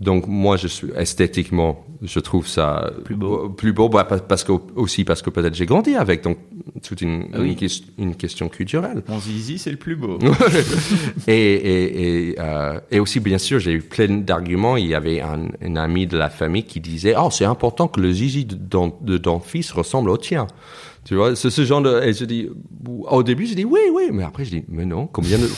Donc 0.00 0.26
moi, 0.26 0.56
je 0.56 0.66
suis 0.66 0.88
esthétiquement, 0.96 1.84
je 2.02 2.18
trouve 2.18 2.48
ça 2.48 2.90
Plus 3.04 3.14
beau. 3.14 3.44
euh, 3.44 3.48
plus 3.50 3.72
beau, 3.72 3.88
bah, 3.88 4.02
pa- 4.02 4.18
parce 4.18 4.42
que 4.42 4.50
aussi 4.74 5.04
parce 5.04 5.22
que 5.22 5.30
peut-être 5.30 5.54
j'ai 5.54 5.66
grandi 5.66 5.94
avec, 5.94 6.24
donc 6.24 6.38
toute 6.82 7.02
une, 7.02 7.26
Ah 7.32 7.36
oui. 7.38 7.50
une, 7.50 7.54
ques- 7.56 7.84
une 7.98 8.16
question 8.16 8.48
culturelle. 8.48 9.04
Mon 9.06 9.20
zizi, 9.20 9.58
c'est 9.58 9.70
le 9.70 9.76
plus 9.76 9.94
beau. 9.94 10.18
et, 11.28 11.32
et, 11.32 12.30
et, 12.30 12.34
euh, 12.40 12.80
et 12.90 12.98
aussi, 12.98 13.20
bien 13.20 13.38
sûr, 13.38 13.60
j'ai 13.60 13.72
eu 13.72 13.82
plein 13.82 14.08
d'arguments. 14.08 14.76
Il 14.76 14.86
y 14.86 14.94
avait 14.96 15.20
un, 15.20 15.46
un 15.62 15.76
ami 15.76 16.08
de 16.08 16.18
la 16.18 16.30
famille 16.30 16.64
qui 16.64 16.80
disait, 16.80 17.14
oh, 17.16 17.28
c'est 17.30 17.44
important 17.44 17.86
que 17.86 18.00
le 18.00 18.10
zizi 18.12 18.44
de, 18.44 18.56
de 19.02 19.18
ton 19.18 19.38
fils 19.38 19.70
ressemble 19.70 20.10
au 20.10 20.16
tien. 20.16 20.48
Tu 21.04 21.16
vois, 21.16 21.34
c'est 21.34 21.50
ce 21.50 21.64
genre 21.64 21.82
de, 21.82 22.00
et 22.02 22.12
je 22.12 22.24
dis, 22.24 22.48
au 22.86 23.22
début, 23.22 23.46
je 23.46 23.54
dis, 23.54 23.64
oui, 23.64 23.80
oui, 23.92 24.10
mais 24.12 24.22
après, 24.22 24.44
je 24.44 24.50
dis, 24.50 24.64
mais 24.68 24.84
non, 24.84 25.08
combien 25.08 25.36
de, 25.38 25.48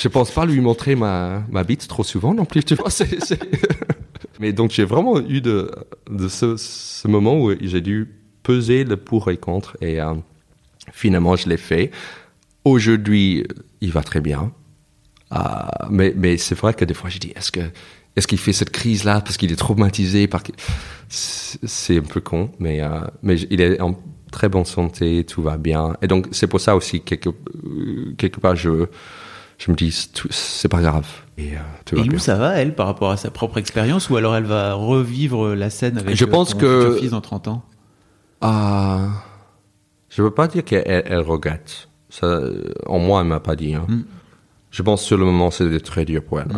je 0.00 0.08
pense 0.08 0.32
pas 0.32 0.44
lui 0.44 0.60
montrer 0.60 0.96
ma, 0.96 1.44
ma 1.50 1.62
bite 1.62 1.86
trop 1.86 2.02
souvent 2.02 2.34
non 2.34 2.44
plus, 2.44 2.64
tu 2.64 2.74
vois, 2.74 2.90
c'est, 2.90 3.08
mais 4.40 4.52
donc, 4.52 4.72
j'ai 4.72 4.84
vraiment 4.84 5.20
eu 5.20 5.40
de, 5.40 5.70
de 6.10 6.28
ce, 6.28 7.06
moment 7.06 7.40
où 7.40 7.52
j'ai 7.60 7.80
dû 7.80 8.12
peser 8.42 8.82
le 8.82 8.96
pour 8.96 9.30
et 9.30 9.36
contre 9.36 9.76
et, 9.80 10.00
euh, 10.00 10.14
finalement, 10.92 11.36
je 11.36 11.48
l'ai 11.48 11.56
fait. 11.56 11.90
Aujourd'hui, 12.64 13.44
il 13.80 13.92
va 13.92 14.02
très 14.02 14.20
bien. 14.20 14.52
Ah, 15.30 15.88
mais 15.90 16.14
mais 16.16 16.38
c'est 16.38 16.54
vrai 16.54 16.74
que 16.74 16.84
des 16.84 16.94
fois, 16.94 17.10
je 17.10 17.18
dis, 17.18 17.32
est-ce 17.36 17.52
que 17.52 17.60
est-ce 18.16 18.26
qu'il 18.26 18.38
fait 18.38 18.52
cette 18.52 18.70
crise-là 18.70 19.20
parce 19.20 19.36
qu'il 19.36 19.52
est 19.52 19.56
traumatisé 19.56 20.26
par 20.26 20.42
c'est 21.08 21.98
un 21.98 22.02
peu 22.02 22.20
con, 22.20 22.50
mais 22.58 22.82
euh, 22.82 23.00
mais 23.22 23.36
il 23.50 23.60
est 23.60 23.80
en 23.80 23.98
très 24.30 24.48
bonne 24.48 24.64
santé, 24.64 25.24
tout 25.24 25.42
va 25.42 25.56
bien. 25.56 25.96
Et 26.02 26.06
donc 26.06 26.26
c'est 26.32 26.46
pour 26.46 26.60
ça 26.60 26.76
aussi 26.76 27.00
quelque 27.00 27.28
euh, 27.30 28.14
quelque 28.16 28.40
part 28.40 28.56
je 28.56 28.86
je 29.58 29.72
me 29.72 29.76
dis, 29.76 29.90
c'est 30.30 30.68
pas 30.68 30.80
grave. 30.80 31.06
Et, 31.36 31.54
euh, 31.56 31.60
tout 31.84 31.96
va 31.96 32.02
Et 32.02 32.04
Lou, 32.04 32.10
bien. 32.10 32.18
ça 32.20 32.36
va, 32.36 32.54
elle, 32.60 32.76
par 32.76 32.86
rapport 32.86 33.10
à 33.10 33.16
sa 33.16 33.32
propre 33.32 33.58
expérience, 33.58 34.08
ou 34.08 34.16
alors 34.16 34.36
elle 34.36 34.44
va 34.44 34.74
revivre 34.74 35.48
la 35.56 35.68
scène 35.68 35.98
avec 35.98 36.14
Je 36.14 36.24
euh, 36.24 36.28
pense 36.28 36.50
ton 36.50 36.58
que- 36.58 36.96
fils 37.00 37.10
dans 37.10 37.20
30 37.20 37.48
ans? 37.48 37.64
Ah, 38.40 39.08
je 40.10 40.22
veux 40.22 40.30
pas 40.30 40.46
dire 40.46 40.64
qu'elle 40.64 40.84
elle 40.86 41.20
regrette. 41.20 41.88
Ça, 42.08 42.26
euh, 42.26 42.72
en 42.86 42.98
moi, 43.00 43.20
elle 43.20 43.26
m'a 43.26 43.40
pas 43.40 43.56
dit. 43.56 43.74
hein. 43.74 43.84
Mm. 43.88 44.02
Je 44.70 44.82
pense 44.82 45.00
que 45.00 45.06
sur 45.08 45.16
le 45.16 45.24
moment, 45.24 45.50
c'était 45.50 45.80
très 45.80 46.04
dur 46.04 46.22
pour 46.22 46.40
elle, 46.40 46.48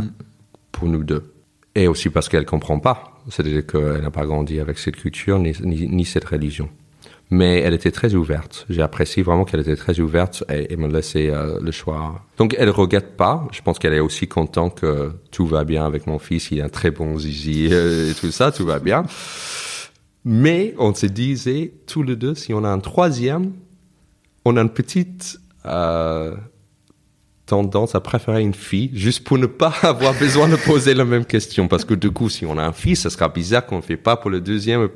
pour 0.73 0.87
nous 0.89 1.03
deux. 1.03 1.33
Et 1.75 1.89
aussi 1.89 2.11
parce 2.11 2.29
qu'elle 2.29 2.45
comprend 2.45 2.81
pas. 2.81 3.19
C'est-à-dire 3.29 3.67
qu'elle 3.67 4.03
n'a 4.03 4.11
pas 4.11 4.27
grandi 4.27 4.61
avec 4.61 4.79
cette 4.79 4.97
culture 4.97 5.39
ni, 5.39 5.53
ni, 5.63 5.87
ni 5.89 6.05
cette 6.05 6.25
religion. 6.25 6.69
Mais 7.33 7.61
elle 7.61 7.75
était 7.75 7.93
très 7.93 8.15
ouverte. 8.15 8.67
J'ai 8.69 8.83
apprécié 8.83 9.23
vraiment 9.23 9.45
qu'elle 9.45 9.61
était 9.61 9.77
très 9.77 10.01
ouverte 10.01 10.43
et, 10.49 10.77
me 10.77 10.89
laissait 10.89 11.31
euh, 11.31 11.61
le 11.63 11.71
choix. 11.71 12.25
Donc 12.39 12.57
elle 12.59 12.71
regrette 12.71 13.17
pas. 13.17 13.47
Je 13.53 13.63
pense 13.63 13.79
qu'elle 13.79 13.95
est 13.95 14.01
aussi 14.01 14.27
contente 14.27 14.81
que 14.81 15.13
tout 15.31 15.47
va 15.47 15.63
bien 15.65 15.87
avec 15.87 16.09
mon 16.09 16.19
fils. 16.19 16.51
Il 16.51 16.61
a 16.61 16.65
un 16.65 16.69
très 16.69 16.91
bon 16.91 17.17
zizi 17.19 17.69
euh, 17.71 18.11
et 18.11 18.15
tout 18.15 18.33
ça, 18.33 18.51
tout 18.51 18.67
va 18.67 18.81
bien. 18.81 19.05
Mais 20.25 20.75
on 20.79 20.93
se 20.93 21.07
disait 21.07 21.73
tous 21.87 22.03
les 22.03 22.17
deux, 22.17 22.35
si 22.35 22.53
on 22.53 22.65
a 22.65 22.69
un 22.69 22.81
troisième, 22.81 23.53
on 24.45 24.57
a 24.57 24.63
une 24.63 24.71
petite 24.71 25.39
euh, 25.67 26.35
tendance 27.47 27.95
à 27.95 28.01
préférer 28.01 28.43
une 28.43 28.55
fille, 28.55 28.91
juste 28.93 29.25
pour 29.25 29.39
ne 29.39 29.47
pas 29.47 29.73
avoir 29.83 30.15
besoin 30.15 30.49
de 30.49 30.57
poser 30.57 30.95
la 30.95 31.05
même 31.05 31.25
question. 31.25 31.69
Parce 31.69 31.85
que 31.85 31.95
du 31.95 32.11
coup, 32.11 32.29
si 32.29 32.45
on 32.45 32.59
a 32.59 32.63
un 32.63 32.73
fils, 32.73 33.03
ça 33.03 33.11
sera 33.11 33.29
bizarre 33.29 33.67
qu'on 33.67 33.77
ne 33.77 33.83
fait 33.83 33.97
pas 33.97 34.17
pour 34.17 34.31
le 34.31 34.41
deuxième. 34.41 34.89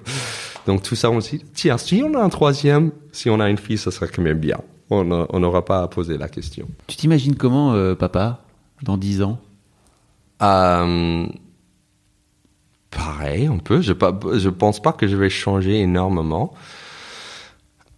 Donc 0.67 0.83
tout 0.83 0.95
ça, 0.95 1.11
on 1.11 1.21
se 1.21 1.37
dit, 1.37 1.45
tiens, 1.53 1.77
si 1.79 2.03
on 2.03 2.15
a 2.15 2.23
un 2.23 2.29
troisième, 2.29 2.91
si 3.13 3.29
on 3.31 3.39
a 3.41 3.49
une 3.51 3.59
fille, 3.59 3.79
ça 3.79 3.91
sera 3.91 4.07
quand 4.07 4.23
même 4.23 4.39
bien. 4.39 4.59
On 4.91 5.05
n'aura 5.05 5.65
pas 5.65 5.83
à 5.83 5.89
poser 5.89 6.17
la 6.19 6.29
question. 6.29 6.69
Tu 6.87 6.97
t'imagines 6.97 7.35
comment, 7.37 7.73
euh, 7.73 7.95
papa, 7.95 8.41
dans 8.83 8.97
10 8.97 9.23
ans? 9.23 9.39
Euh, 10.43 11.27
pareil, 12.91 13.47
un 13.47 13.59
peu. 13.59 13.81
Je, 13.81 13.93
je 13.93 14.49
pense 14.49 14.81
pas 14.81 14.93
que 14.93 15.07
je 15.07 15.17
vais 15.17 15.31
changer 15.31 15.81
énormément. 15.81 16.53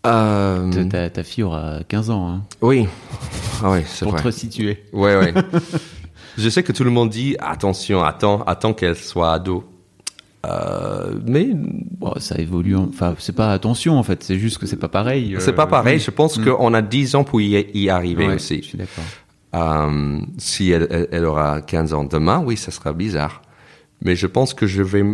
Euh, 0.06 0.84
Ta, 0.88 1.10
ta 1.10 1.22
fille 1.24 1.42
aura 1.42 1.80
15 1.88 2.10
ans, 2.10 2.28
hein, 2.28 2.42
oui, 2.62 2.86
ah 3.64 3.72
oui, 3.72 3.80
c'est 3.86 4.04
pour 4.04 4.12
vrai. 4.12 4.20
te 4.22 4.26
resituer. 4.28 4.84
Ouais, 4.92 5.16
ouais. 5.16 5.34
je 6.38 6.48
sais 6.48 6.62
que 6.62 6.70
tout 6.70 6.84
le 6.84 6.90
monde 6.92 7.10
dit 7.10 7.34
attention, 7.40 8.04
attends, 8.04 8.42
attends 8.44 8.72
qu'elle 8.72 8.94
soit 8.94 9.32
ado. 9.32 9.64
Euh, 10.46 11.14
mais 11.26 11.48
Bon, 11.54 12.12
ça 12.18 12.36
évolue, 12.38 12.76
en- 12.76 12.88
enfin, 12.88 13.14
c'est 13.18 13.34
pas 13.34 13.52
attention 13.52 13.98
en 13.98 14.02
fait, 14.02 14.22
c'est 14.22 14.38
juste 14.38 14.58
que 14.58 14.66
c'est 14.66 14.76
pas 14.76 14.88
pareil. 14.88 15.34
euh, 15.34 15.40
c'est 15.40 15.54
pas 15.54 15.66
pareil. 15.66 15.96
oui. 15.96 16.00
Je 16.04 16.10
pense 16.10 16.38
qu'on 16.38 16.72
a 16.74 16.82
10 16.82 17.14
ans 17.16 17.24
pour 17.24 17.40
y, 17.40 17.66
y 17.74 17.88
arriver 17.90 18.26
Ouais, 18.28 18.34
aussi. 18.34 18.58
Je 18.62 18.68
suis 18.68 18.78
d'accord. 18.78 19.04
Euh, 19.54 20.20
si 20.38 20.70
elle, 20.70 21.24
aura 21.24 21.62
15 21.62 21.94
ans 21.94 22.04
demain, 22.04 22.42
oui, 22.44 22.56
ça 22.56 22.70
sera 22.70 22.92
bizarre. 22.92 23.42
Mais 24.02 24.14
je 24.14 24.26
pense 24.26 24.52
que 24.54 24.66
je 24.66 24.82
vais 24.82 25.04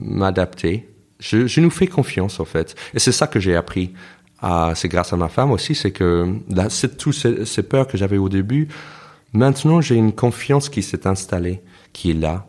m'adapter. 0.00 0.88
Je, 1.18 1.46
je 1.46 1.60
nous 1.60 1.70
fais 1.70 1.86
confiance, 1.86 2.40
en 2.40 2.44
fait. 2.44 2.74
Et 2.94 2.98
c'est 2.98 3.12
ça 3.12 3.26
que 3.26 3.38
j'ai 3.40 3.54
appris. 3.56 3.92
Ah, 4.40 4.72
c'est 4.74 4.88
grâce 4.88 5.12
à 5.12 5.16
ma 5.16 5.28
femme 5.28 5.50
aussi, 5.50 5.74
c'est 5.74 5.90
que 5.90 6.34
là, 6.48 6.70
c'est 6.70 6.96
toutes 6.96 7.14
ces, 7.14 7.44
ces 7.44 7.62
peurs 7.62 7.86
que 7.86 7.98
j'avais 7.98 8.16
au 8.16 8.30
début. 8.30 8.68
Maintenant, 9.34 9.82
j'ai 9.82 9.96
une 9.96 10.12
confiance 10.12 10.70
qui 10.70 10.82
s'est 10.82 11.06
installée, 11.06 11.60
qui 11.92 12.12
est 12.12 12.14
là. 12.14 12.46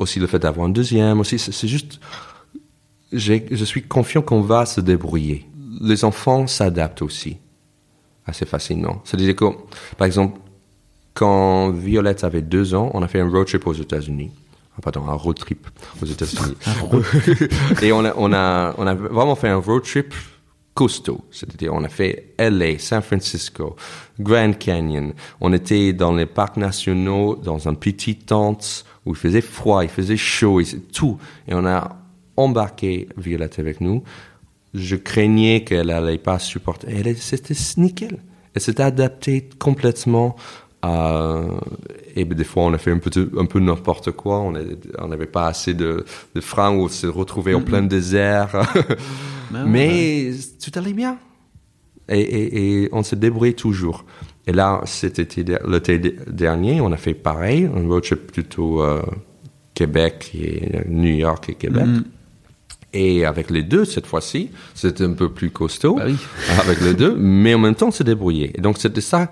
Aussi 0.00 0.18
le 0.18 0.26
fait 0.26 0.38
d'avoir 0.38 0.66
un 0.66 0.70
deuxième, 0.70 1.20
aussi, 1.20 1.38
c'est 1.38 1.68
juste, 1.68 2.00
je 3.12 3.64
suis 3.64 3.82
confiant 3.82 4.22
qu'on 4.22 4.40
va 4.40 4.64
se 4.64 4.80
débrouiller. 4.80 5.46
Les 5.80 6.04
enfants 6.04 6.46
s'adaptent 6.46 7.02
aussi 7.02 7.36
assez 8.24 8.46
facilement. 8.46 9.02
C'est-à-dire 9.04 9.36
que, 9.36 9.44
par 9.98 10.06
exemple, 10.06 10.40
quand 11.12 11.70
Violette 11.70 12.24
avait 12.24 12.40
deux 12.40 12.74
ans, 12.74 12.90
on 12.94 13.02
a 13.02 13.08
fait 13.08 13.20
un 13.20 13.28
road 13.28 13.46
trip 13.46 13.66
aux 13.66 13.74
États-Unis. 13.74 14.30
Ah, 14.74 14.80
pardon, 14.80 15.06
un 15.06 15.14
road 15.14 15.36
trip 15.36 15.66
aux 16.00 16.06
États-Unis. 16.06 16.56
Et 17.82 17.92
on 17.92 18.02
a, 18.04 18.14
on, 18.16 18.32
a, 18.32 18.74
on 18.78 18.86
a 18.86 18.94
vraiment 18.94 19.34
fait 19.34 19.48
un 19.48 19.56
road 19.56 19.82
trip 19.82 20.14
C'est-à-dire, 21.30 21.74
on 21.74 21.84
a 21.84 21.88
fait 21.88 22.34
LA, 22.38 22.78
San 22.78 23.02
Francisco, 23.02 23.76
Grand 24.18 24.52
Canyon. 24.58 25.12
On 25.40 25.52
était 25.52 25.92
dans 25.92 26.14
les 26.14 26.26
parcs 26.26 26.56
nationaux, 26.56 27.36
dans 27.36 27.68
un 27.68 27.74
petit 27.74 28.16
tente 28.16 28.84
où 29.04 29.10
il 29.10 29.16
faisait 29.16 29.40
froid, 29.42 29.82
il 29.84 29.90
faisait 29.90 30.16
chaud, 30.16 30.62
tout. 30.92 31.18
Et 31.46 31.54
on 31.54 31.66
a 31.66 31.96
embarqué 32.36 33.08
Violette 33.16 33.58
avec 33.58 33.80
nous. 33.80 34.02
Je 34.72 34.96
craignais 34.96 35.64
qu'elle 35.64 35.90
allait 35.90 36.18
pas 36.18 36.38
supporter. 36.38 36.88
Elle, 36.88 37.16
c'était 37.16 37.54
nickel. 37.76 38.18
Elle 38.54 38.62
s'était 38.62 38.82
adaptée 38.82 39.48
complètement. 39.58 40.36
Et 40.84 42.24
ben, 42.24 42.36
des 42.36 42.44
fois, 42.44 42.64
on 42.64 42.72
a 42.72 42.78
fait 42.78 42.90
un 42.90 42.98
peu, 42.98 43.10
de- 43.10 43.30
un 43.38 43.44
peu 43.44 43.60
n'importe 43.60 44.10
quoi. 44.12 44.40
On 44.40 44.54
on 44.98 45.08
n'avait 45.08 45.26
pas 45.26 45.46
assez 45.46 45.74
de, 45.74 46.04
de 46.34 46.40
freins 46.40 46.70
ou 46.74 46.84
on 46.84 46.88
se 46.88 47.06
retrouvait 47.06 47.54
en 47.54 47.62
plein 47.62 47.82
désert. 47.82 48.50
Ah, 49.52 49.64
Mais 49.66 50.30
tout 50.64 50.70
allait 50.78 50.92
bien. 50.92 51.18
Et, 52.08 52.20
et- 52.20 52.82
et 52.84 52.88
on 52.92 53.02
se 53.02 53.16
débrouillait 53.16 53.54
toujours. 53.54 54.04
Et 54.46 54.52
là, 54.52 54.80
cet 54.84 55.18
été, 55.18 55.44
l'été 55.66 55.98
dernier, 55.98 56.80
on 56.80 56.92
a 56.92 56.96
fait 56.96 57.14
pareil, 57.14 57.64
un 57.74 57.84
road 57.88 58.04
trip 58.04 58.30
plutôt 58.32 58.80
euh, 58.80 59.02
Québec 59.74 60.30
et 60.34 60.88
New 60.88 61.12
York 61.16 61.48
et 61.48 61.54
Québec. 61.54 61.84
Mm. 61.84 62.04
Et 62.92 63.24
avec 63.24 63.50
les 63.50 63.64
deux, 63.64 63.84
cette 63.84 64.06
fois-ci, 64.06 64.50
c'était 64.74 65.02
un 65.04 65.14
peu 65.14 65.28
plus 65.30 65.50
costaud. 65.50 65.96
Bah 65.96 66.04
oui. 66.06 66.16
Avec 66.62 66.80
les 66.80 66.94
deux, 66.94 67.16
mais 67.16 67.52
en 67.54 67.58
même 67.58 67.74
temps, 67.76 67.90
se 67.90 68.04
débrouiller. 68.04 68.52
Et 68.56 68.60
donc, 68.60 68.78
c'était 68.78 69.00
ça 69.00 69.30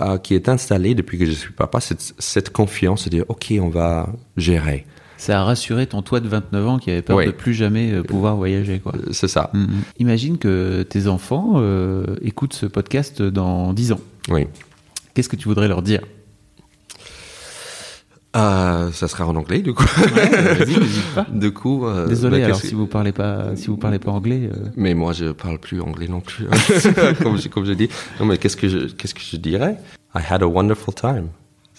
euh, 0.00 0.18
qui 0.18 0.34
est 0.34 0.48
installé 0.48 0.94
depuis 0.94 1.18
que 1.18 1.26
je 1.26 1.32
suis 1.32 1.52
papa, 1.52 1.80
cette, 1.80 2.14
cette 2.18 2.50
confiance 2.50 3.04
de 3.04 3.10
dire, 3.10 3.24
OK, 3.28 3.52
on 3.60 3.68
va 3.68 4.08
gérer. 4.36 4.86
Ça 5.16 5.40
a 5.40 5.44
rassuré 5.44 5.86
ton 5.88 6.00
toi 6.02 6.20
de 6.20 6.28
29 6.28 6.68
ans 6.68 6.78
qui 6.78 6.90
avait 6.92 7.02
peur 7.02 7.16
Oui. 7.16 7.26
de 7.26 7.32
plus 7.32 7.52
jamais 7.52 7.92
euh, 7.92 8.02
pouvoir 8.04 8.36
voyager, 8.36 8.78
quoi. 8.78 8.92
Euh, 8.94 9.08
C'est 9.12 9.26
ça. 9.26 9.50
Mm, 9.52 9.58
mm. 9.62 9.68
Imagine 9.98 10.38
que 10.38 10.82
tes 10.84 11.08
enfants 11.08 11.54
euh, 11.56 12.04
écoutent 12.22 12.54
ce 12.54 12.66
podcast 12.66 13.20
dans 13.20 13.72
10 13.72 13.92
ans. 13.92 14.00
Oui. 14.30 14.46
Qu'est-ce 15.14 15.28
que 15.28 15.34
tu 15.36 15.48
voudrais 15.48 15.66
leur 15.66 15.82
dire? 15.82 16.02
Euh, 18.36 18.92
ça 18.92 19.08
sera 19.08 19.26
en 19.26 19.34
anglais, 19.36 19.60
du 19.60 19.72
coup. 19.72 19.84
N'hésite 20.58 21.14
pas. 21.14 21.26
Du 21.32 21.52
coup. 21.52 21.86
euh, 21.86 22.06
Désolé, 22.06 22.40
bah, 22.40 22.44
alors 22.46 22.60
si 22.60 22.74
vous 22.74 22.86
parlez 22.86 23.12
pas, 23.12 23.56
si 23.56 23.68
vous 23.68 23.78
parlez 23.78 23.98
pas 23.98 24.10
anglais, 24.12 24.50
euh, 24.52 24.68
Mais 24.76 24.92
moi, 24.94 25.12
je 25.14 25.32
parle 25.32 25.58
plus 25.58 25.80
anglais 25.80 26.08
non 26.08 26.20
plus. 26.20 26.46
comme, 27.22 27.38
je, 27.38 27.48
comme 27.48 27.64
je 27.64 27.72
dis. 27.72 27.88
Non, 28.20 28.26
mais 28.26 28.36
qu'est-ce 28.36 28.56
que 28.56 28.68
je, 28.68 28.78
qu'est-ce 28.88 29.14
que 29.14 29.22
je 29.22 29.36
dirais? 29.38 29.78
I 30.14 30.20
had 30.28 30.42
a 30.42 30.46
wonderful 30.48 30.92
time. 30.94 31.28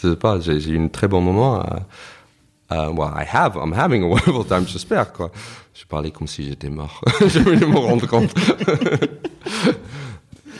Je 0.02 0.10
sais 0.10 0.16
pas, 0.16 0.40
j'ai, 0.40 0.58
eu 0.70 0.80
un 0.84 0.88
très 0.88 1.08
bon 1.08 1.22
moment. 1.22 1.62
à- 1.62 2.92
well, 2.92 3.12
I 3.16 3.26
have, 3.32 3.56
I'm 3.56 3.74
having 3.74 4.04
a 4.04 4.08
wonderful 4.08 4.46
time, 4.46 4.66
j'espère, 4.68 5.12
quoi. 5.14 5.32
Je 5.74 5.86
parlais 5.86 6.12
comme 6.12 6.28
si 6.28 6.44
j'étais 6.46 6.70
mort. 6.70 7.02
je 7.22 7.40
vais 7.40 7.66
me 7.66 7.78
rendre 7.78 8.08
compte. 8.08 8.34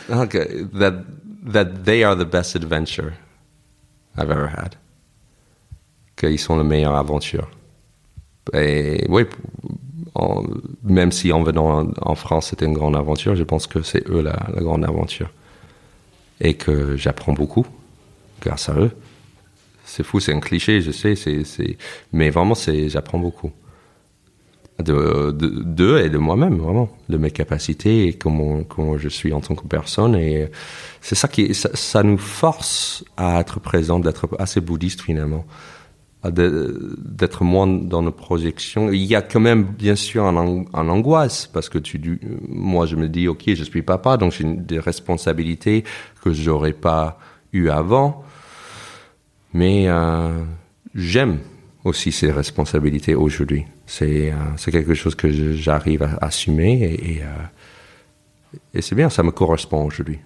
okay, 0.08 0.64
that, 0.78 1.04
that 1.52 1.84
they 1.84 2.04
are 2.04 2.16
the 2.16 2.24
best 2.24 2.54
adventure 2.54 3.14
I've 4.16 4.30
ever 4.30 4.48
had. 4.48 4.76
Qu'ils 6.20 6.38
sont 6.38 6.58
la 6.58 6.64
meilleure 6.64 6.96
aventure. 6.96 7.48
Et 8.52 9.06
oui, 9.08 9.22
même 10.82 11.12
si 11.12 11.32
en 11.32 11.42
venant 11.42 11.90
en, 12.02 12.14
France 12.14 12.48
c'était 12.48 12.66
une 12.66 12.74
grande 12.74 12.94
aventure, 12.94 13.34
je 13.36 13.42
pense 13.42 13.66
que 13.66 13.80
c'est 13.80 14.06
eux 14.10 14.20
la, 14.20 14.36
grande 14.56 14.84
aventure. 14.84 15.30
Et 16.42 16.54
que 16.54 16.94
j'apprends 16.96 17.32
beaucoup 17.32 17.66
grâce 18.42 18.68
à 18.68 18.74
eux. 18.74 18.90
C'est 19.86 20.02
fou, 20.02 20.20
c'est 20.20 20.34
un 20.34 20.40
cliché, 20.40 20.82
je 20.82 20.90
sais, 20.90 21.16
c'est, 21.16 21.42
c'est... 21.44 21.78
mais 22.12 22.28
vraiment, 22.28 22.54
j'apprends 22.88 23.18
beaucoup. 23.18 23.50
De, 24.78 25.30
de, 25.30 25.48
d'eux 25.62 26.00
et 26.00 26.10
de 26.10 26.18
moi-même, 26.18 26.56
vraiment. 26.58 26.90
De 27.08 27.16
mes 27.16 27.30
capacités 27.30 28.08
et 28.08 28.12
comment, 28.14 28.62
comment 28.62 28.98
je 28.98 29.08
suis 29.08 29.32
en 29.32 29.40
tant 29.40 29.54
que 29.54 29.66
personne. 29.66 30.16
Et 30.16 30.50
c'est 31.00 31.14
ça 31.14 31.28
qui, 31.28 31.54
ça, 31.54 32.02
nous 32.02 32.18
force 32.18 33.04
à 33.16 33.40
être 33.40 33.58
présent, 33.60 34.00
d'être 34.00 34.28
assez 34.38 34.60
bouddhiste 34.60 35.00
finalement 35.02 35.44
de- 35.44 35.79
d'être 36.22 37.44
moins 37.44 37.66
dans 37.66 38.02
nos 38.02 38.12
projections. 38.12 38.90
Il 38.92 39.04
y 39.04 39.14
a 39.14 39.22
quand 39.22 39.40
même, 39.40 39.64
bien 39.64 39.96
sûr, 39.96 40.24
un, 40.26 40.36
an- 40.36 40.64
un 40.74 40.88
angoisse, 40.88 41.46
parce 41.46 41.68
que 41.70 41.78
tu, 41.78 41.98
moi, 42.48 42.84
je 42.86 42.96
me 42.96 43.08
dis, 43.08 43.26
OK, 43.26 43.44
je 43.46 43.64
suis 43.64 43.82
papa, 43.82 44.18
donc 44.18 44.32
j'ai 44.32 44.44
des 44.44 44.78
responsabilités 44.78 45.84
que 46.22 46.32
j'aurais 46.32 46.74
pas 46.74 47.18
eu 47.52 47.68
avant. 47.70 48.22
Mais 49.54 49.88
euh, 49.88 50.44
j'aime 50.94 51.38
aussi 51.84 52.12
ces 52.12 52.30
responsabilités 52.30 53.14
aujourd'hui. 53.14 53.64
C'est 53.86 54.30
euh, 54.32 54.70
quelque 54.70 54.94
chose 54.94 55.14
que 55.14 55.54
j'arrive 55.54 56.02
à 56.02 56.18
assumer 56.20 56.82
et, 56.82 57.12
et, 57.16 57.22
euh, 57.22 58.58
et 58.74 58.82
c'est 58.82 58.94
bien, 58.94 59.08
ça 59.08 59.22
me 59.22 59.30
correspond 59.30 59.84
aujourd'hui. 59.86 60.18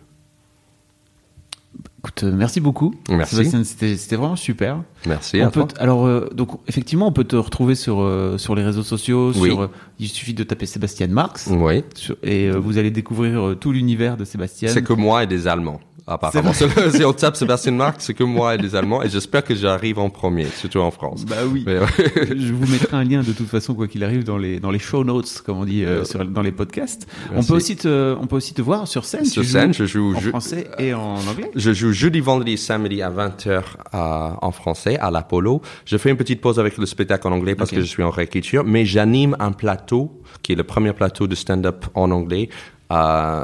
Écoute, 2.04 2.22
euh, 2.24 2.32
merci 2.34 2.60
beaucoup. 2.60 2.94
Merci. 3.08 3.36
Sébastien, 3.36 3.64
c'était 3.64 4.16
vraiment 4.16 4.36
super. 4.36 4.82
Merci 5.06 5.38
On 5.40 5.46
à 5.46 5.50
peut 5.50 5.60
toi. 5.60 5.68
t- 5.68 5.80
alors, 5.80 6.06
euh, 6.06 6.28
donc, 6.34 6.50
effectivement, 6.68 7.06
on 7.08 7.12
peut 7.12 7.24
te 7.24 7.36
retrouver 7.36 7.74
sur, 7.74 8.00
euh, 8.00 8.38
sur 8.38 8.54
les 8.54 8.62
réseaux 8.62 8.82
sociaux. 8.82 9.32
Oui. 9.36 9.48
Sur, 9.50 9.62
euh, 9.62 9.70
il 9.98 10.08
suffit 10.08 10.34
de 10.34 10.44
taper 10.44 10.66
Sébastien 10.66 11.06
Marx. 11.08 11.48
Oui. 11.50 11.82
sur- 11.94 12.16
et 12.22 12.50
vous 12.50 12.78
allez 12.78 12.90
découvrir 12.90 13.56
tout 13.60 13.72
l'univers 13.72 14.16
de 14.16 14.24
Sébastien. 14.24 14.68
C'est 14.68 14.82
que 14.82 14.92
moi 14.92 15.22
et 15.22 15.26
des 15.26 15.46
Allemands. 15.46 15.80
Apparemment, 16.06 16.52
si 16.92 17.04
on 17.04 17.12
tape 17.14 17.34
Sébastien 17.34 17.72
Marc, 17.72 17.96
c'est 18.00 18.12
que 18.12 18.24
moi 18.24 18.54
et 18.54 18.58
les 18.58 18.76
Allemands, 18.76 19.02
et 19.02 19.08
j'espère 19.08 19.42
que 19.42 19.54
j'arrive 19.54 19.98
en 19.98 20.10
premier, 20.10 20.44
surtout 20.44 20.80
en 20.80 20.90
France. 20.90 21.24
Bah 21.24 21.36
oui. 21.50 21.64
je 21.66 22.52
vous 22.52 22.70
mettrai 22.70 22.94
un 22.96 23.04
lien 23.04 23.22
de 23.22 23.32
toute 23.32 23.48
façon, 23.48 23.74
quoi 23.74 23.88
qu'il 23.88 24.04
arrive, 24.04 24.22
dans 24.22 24.36
les 24.36 24.60
dans 24.60 24.70
les 24.70 24.78
show 24.78 25.02
notes, 25.02 25.42
comme 25.46 25.58
on 25.58 25.64
dit 25.64 25.82
euh, 25.82 26.04
sur, 26.04 26.22
dans 26.26 26.42
les 26.42 26.52
podcasts. 26.52 27.06
On 27.34 27.42
peut 27.42 27.54
aussi 27.54 27.76
te 27.76 28.14
on 28.20 28.26
peut 28.26 28.36
aussi 28.36 28.52
te 28.52 28.60
voir 28.60 28.86
sur 28.86 29.06
scène. 29.06 29.24
Sur 29.24 29.44
scène, 29.44 29.72
je 29.72 29.86
joue 29.86 30.14
en 30.14 30.20
français 30.20 30.68
et 30.78 30.92
en 30.92 31.16
anglais. 31.16 31.50
Je 31.54 31.72
joue 31.72 31.92
jeudi, 31.92 32.20
vendredi, 32.20 32.58
samedi 32.58 33.00
à 33.00 33.10
20h 33.10 33.62
en 33.92 34.50
français 34.52 34.98
à 34.98 35.10
l'Apollo. 35.10 35.62
Je 35.86 35.96
fais 35.96 36.10
une 36.10 36.18
petite 36.18 36.42
pause 36.42 36.60
avec 36.60 36.76
le 36.76 36.84
spectacle 36.84 37.26
en 37.28 37.32
anglais 37.32 37.54
parce 37.54 37.70
que 37.70 37.80
je 37.80 37.86
suis 37.86 38.02
en 38.02 38.10
réécriture, 38.10 38.62
mais 38.64 38.84
j'anime 38.84 39.36
un 39.40 39.52
plateau 39.52 40.20
qui 40.42 40.52
est 40.52 40.56
le 40.56 40.64
premier 40.64 40.92
plateau 40.92 41.26
de 41.26 41.34
stand-up 41.34 41.86
en 41.94 42.10
anglais 42.10 42.50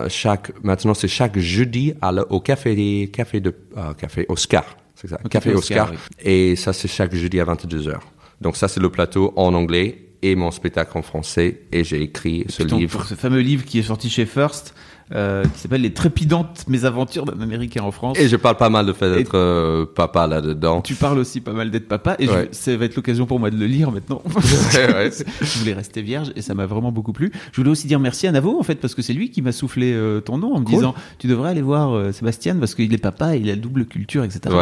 chaque, 0.09 0.53
maintenant 0.63 0.95
c'est 0.95 1.09
chaque 1.09 1.39
jeudi 1.39 1.95
à 2.01 2.13
au 2.31 2.41
café, 2.41 3.09
café 3.13 3.41
de, 3.41 3.55
euh, 3.77 3.95
café 3.95 4.27
Oscar. 4.29 4.65
C'est 4.95 5.09
ça. 5.09 5.19
Café, 5.31 5.55
Oscar. 5.55 5.93
Et 6.23 6.57
ça, 6.57 6.75
c'est 6.75 6.89
chaque 6.89 7.15
jeudi 7.15 7.41
à 7.41 7.45
22h. 7.45 7.99
Donc 8.41 8.57
ça, 8.57 8.69
c'est 8.69 8.81
le 8.81 8.91
plateau 8.91 9.33
en 9.37 9.55
anglais 9.55 10.11
et 10.23 10.35
mon 10.35 10.51
spectacle 10.51 10.97
en 10.99 11.03
français. 11.03 11.63
Et 11.73 11.85
j'ai 11.85 12.03
écrit 12.03 12.45
ce 12.49 12.63
livre. 12.63 13.07
ce 13.07 13.15
fameux 13.15 13.41
livre 13.41 13.65
qui 13.65 13.79
est 13.79 13.85
sorti 13.85 14.11
chez 14.11 14.27
First, 14.27 14.75
euh, 15.13 15.45
qui 15.45 15.61
s'appelle 15.61 15.81
Les 15.81 15.93
trépidantes 15.93 16.65
mésaventures 16.69 17.25
d'un 17.25 17.41
Américain 17.41 17.83
en 17.83 17.91
France. 17.91 18.19
Et 18.19 18.29
je 18.29 18.37
parle 18.37 18.57
pas 18.57 18.71
mal 18.71 18.87
de 18.87 18.93
fait 18.93 19.13
d'être 19.13 19.37
euh, 19.37 19.85
papa 19.85 20.27
là-dedans. 20.27 20.83
Tu 20.83 20.95
parles 20.95 21.19
aussi 21.19 21.41
pas 21.41 21.53
mal 21.53 21.71
d'être 21.71 21.89
papa, 21.89 22.17
et 22.19 22.29
ça 22.53 22.77
va 22.77 22.85
être 22.85 22.97
l'occasion 22.97 23.27
pour 23.27 23.41
moi 23.41 23.51
de 23.51 23.57
le 23.57 23.67
lire 23.67 23.91
maintenant. 23.91 24.23
je 24.31 25.59
voulais 25.59 25.73
rester 25.73 26.03
vierge, 26.03 26.33
et 26.37 26.43
ça 26.43 26.55
m'a 26.55 26.67
vraiment 26.67 26.93
beaucoup 26.93 27.13
plu. 27.13 27.33
Je 27.53 27.57
voulais 27.57 27.71
aussi 27.71 27.89
dire 27.89 27.99
merci 27.99 28.27
à 28.27 28.33
Navo, 28.33 28.59
en 28.59 28.63
fait, 28.63 28.77
parce 28.77 28.95
que 28.95 29.03
c'est 29.03 29.13
lui 29.13 29.31
qui 29.31 29.43
m'a 29.43 29.53
soufflé 29.53 29.93
euh, 29.93 30.21
ton 30.21 30.39
nom 30.39 30.55
en 30.55 30.61
me 30.61 30.65
disant, 30.65 30.95
tu 31.19 31.27
devrais 31.27 31.51
aller 31.51 31.63
voir 31.63 32.15
Sébastien, 32.15 32.57
parce 32.57 32.75
qu'il 32.75 32.93
est 32.95 32.99
papa, 32.99 33.35
et 33.35 33.41
il 33.41 33.51
a 33.51 33.57
double 33.57 33.87
culture, 33.87 34.23
etc. 34.23 34.55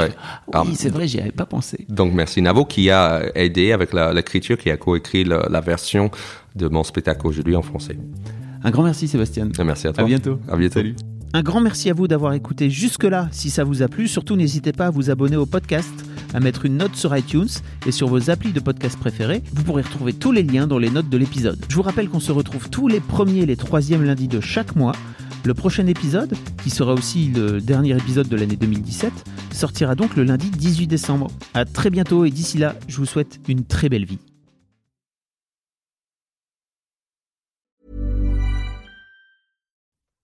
Ah 0.52 0.62
oui, 0.64 0.74
c'est 0.76 0.90
vrai, 0.90 1.06
j'y 1.06 1.20
avais 1.20 1.30
pas 1.30 1.46
pensé. 1.46 1.84
Donc 1.88 2.12
merci 2.14 2.40
Navo 2.40 2.64
qui 2.64 2.90
a 2.90 3.22
aidé 3.34 3.72
avec 3.72 3.92
l'écriture, 3.92 4.56
qui 4.56 4.70
a 4.70 4.76
coécrit 4.76 5.24
la, 5.24 5.46
la 5.50 5.60
version 5.60 6.10
de 6.56 6.68
mon 6.68 6.84
spectacle 6.84 7.26
aujourd'hui 7.26 7.56
en 7.56 7.62
français. 7.62 7.96
Un 8.68 8.70
grand 8.70 8.82
merci 8.82 9.08
Sébastien. 9.08 9.48
Merci 9.64 9.86
à 9.86 9.94
toi. 9.94 10.04
À 10.04 10.06
bientôt. 10.06 10.38
À 10.46 10.54
bientôt. 10.58 10.74
Salut. 10.74 10.94
Un 11.32 11.42
grand 11.42 11.62
merci 11.62 11.88
à 11.88 11.94
vous 11.94 12.06
d'avoir 12.06 12.34
écouté 12.34 12.68
jusque-là. 12.68 13.26
Si 13.32 13.48
ça 13.48 13.64
vous 13.64 13.82
a 13.82 13.88
plu, 13.88 14.08
surtout 14.08 14.36
n'hésitez 14.36 14.72
pas 14.72 14.88
à 14.88 14.90
vous 14.90 15.08
abonner 15.08 15.36
au 15.36 15.46
podcast, 15.46 15.88
à 16.34 16.40
mettre 16.40 16.66
une 16.66 16.76
note 16.76 16.94
sur 16.94 17.16
iTunes 17.16 17.48
et 17.86 17.92
sur 17.92 18.08
vos 18.08 18.28
applis 18.28 18.52
de 18.52 18.60
podcast 18.60 18.98
préférés. 18.98 19.42
Vous 19.54 19.62
pourrez 19.62 19.80
retrouver 19.80 20.12
tous 20.12 20.32
les 20.32 20.42
liens 20.42 20.66
dans 20.66 20.76
les 20.76 20.90
notes 20.90 21.08
de 21.08 21.16
l'épisode. 21.16 21.64
Je 21.66 21.74
vous 21.76 21.80
rappelle 21.80 22.10
qu'on 22.10 22.20
se 22.20 22.30
retrouve 22.30 22.68
tous 22.68 22.88
les 22.88 23.00
premiers 23.00 23.40
et 23.40 23.46
les 23.46 23.56
troisièmes 23.56 24.04
lundis 24.04 24.28
de 24.28 24.40
chaque 24.40 24.76
mois. 24.76 24.92
Le 25.46 25.54
prochain 25.54 25.86
épisode, 25.86 26.34
qui 26.62 26.68
sera 26.68 26.92
aussi 26.92 27.32
le 27.34 27.62
dernier 27.62 27.96
épisode 27.96 28.28
de 28.28 28.36
l'année 28.36 28.56
2017, 28.56 29.10
sortira 29.50 29.94
donc 29.94 30.14
le 30.14 30.24
lundi 30.24 30.50
18 30.50 30.88
décembre. 30.88 31.28
À 31.54 31.64
très 31.64 31.88
bientôt 31.88 32.26
et 32.26 32.30
d'ici 32.30 32.58
là, 32.58 32.74
je 32.86 32.98
vous 32.98 33.06
souhaite 33.06 33.40
une 33.48 33.64
très 33.64 33.88
belle 33.88 34.04
vie. 34.04 34.18